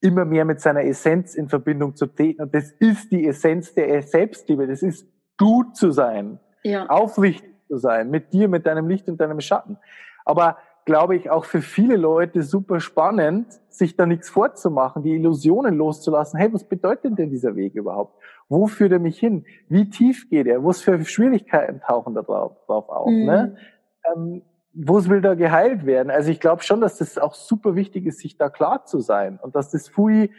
[0.00, 2.42] immer mehr mit seiner Essenz in Verbindung zu treten.
[2.42, 4.66] Und das ist die Essenz der Selbstliebe.
[4.66, 6.86] Das ist gut zu sein, ja.
[6.86, 9.78] aufrichtig zu sein, mit dir, mit deinem Licht und deinem Schatten.
[10.24, 15.76] Aber glaube ich, auch für viele Leute super spannend, sich da nichts vorzumachen, die Illusionen
[15.76, 16.38] loszulassen.
[16.38, 18.22] Hey, was bedeutet denn dieser Weg überhaupt?
[18.48, 19.46] Wo führt er mich hin?
[19.68, 20.62] Wie tief geht er?
[20.64, 23.08] Was für Schwierigkeiten tauchen da drauf, drauf auf?
[23.08, 23.24] Mhm.
[23.24, 23.56] Ne?
[24.12, 24.42] Ähm,
[24.74, 26.10] wo will da geheilt werden?
[26.10, 29.38] Also ich glaube schon, dass das auch super wichtig ist, sich da klar zu sein
[29.40, 30.30] und dass das viel,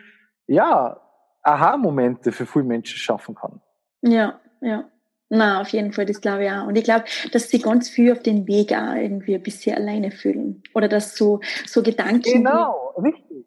[0.47, 0.99] ja,
[1.41, 3.61] Aha-Momente für viele Menschen schaffen kann.
[4.01, 4.85] Ja, ja.
[5.29, 6.67] Na, auf jeden Fall, das glaube ich auch.
[6.67, 10.11] Und ich glaube, dass sie ganz viel auf den Weg auch irgendwie ein bisschen alleine
[10.11, 10.61] fühlen.
[10.73, 12.21] Oder dass so, so Gedanken.
[12.21, 13.45] Genau, richtig.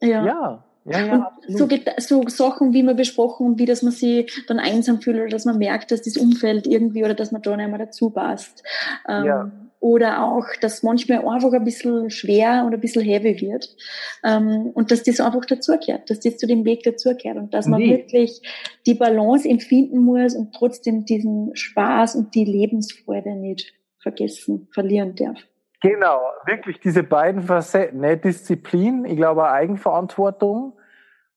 [0.00, 0.26] Ja.
[0.26, 0.64] Ja.
[0.84, 1.68] Ja, ja, so,
[1.98, 5.58] so Sachen, wie wir besprochen, wie dass man sich dann einsam fühlt oder dass man
[5.58, 8.64] merkt, dass das Umfeld irgendwie oder dass man da nicht mehr dazu passt.
[9.08, 9.52] Ähm, ja.
[9.78, 13.76] Oder auch, dass manchmal einfach ein bisschen schwer und ein bisschen heavy wird.
[14.24, 17.80] Ähm, und dass das einfach dazugehört, dass das zu dem Weg dazugehört und dass man
[17.80, 17.90] nee.
[17.90, 18.42] wirklich
[18.86, 25.38] die Balance empfinden muss und trotzdem diesen Spaß und die Lebensfreude nicht vergessen, verlieren darf.
[25.82, 28.16] Genau, wirklich diese beiden Facetten, ne?
[28.16, 30.78] Disziplin, ich glaube Eigenverantwortung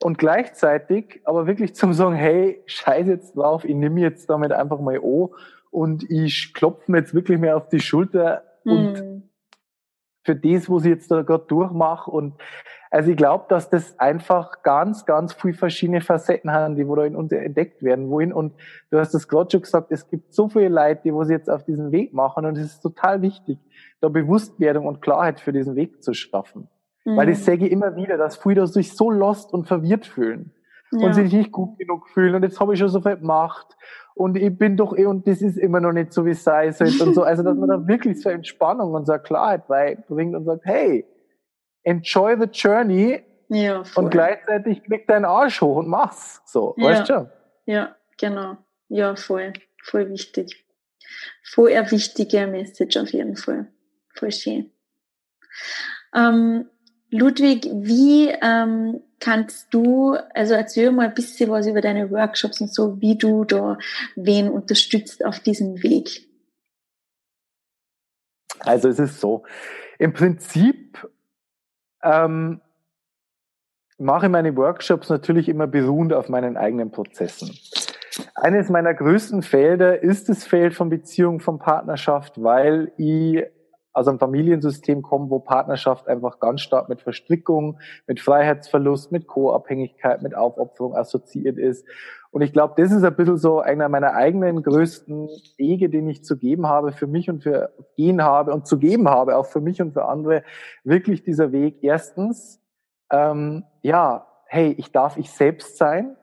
[0.03, 4.79] und gleichzeitig aber wirklich zum sagen, hey, scheiß jetzt drauf, ich nehme jetzt damit einfach
[4.79, 5.29] mal an
[5.71, 9.29] und ich klopfe mir jetzt wirklich mehr auf die Schulter und mhm.
[10.25, 12.09] Für das, was ich jetzt da gerade durchmache.
[12.09, 12.33] Und
[12.89, 17.05] also ich glaube, dass das einfach ganz, ganz viele verschiedene Facetten haben, die wo da
[17.05, 18.33] in uns entdeckt werden wollen.
[18.33, 18.53] Und
[18.89, 21.63] du hast es gerade schon gesagt, es gibt so viele Leute, die was jetzt auf
[21.63, 22.45] diesen Weg machen.
[22.45, 23.59] Und es ist total wichtig,
[24.01, 26.67] da Bewusstwerdung und Klarheit für diesen Weg zu schaffen.
[27.05, 27.17] Mhm.
[27.17, 30.51] Weil ich sage immer wieder, dass viele sich so lost und verwirrt fühlen.
[30.91, 31.07] Ja.
[31.07, 32.35] Und sich nicht gut genug fühlen.
[32.35, 33.75] Und jetzt habe ich schon so viel gemacht
[34.15, 36.71] und ich bin doch eh, und das ist immer noch nicht so, wie es sein
[36.71, 37.23] sollte und so.
[37.23, 41.05] Also, dass man da wirklich so Entspannung und so Klarheit beibringt und sagt, hey,
[41.83, 44.05] enjoy the journey ja, voll.
[44.05, 46.41] und gleichzeitig klick deinen Arsch hoch und mach's.
[46.45, 46.85] So, ja.
[46.85, 47.29] weißt du?
[47.65, 48.57] Ja, genau.
[48.87, 49.53] Ja, voll.
[49.83, 50.65] Voll wichtig.
[51.43, 53.67] Voll eine wichtige Message auf jeden Fall.
[54.15, 54.71] Voll schön.
[56.15, 56.69] Ähm,
[57.11, 62.73] Ludwig, wie ähm, kannst du, also erzähl mal ein bisschen was über deine Workshops und
[62.73, 63.77] so, wie du da
[64.15, 66.27] wen unterstützt auf diesem Weg?
[68.59, 69.43] Also es ist so,
[69.99, 71.09] im Prinzip
[72.03, 72.61] ähm,
[73.97, 77.57] mache meine Workshops natürlich immer beruhend auf meinen eigenen Prozessen.
[78.33, 83.45] Eines meiner größten Felder ist das Feld von Beziehung, von Partnerschaft, weil ich
[83.95, 90.21] aus einem Familiensystem komme, wo Partnerschaft einfach ganz stark mit Verstrickung, mit Freiheitsverlust, mit Co-Abhängigkeit,
[90.21, 91.87] mit Aufopferung assoziiert ist.
[92.29, 96.25] Und ich glaube, das ist ein bisschen so einer meiner eigenen größten Wege, den ich
[96.25, 99.61] zu geben habe für mich und für gehen habe und zu geben habe, auch für
[99.61, 100.43] mich und für andere.
[100.83, 101.77] Wirklich dieser Weg.
[101.81, 102.61] Erstens,
[103.09, 106.17] ähm, ja, hey, ich darf ich selbst sein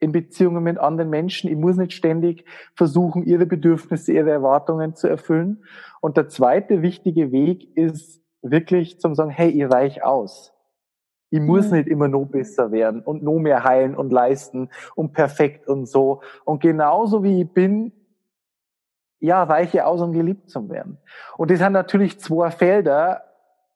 [0.00, 1.50] in Beziehungen mit anderen Menschen.
[1.50, 2.44] Ich muss nicht ständig
[2.74, 5.64] versuchen, ihre Bedürfnisse, ihre Erwartungen zu erfüllen.
[6.00, 10.54] Und der zweite wichtige Weg ist wirklich zum sagen, hey, ihr reich aus.
[11.30, 11.78] Ich muss mhm.
[11.78, 16.22] nicht immer nur besser werden und nur mehr heilen und leisten und perfekt und so.
[16.44, 17.92] Und genauso wie ich bin,
[19.20, 20.98] ja, reiche aus, um geliebt zu werden.
[21.36, 23.24] Und das sind natürlich zwei Felder,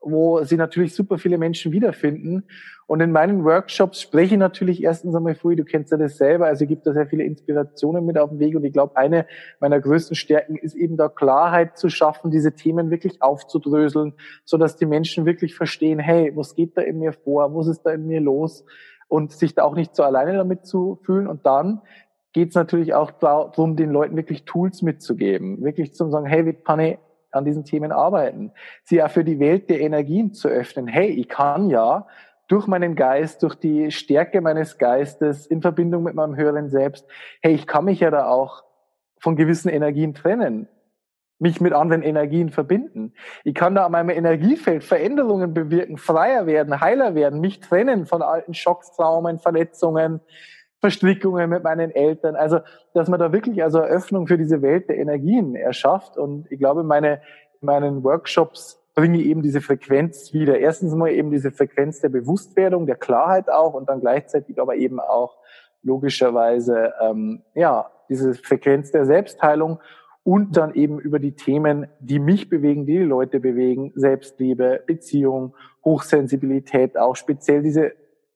[0.02, 2.44] wo sie natürlich super viele Menschen wiederfinden.
[2.86, 6.46] Und in meinen Workshops spreche ich natürlich erstens einmal früh, du kennst ja das selber,
[6.46, 8.56] also gibt da sehr viele Inspirationen mit auf dem Weg.
[8.56, 9.26] Und ich glaube, eine
[9.60, 14.14] meiner größten Stärken ist eben da Klarheit zu schaffen, diese Themen wirklich aufzudröseln,
[14.44, 17.82] so dass die Menschen wirklich verstehen, hey, was geht da in mir vor, was ist
[17.82, 18.64] da in mir los?
[19.08, 21.26] Und sich da auch nicht so alleine damit zu fühlen.
[21.26, 21.80] Und dann
[22.32, 26.54] geht es natürlich auch darum, den Leuten wirklich Tools mitzugeben, wirklich zu sagen, hey, wie
[26.54, 26.98] kann ich
[27.32, 28.52] an diesen Themen arbeiten.
[28.84, 30.86] Sie ja für die Welt der Energien zu öffnen.
[30.86, 32.06] Hey, ich kann ja
[32.48, 37.06] durch meinen Geist, durch die Stärke meines Geistes in Verbindung mit meinem höheren Selbst,
[37.40, 38.64] hey, ich kann mich ja da auch
[39.18, 40.68] von gewissen Energien trennen,
[41.38, 43.14] mich mit anderen Energien verbinden.
[43.44, 48.20] Ich kann da an meinem Energiefeld Veränderungen bewirken, freier werden, heiler werden, mich trennen von
[48.20, 50.20] alten Schocks, Traumen, Verletzungen,
[50.82, 52.34] Verstrickungen mit meinen Eltern.
[52.34, 52.58] Also,
[52.92, 56.18] dass man da wirklich also Eröffnung für diese Welt der Energien erschafft.
[56.18, 57.22] Und ich glaube, meine,
[57.60, 60.58] meinen Workshops bringe ich eben diese Frequenz wieder.
[60.58, 64.98] Erstens mal eben diese Frequenz der Bewusstwerdung, der Klarheit auch und dann gleichzeitig aber eben
[64.98, 65.38] auch
[65.84, 69.78] logischerweise, ähm, ja, diese Frequenz der Selbstheilung
[70.24, 75.54] und dann eben über die Themen, die mich bewegen, die die Leute bewegen, Selbstliebe, Beziehung,
[75.84, 77.92] Hochsensibilität, auch speziell diese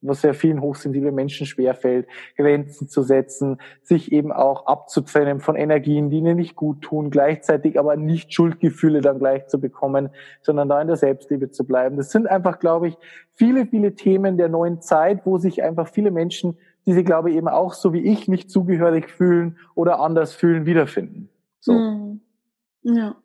[0.08, 2.06] was sehr vielen hochsensiblen Menschen schwerfällt,
[2.36, 7.78] Grenzen zu setzen, sich eben auch abzutrennen von Energien, die ihnen nicht gut tun, gleichzeitig
[7.78, 10.10] aber nicht Schuldgefühle dann gleich zu bekommen,
[10.42, 11.96] sondern da in der Selbstliebe zu bleiben.
[11.96, 12.96] Das sind einfach, glaube ich,
[13.34, 16.56] viele, viele Themen der neuen Zeit, wo sich einfach viele Menschen,
[16.86, 20.66] die sie, glaube ich, eben auch so wie ich nicht zugehörig fühlen oder anders fühlen,
[20.66, 21.28] wiederfinden.
[21.60, 21.72] So.
[21.72, 22.20] Mhm.
[22.82, 23.16] Ja.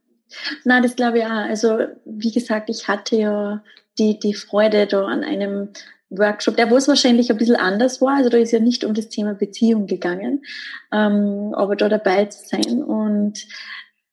[0.63, 1.29] Na, das glaube ich auch.
[1.29, 3.63] Also, wie gesagt, ich hatte ja
[3.99, 5.69] die, die Freude da an einem
[6.11, 8.17] Workshop, der wo es wahrscheinlich ein bisschen anders war.
[8.17, 10.43] Also da ist ja nicht um das Thema Beziehung gegangen,
[10.91, 12.83] ähm, aber da dabei zu sein.
[12.83, 13.47] Und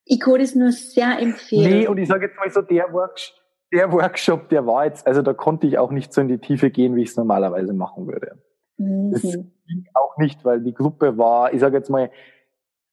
[0.04, 1.80] ich kann das nur sehr empfehlen.
[1.80, 3.34] Nee, und ich sage jetzt mal so, der Workshop,
[3.72, 6.70] der Workshop, der war jetzt, also da konnte ich auch nicht so in die Tiefe
[6.70, 8.42] gehen, wie ich es normalerweise machen würde.
[8.78, 9.10] Mhm.
[9.12, 12.10] Das ging auch nicht, weil die Gruppe war, ich sage jetzt mal,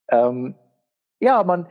[0.10, 0.56] ähm,
[1.20, 1.68] ja, man,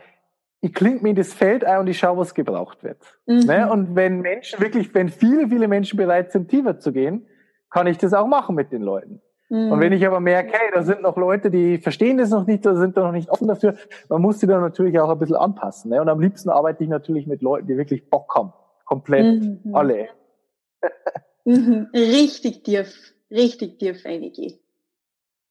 [0.65, 2.97] ich klinge mir in das Feld ein und ich schaue, was gebraucht wird.
[3.27, 3.41] Mhm.
[3.41, 3.71] Ne?
[3.71, 7.27] Und wenn Menschen wirklich, wenn viele, viele Menschen bereit sind, tiefer zu gehen,
[7.71, 9.21] kann ich das auch machen mit den Leuten.
[9.51, 9.73] Mhm.
[9.73, 12.65] Und wenn ich aber merke, hey, da sind noch Leute, die verstehen das noch nicht,
[12.65, 13.75] da sind da noch nicht offen dafür,
[14.09, 15.91] man muss sie dann natürlich auch ein bisschen anpassen.
[15.91, 16.01] Ne?
[16.01, 18.53] Und am liebsten arbeite ich natürlich mit Leuten, die wirklich Bock haben.
[18.87, 19.75] Komplett mhm.
[19.75, 20.09] alle.
[21.47, 24.59] Richtig tief, richtig tief einige.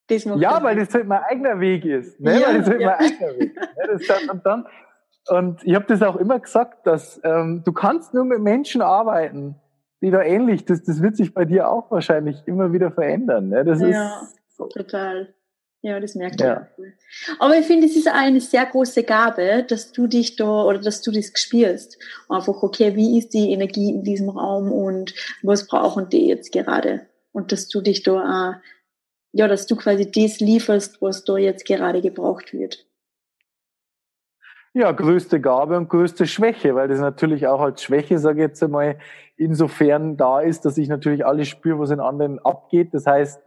[0.09, 2.19] ja, weil das halt mein eigener Weg ist.
[2.19, 2.39] Ne?
[2.39, 2.87] Ja, weil das halt ja.
[2.87, 4.09] mein eigener Weg ist.
[4.09, 4.17] Ne?
[4.17, 4.65] Das, und dann,
[5.27, 9.55] und ich habe das auch immer gesagt, dass ähm, du kannst nur mit Menschen arbeiten,
[10.01, 13.49] die da ähnlich, das, das wird sich bei dir auch wahrscheinlich immer wieder verändern.
[13.49, 13.63] Ne?
[13.63, 14.67] Das ja, ist so.
[14.67, 15.33] total.
[15.81, 16.67] Ja, das merkt ja.
[16.77, 17.35] ich.
[17.39, 21.01] Aber ich finde, es ist eine sehr große Gabe, dass du dich da oder dass
[21.01, 21.97] du das spielst.
[22.29, 27.05] Einfach, okay, wie ist die Energie in diesem Raum und was brauchen die jetzt gerade?
[27.33, 28.53] Und dass du dich da, auch,
[29.33, 32.85] ja, dass du quasi das lieferst, was da jetzt gerade gebraucht wird.
[34.73, 38.63] Ja, größte Gabe und größte Schwäche, weil das natürlich auch als Schwäche, sage ich jetzt
[38.63, 38.97] einmal,
[39.37, 42.93] insofern da ist, dass ich natürlich alles spüre, was in anderen abgeht.
[42.93, 43.39] Das heißt,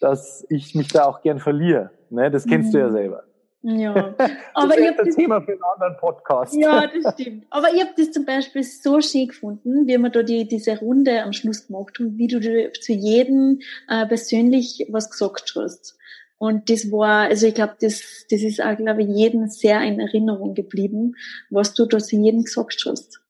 [0.00, 1.90] dass ich mich da auch gern verliere.
[2.10, 2.30] Ne?
[2.30, 2.72] Das kennst mhm.
[2.72, 2.92] du ja mhm.
[2.92, 3.24] selber.
[3.62, 4.14] Ja,
[4.54, 6.54] aber das ist das Thema für einen anderen Podcast.
[6.54, 7.44] Ja, das stimmt.
[7.50, 11.22] Aber ich habe das zum Beispiel so schön gefunden, wie wir da die, diese Runde
[11.24, 12.40] am Schluss gemacht haben, wie du
[12.72, 15.97] zu jedem äh, persönlich was gesagt hast.
[16.38, 19.98] Und das war, also ich glaube, das, das ist auch, glaube ich, jedem sehr in
[19.98, 21.16] Erinnerung geblieben,
[21.50, 23.20] was du da zu jedem gesagt hast.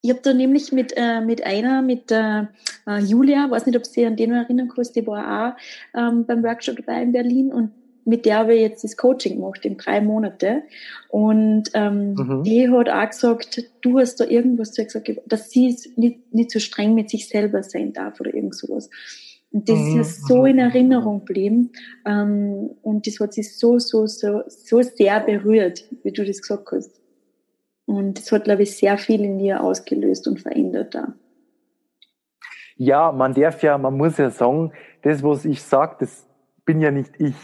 [0.00, 2.46] Ich habe da nämlich mit, äh, mit einer, mit äh,
[2.86, 6.26] äh, Julia, weiß nicht, ob sie an den noch erinnern kannst, die war auch ähm,
[6.26, 7.70] beim Workshop dabei in Berlin und
[8.04, 10.64] mit der habe ich jetzt das Coaching gemacht in drei Monate.
[11.08, 12.42] Und ähm, mhm.
[12.42, 16.58] die hat auch gesagt, du hast da irgendwas zu gesagt, dass sie nicht, nicht so
[16.58, 18.90] streng mit sich selber sein darf oder irgend sowas.
[19.52, 20.00] Und das mhm.
[20.00, 21.72] ist ja so in Erinnerung geblieben.
[22.06, 26.72] Ähm, und das hat sich so, so, so, so sehr berührt, wie du das gesagt
[26.72, 27.00] hast.
[27.84, 31.14] Und das hat, glaube ich, sehr viel in dir ausgelöst und verändert da.
[32.76, 34.72] Ja, man darf ja, man muss ja sagen,
[35.02, 36.26] das, was ich sage, das
[36.64, 37.36] bin ja nicht ich.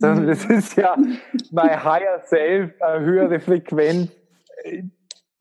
[0.00, 0.26] Mhm.
[0.26, 0.96] das ist ja
[1.50, 4.10] mein Higher Self, eine höhere Frequenz,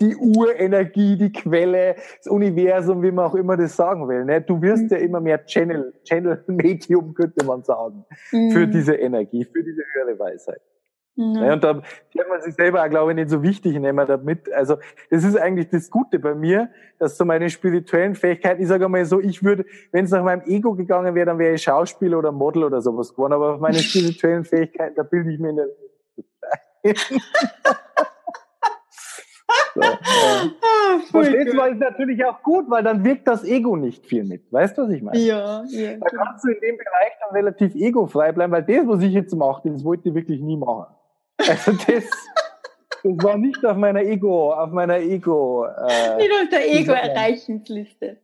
[0.01, 4.26] die Urenergie, die Quelle, das Universum, wie man auch immer das sagen will.
[4.26, 4.41] Ne?
[4.41, 4.89] Du wirst mhm.
[4.91, 8.51] ja immer mehr Channel, Channel Medium, könnte man sagen, mhm.
[8.51, 10.61] für diese Energie, für diese höhere Weisheit.
[11.15, 11.45] Ja.
[11.45, 11.53] ja.
[11.53, 14.51] und da kann man sich selber auch, glaube ich, nicht so wichtig nehmen damit.
[14.53, 14.77] Also
[15.09, 19.03] das ist eigentlich das Gute bei mir, dass so meine spirituellen Fähigkeiten, ich sage mal
[19.03, 22.31] so, ich würde, wenn es nach meinem Ego gegangen wäre, dann wäre ich Schauspieler oder
[22.31, 23.34] Model oder sowas geworden.
[23.34, 25.67] Aber auf meine spirituellen Fähigkeiten, da bilde ich mir nicht.
[29.76, 29.81] so,
[31.11, 34.51] Verstehst du, weil es natürlich auch gut, weil dann wirkt das Ego nicht viel mit.
[34.51, 35.17] Weißt du, was ich meine?
[35.19, 35.97] Ja, ja.
[35.97, 39.35] Da kannst du in dem Bereich dann relativ egofrei bleiben, weil das, was ich jetzt
[39.35, 40.93] mache, das wollte ich wirklich nie machen.
[41.38, 42.05] Also das,
[43.03, 45.65] das war nicht auf meiner Ego, auf meiner Ego.
[45.65, 48.17] Äh, nicht auf der Ego-Erreichungsliste.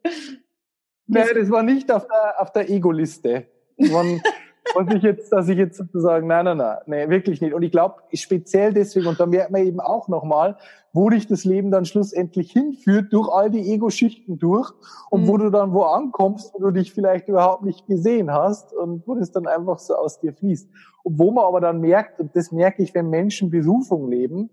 [1.08, 3.48] Nein, das war nicht auf der, auf der Ego-Liste.
[4.74, 7.54] was ich jetzt, dass ich jetzt sozusagen, nein, nein, nein, nee, wirklich nicht.
[7.54, 10.58] Und ich glaube, speziell deswegen, und da merkt man eben auch nochmal,
[10.92, 14.72] wo dich das Leben dann schlussendlich hinführt, durch all die Ego-Schichten durch,
[15.10, 15.28] und mhm.
[15.28, 19.16] wo du dann wo ankommst, wo du dich vielleicht überhaupt nicht gesehen hast, und wo
[19.16, 20.70] das dann einfach so aus dir fließt.
[21.04, 24.50] Und wo man aber dann merkt, und das merke ich, wenn Menschen Berufung leben,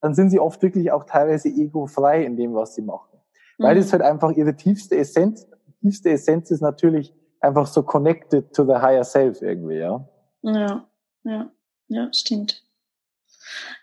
[0.00, 3.18] dann sind sie oft wirklich auch teilweise egofrei in dem, was sie machen.
[3.58, 3.64] Mhm.
[3.64, 5.48] Weil das halt einfach ihre tiefste Essenz,
[5.80, 10.08] tiefste Essenz ist natürlich einfach so connected to the higher self irgendwie, ja.
[10.42, 10.86] Ja,
[11.24, 11.50] ja,
[11.88, 12.62] ja, stimmt.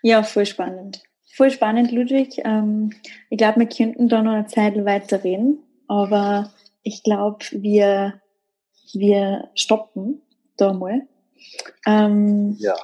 [0.02, 1.02] Ja, voll spannend.
[1.34, 2.40] Voll spannend, Ludwig.
[2.44, 2.92] Ähm,
[3.28, 5.58] ich glaube, wir könnten da noch eine Zeit weiter reden,
[5.88, 6.52] aber
[6.82, 8.20] ich glaube, wir,
[8.92, 10.22] wir stoppen
[10.56, 11.08] da mal.
[11.86, 12.76] Ähm, ja.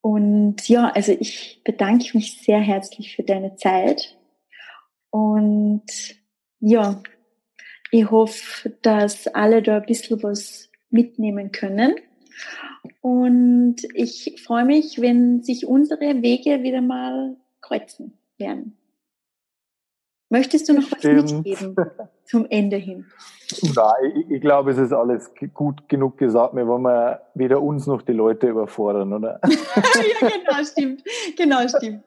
[0.00, 4.18] Und ja, also ich bedanke mich sehr herzlich für deine Zeit.
[5.10, 5.84] Und
[6.58, 7.00] ja,
[7.92, 11.94] ich hoffe, dass alle da ein bisschen was mitnehmen können.
[13.02, 18.78] Und ich freue mich, wenn sich unsere Wege wieder mal kreuzen werden.
[20.30, 21.22] Möchtest du noch Stimmt.
[21.22, 21.76] was mitgeben
[22.24, 23.04] zum Ende hin?
[23.74, 26.56] Nein, ich, ich, glaube, es ist alles gut genug gesagt.
[26.56, 29.38] Wir wollen ja weder uns noch die Leute überfordern, oder?
[29.44, 31.04] ja, genau, stimmt.
[31.36, 32.04] Genau, stimmt.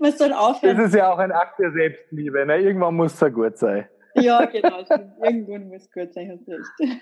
[0.00, 0.76] Man soll aufhören.
[0.76, 2.46] Das ist ja auch ein Akt der Selbstliebe.
[2.46, 2.58] Ne?
[2.58, 3.88] Irgendwann muss es ja gut sein.
[4.20, 4.84] Ja, genau.
[5.22, 7.00] Irgendwann muss es gut sein, hast recht.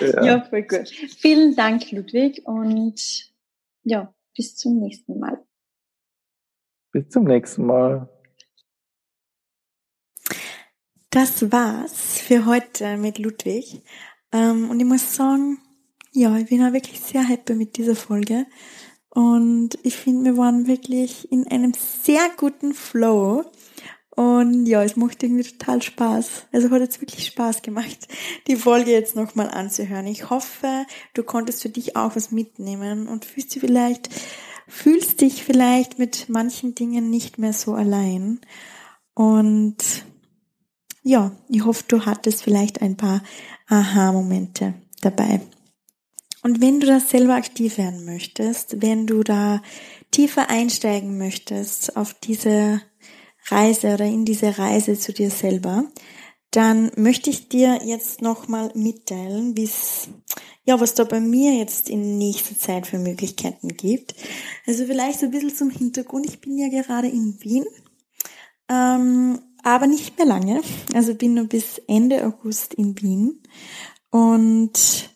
[0.00, 0.24] Ja.
[0.24, 0.88] ja, voll gut.
[0.88, 3.32] Vielen Dank, Ludwig, und
[3.82, 5.44] ja, bis zum nächsten Mal.
[6.92, 8.08] Bis zum nächsten Mal.
[11.10, 13.82] Das war's für heute mit Ludwig.
[14.32, 15.58] Ähm, und ich muss sagen,
[16.12, 18.46] ja, ich bin auch wirklich sehr happy mit dieser Folge.
[19.08, 23.44] Und ich finde, wir waren wirklich in einem sehr guten Flow.
[24.10, 26.46] Und ja, es macht irgendwie total Spaß.
[26.52, 28.08] Also hat jetzt wirklich Spaß gemacht,
[28.48, 30.06] die Folge jetzt nochmal anzuhören.
[30.06, 30.84] Ich hoffe,
[31.14, 34.10] du konntest für dich auch was mitnehmen und fühlst dich vielleicht,
[34.66, 38.40] fühlst dich vielleicht mit manchen Dingen nicht mehr so allein.
[39.14, 39.76] Und
[41.02, 43.22] ja, ich hoffe, du hattest vielleicht ein paar
[43.68, 45.40] Aha-Momente dabei.
[46.42, 49.62] Und wenn du da selber aktiv werden möchtest, wenn du da
[50.10, 52.80] tiefer einsteigen möchtest auf diese
[53.46, 55.84] Reise oder in diese Reise zu dir selber,
[56.50, 60.08] dann möchte ich dir jetzt nochmal mitteilen, wie es
[60.64, 64.14] ja, was da bei mir jetzt in nächster Zeit für Möglichkeiten gibt.
[64.66, 66.26] Also vielleicht so ein bisschen zum Hintergrund.
[66.26, 67.64] Ich bin ja gerade in Wien,
[68.68, 70.60] ähm, aber nicht mehr lange.
[70.94, 73.42] Also bin nur bis Ende August in Wien.
[74.10, 75.10] Und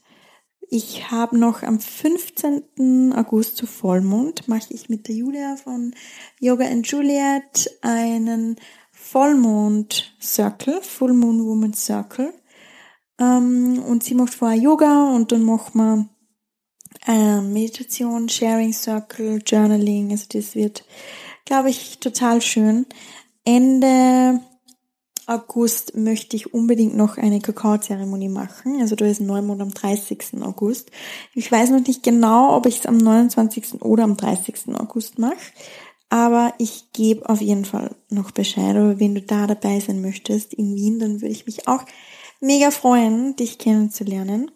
[0.71, 3.13] ich habe noch am 15.
[3.15, 5.95] August zu Vollmond, mache ich mit der Julia von
[6.41, 8.57] Yoga and Juliet einen
[8.93, 12.33] Vollmond Circle, Full Moon Woman Circle.
[13.19, 16.09] Ähm, und sie macht vorher Yoga und dann machen wir
[17.07, 20.11] äh, Meditation, Sharing Circle, Journaling.
[20.11, 20.85] Also das wird,
[21.45, 22.87] glaube ich, total schön.
[23.45, 24.41] Ende
[25.27, 28.81] August möchte ich unbedingt noch eine Kakaozeremonie machen.
[28.81, 30.43] Also da ist Neumond am 30.
[30.43, 30.91] August.
[31.35, 33.83] Ich weiß noch nicht genau, ob ich es am 29.
[33.83, 34.75] oder am 30.
[34.75, 35.37] August mache.
[36.11, 38.77] Aber ich gebe auf jeden Fall noch Bescheid.
[38.77, 41.85] Aber wenn du da dabei sein möchtest in Wien, dann würde ich mich auch
[42.41, 44.51] mega freuen, dich kennenzulernen.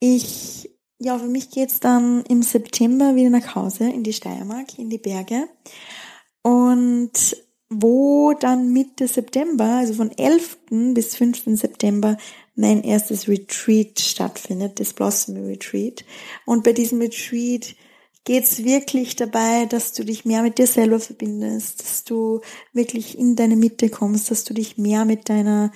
[0.00, 4.90] Ich, ja, für mich geht's dann im September wieder nach Hause in die Steiermark, in
[4.90, 5.48] die Berge.
[6.42, 7.36] Und
[7.80, 10.58] wo dann Mitte September, also von 11.
[10.94, 11.56] bis 15.
[11.56, 12.16] September,
[12.54, 16.04] mein erstes Retreat stattfindet, das Blossom Retreat.
[16.44, 17.74] Und bei diesem Retreat
[18.24, 22.40] geht's wirklich dabei, dass du dich mehr mit dir selber verbindest, dass du
[22.72, 25.72] wirklich in deine Mitte kommst, dass du dich mehr mit deiner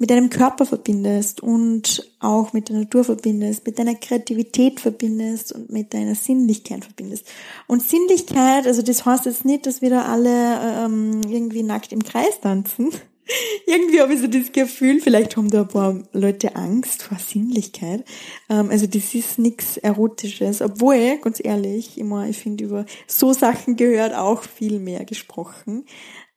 [0.00, 5.70] mit deinem Körper verbindest und auch mit der Natur verbindest, mit deiner Kreativität verbindest und
[5.70, 7.30] mit deiner Sinnlichkeit verbindest.
[7.66, 12.02] Und Sinnlichkeit, also das heißt jetzt nicht, dass wir da alle ähm, irgendwie nackt im
[12.02, 12.88] Kreis tanzen.
[13.66, 18.02] irgendwie habe ich so das Gefühl, vielleicht haben da ein paar Leute Angst vor Sinnlichkeit.
[18.48, 23.76] Ähm, also das ist nichts Erotisches, obwohl, ganz ehrlich, immer, ich finde, über so Sachen
[23.76, 25.84] gehört auch viel mehr gesprochen.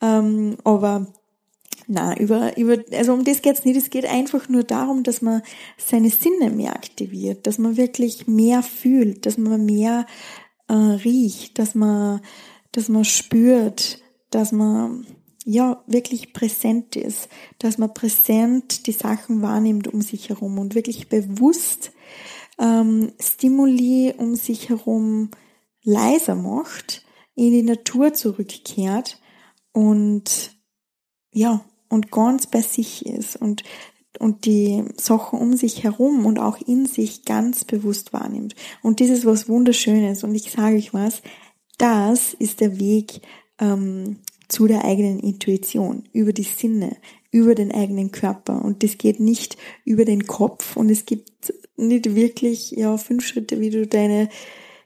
[0.01, 1.07] Ähm, aber
[1.87, 3.77] na, über, über, also um das geht's nicht.
[3.77, 5.41] Es geht einfach nur darum, dass man
[5.77, 10.05] seine Sinne mehr aktiviert, dass man wirklich mehr fühlt, dass man mehr
[10.67, 12.21] äh, riecht, dass man,
[12.71, 15.05] dass man spürt, dass man
[15.45, 17.27] ja wirklich präsent ist,
[17.59, 21.91] dass man präsent die Sachen wahrnimmt um sich herum und wirklich bewusst
[22.59, 25.31] ähm, Stimuli um sich herum
[25.83, 27.03] leiser macht,
[27.35, 29.19] in die Natur zurückkehrt
[29.73, 30.52] und
[31.33, 33.63] ja, und ganz bei sich ist und,
[34.19, 38.55] und die Sachen um sich herum und auch in sich ganz bewusst wahrnimmt.
[38.81, 40.23] Und das ist was Wunderschönes.
[40.23, 41.21] Und ich sage euch was,
[41.77, 43.21] das ist der Weg
[43.59, 46.97] ähm, zu der eigenen Intuition, über die Sinne,
[47.31, 48.63] über den eigenen Körper.
[48.63, 53.59] Und das geht nicht über den Kopf und es gibt nicht wirklich ja fünf Schritte,
[53.59, 54.29] wie du deine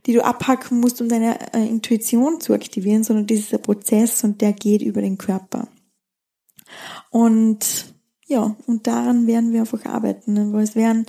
[0.08, 4.24] die du abhacken musst, um deine äh, Intuition zu aktivieren, sondern das ist ein Prozess
[4.24, 5.68] und der geht über den Körper.
[7.10, 7.94] Und
[8.28, 10.52] ja, und daran werden wir einfach arbeiten, ne?
[10.52, 11.06] weil es werden,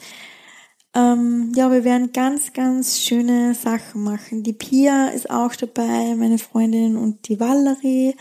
[0.94, 4.44] ähm, ja, wir werden ganz, ganz schöne Sachen machen.
[4.44, 8.14] Die Pia ist auch dabei, meine Freundin und die Valerie.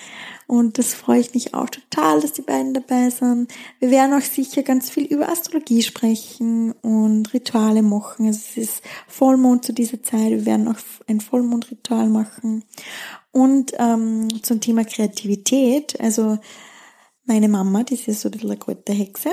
[0.48, 3.54] Und das freue ich mich auch total, dass die beiden dabei sind.
[3.80, 8.26] Wir werden auch sicher ganz viel über Astrologie sprechen und Rituale machen.
[8.26, 10.32] Also es ist Vollmond zu dieser Zeit.
[10.32, 12.64] Wir werden auch ein Vollmondritual machen.
[13.32, 16.40] Und ähm, zum Thema Kreativität, also
[17.28, 19.30] meine Mama, die ist so ein bisschen eine Kräuterhexe.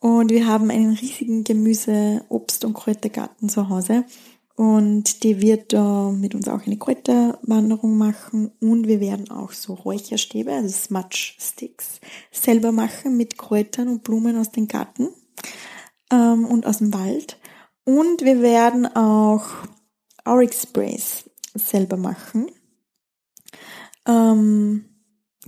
[0.00, 4.04] Und wir haben einen riesigen Gemüse-, Obst- und Kräutergarten zu Hause.
[4.54, 8.50] Und die wird da mit uns auch eine Kräuterwanderung machen.
[8.60, 12.00] Und wir werden auch so Räucherstäbe, also Smudge Sticks,
[12.32, 15.08] selber machen mit Kräutern und Blumen aus dem Garten
[16.10, 17.38] ähm, und aus dem Wald.
[17.84, 19.46] Und wir werden auch
[20.24, 21.24] Auric Sprays
[21.54, 22.50] selber machen.
[24.06, 24.84] Ähm,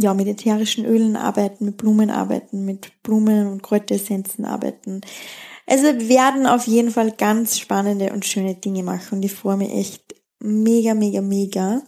[0.00, 5.02] ja, mit ätherischen Ölen arbeiten, mit Blumen arbeiten, mit Blumen und Kräuteressenzen arbeiten.
[5.66, 9.72] Also werden auf jeden Fall ganz spannende und schöne Dinge machen und ich freue mich
[9.72, 11.82] echt mega, mega, mega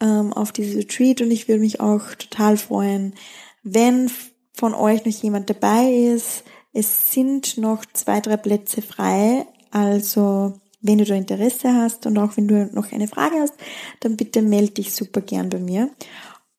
[0.00, 3.14] ähm, auf dieses Retreat und ich würde mich auch total freuen,
[3.62, 4.10] wenn
[4.52, 6.44] von euch noch jemand dabei ist.
[6.72, 12.36] Es sind noch zwei, drei Plätze frei, also wenn du da Interesse hast und auch
[12.36, 13.54] wenn du noch eine Frage hast,
[14.00, 15.88] dann bitte melde dich super gern bei mir.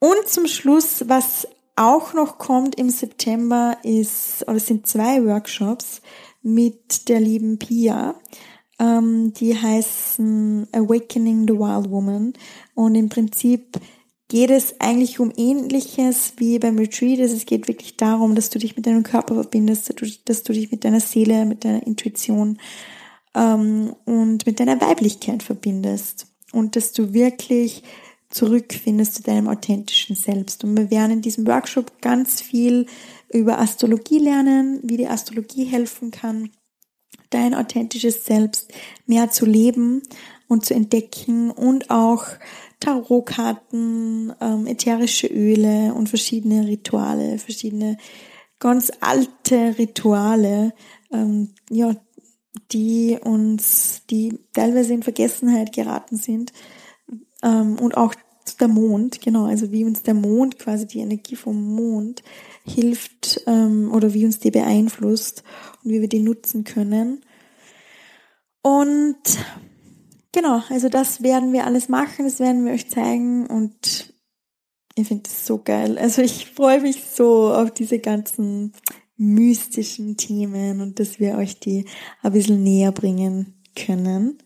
[0.05, 6.03] Und zum Schluss, was auch noch kommt im September ist, oder sind zwei Workshops
[6.43, 8.13] mit der lieben Pia.
[8.77, 12.33] Ähm, die heißen Awakening the Wild Woman.
[12.75, 13.79] Und im Prinzip
[14.27, 17.19] geht es eigentlich um ähnliches wie beim Retreat.
[17.19, 20.43] Also es geht wirklich darum, dass du dich mit deinem Körper verbindest, dass du, dass
[20.43, 22.59] du dich mit deiner Seele, mit deiner Intuition
[23.33, 26.27] ähm, und mit deiner Weiblichkeit verbindest.
[26.51, 27.81] Und dass du wirklich
[28.35, 30.65] zurückfindest zu deinem authentischen Selbst.
[30.65, 32.85] Und wir werden in diesem Workshop ganz viel
[33.31, 36.49] über Astrologie lernen, wie die Astrologie helfen kann,
[37.29, 38.73] dein authentisches Selbst
[39.05, 40.01] mehr zu leben
[40.49, 42.25] und zu entdecken und auch
[42.81, 47.97] Tarotkarten, ähm, ätherische Öle und verschiedene Rituale, verschiedene
[48.59, 50.73] ganz alte Rituale,
[51.09, 51.95] ähm, ja,
[52.73, 56.51] die uns, die teilweise in Vergessenheit geraten sind
[57.43, 58.13] ähm, und auch
[58.57, 62.23] der Mond, genau, also wie uns der Mond, quasi die Energie vom Mond
[62.63, 65.43] hilft ähm, oder wie uns die beeinflusst
[65.83, 67.21] und wie wir die nutzen können.
[68.61, 69.17] Und
[70.31, 74.13] genau, also das werden wir alles machen, das werden wir euch zeigen und
[74.95, 75.97] ich finde das so geil.
[75.97, 78.71] Also ich freue mich so auf diese ganzen
[79.17, 81.85] mystischen Themen und dass wir euch die
[82.21, 84.37] ein bisschen näher bringen können.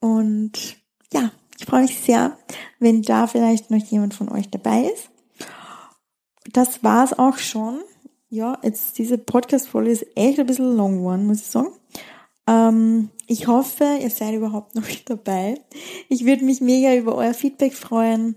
[0.00, 0.76] Und
[1.12, 2.36] ja, ich freue mich sehr,
[2.78, 5.10] wenn da vielleicht noch jemand von euch dabei ist.
[6.52, 7.80] Das war's auch schon.
[8.28, 11.72] Ja, jetzt diese Podcast-Folge ist echt ein bisschen long one, muss ich sagen.
[12.46, 15.60] Ähm, ich hoffe, ihr seid überhaupt noch dabei.
[16.08, 18.36] Ich würde mich mega über euer Feedback freuen.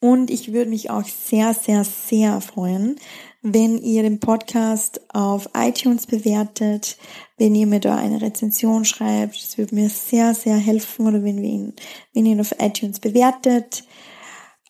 [0.00, 2.96] Und ich würde mich auch sehr, sehr, sehr freuen,
[3.42, 6.96] wenn ihr den Podcast auf iTunes bewertet,
[7.38, 9.34] wenn ihr mir da eine Rezension schreibt.
[9.42, 11.74] Das würde mir sehr, sehr helfen oder wenn, wir ihn,
[12.14, 13.84] wenn ihr ihn auf iTunes bewertet.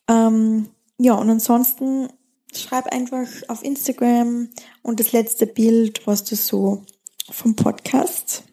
[0.08, 2.08] Ähm, ja, und ansonsten
[2.54, 4.48] schreib einfach auf Instagram
[4.82, 6.82] und das letzte Bild, was du so
[7.30, 8.44] vom Podcast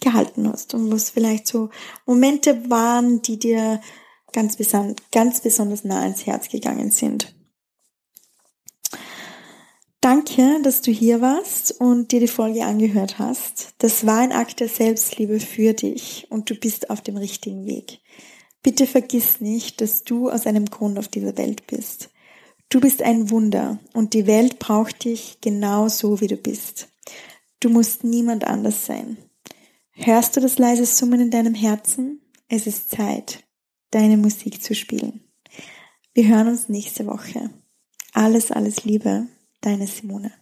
[0.00, 1.68] gehalten hast und was vielleicht so
[2.06, 3.80] Momente waren, die dir
[4.32, 4.56] ganz,
[5.10, 7.34] ganz besonders nah ins Herz gegangen sind.
[10.02, 13.74] Danke, dass du hier warst und dir die Folge angehört hast.
[13.78, 18.00] Das war ein Akt der Selbstliebe für dich und du bist auf dem richtigen Weg.
[18.64, 22.10] Bitte vergiss nicht, dass du aus einem Grund auf dieser Welt bist.
[22.68, 26.88] Du bist ein Wunder und die Welt braucht dich genau so, wie du bist.
[27.60, 29.18] Du musst niemand anders sein.
[29.92, 32.20] Hörst du das leise Summen in deinem Herzen?
[32.48, 33.44] Es ist Zeit
[33.92, 35.20] deine Musik zu spielen.
[36.12, 37.50] Wir hören uns nächste Woche.
[38.12, 39.28] Alles, alles Liebe,
[39.62, 40.41] deine Simone.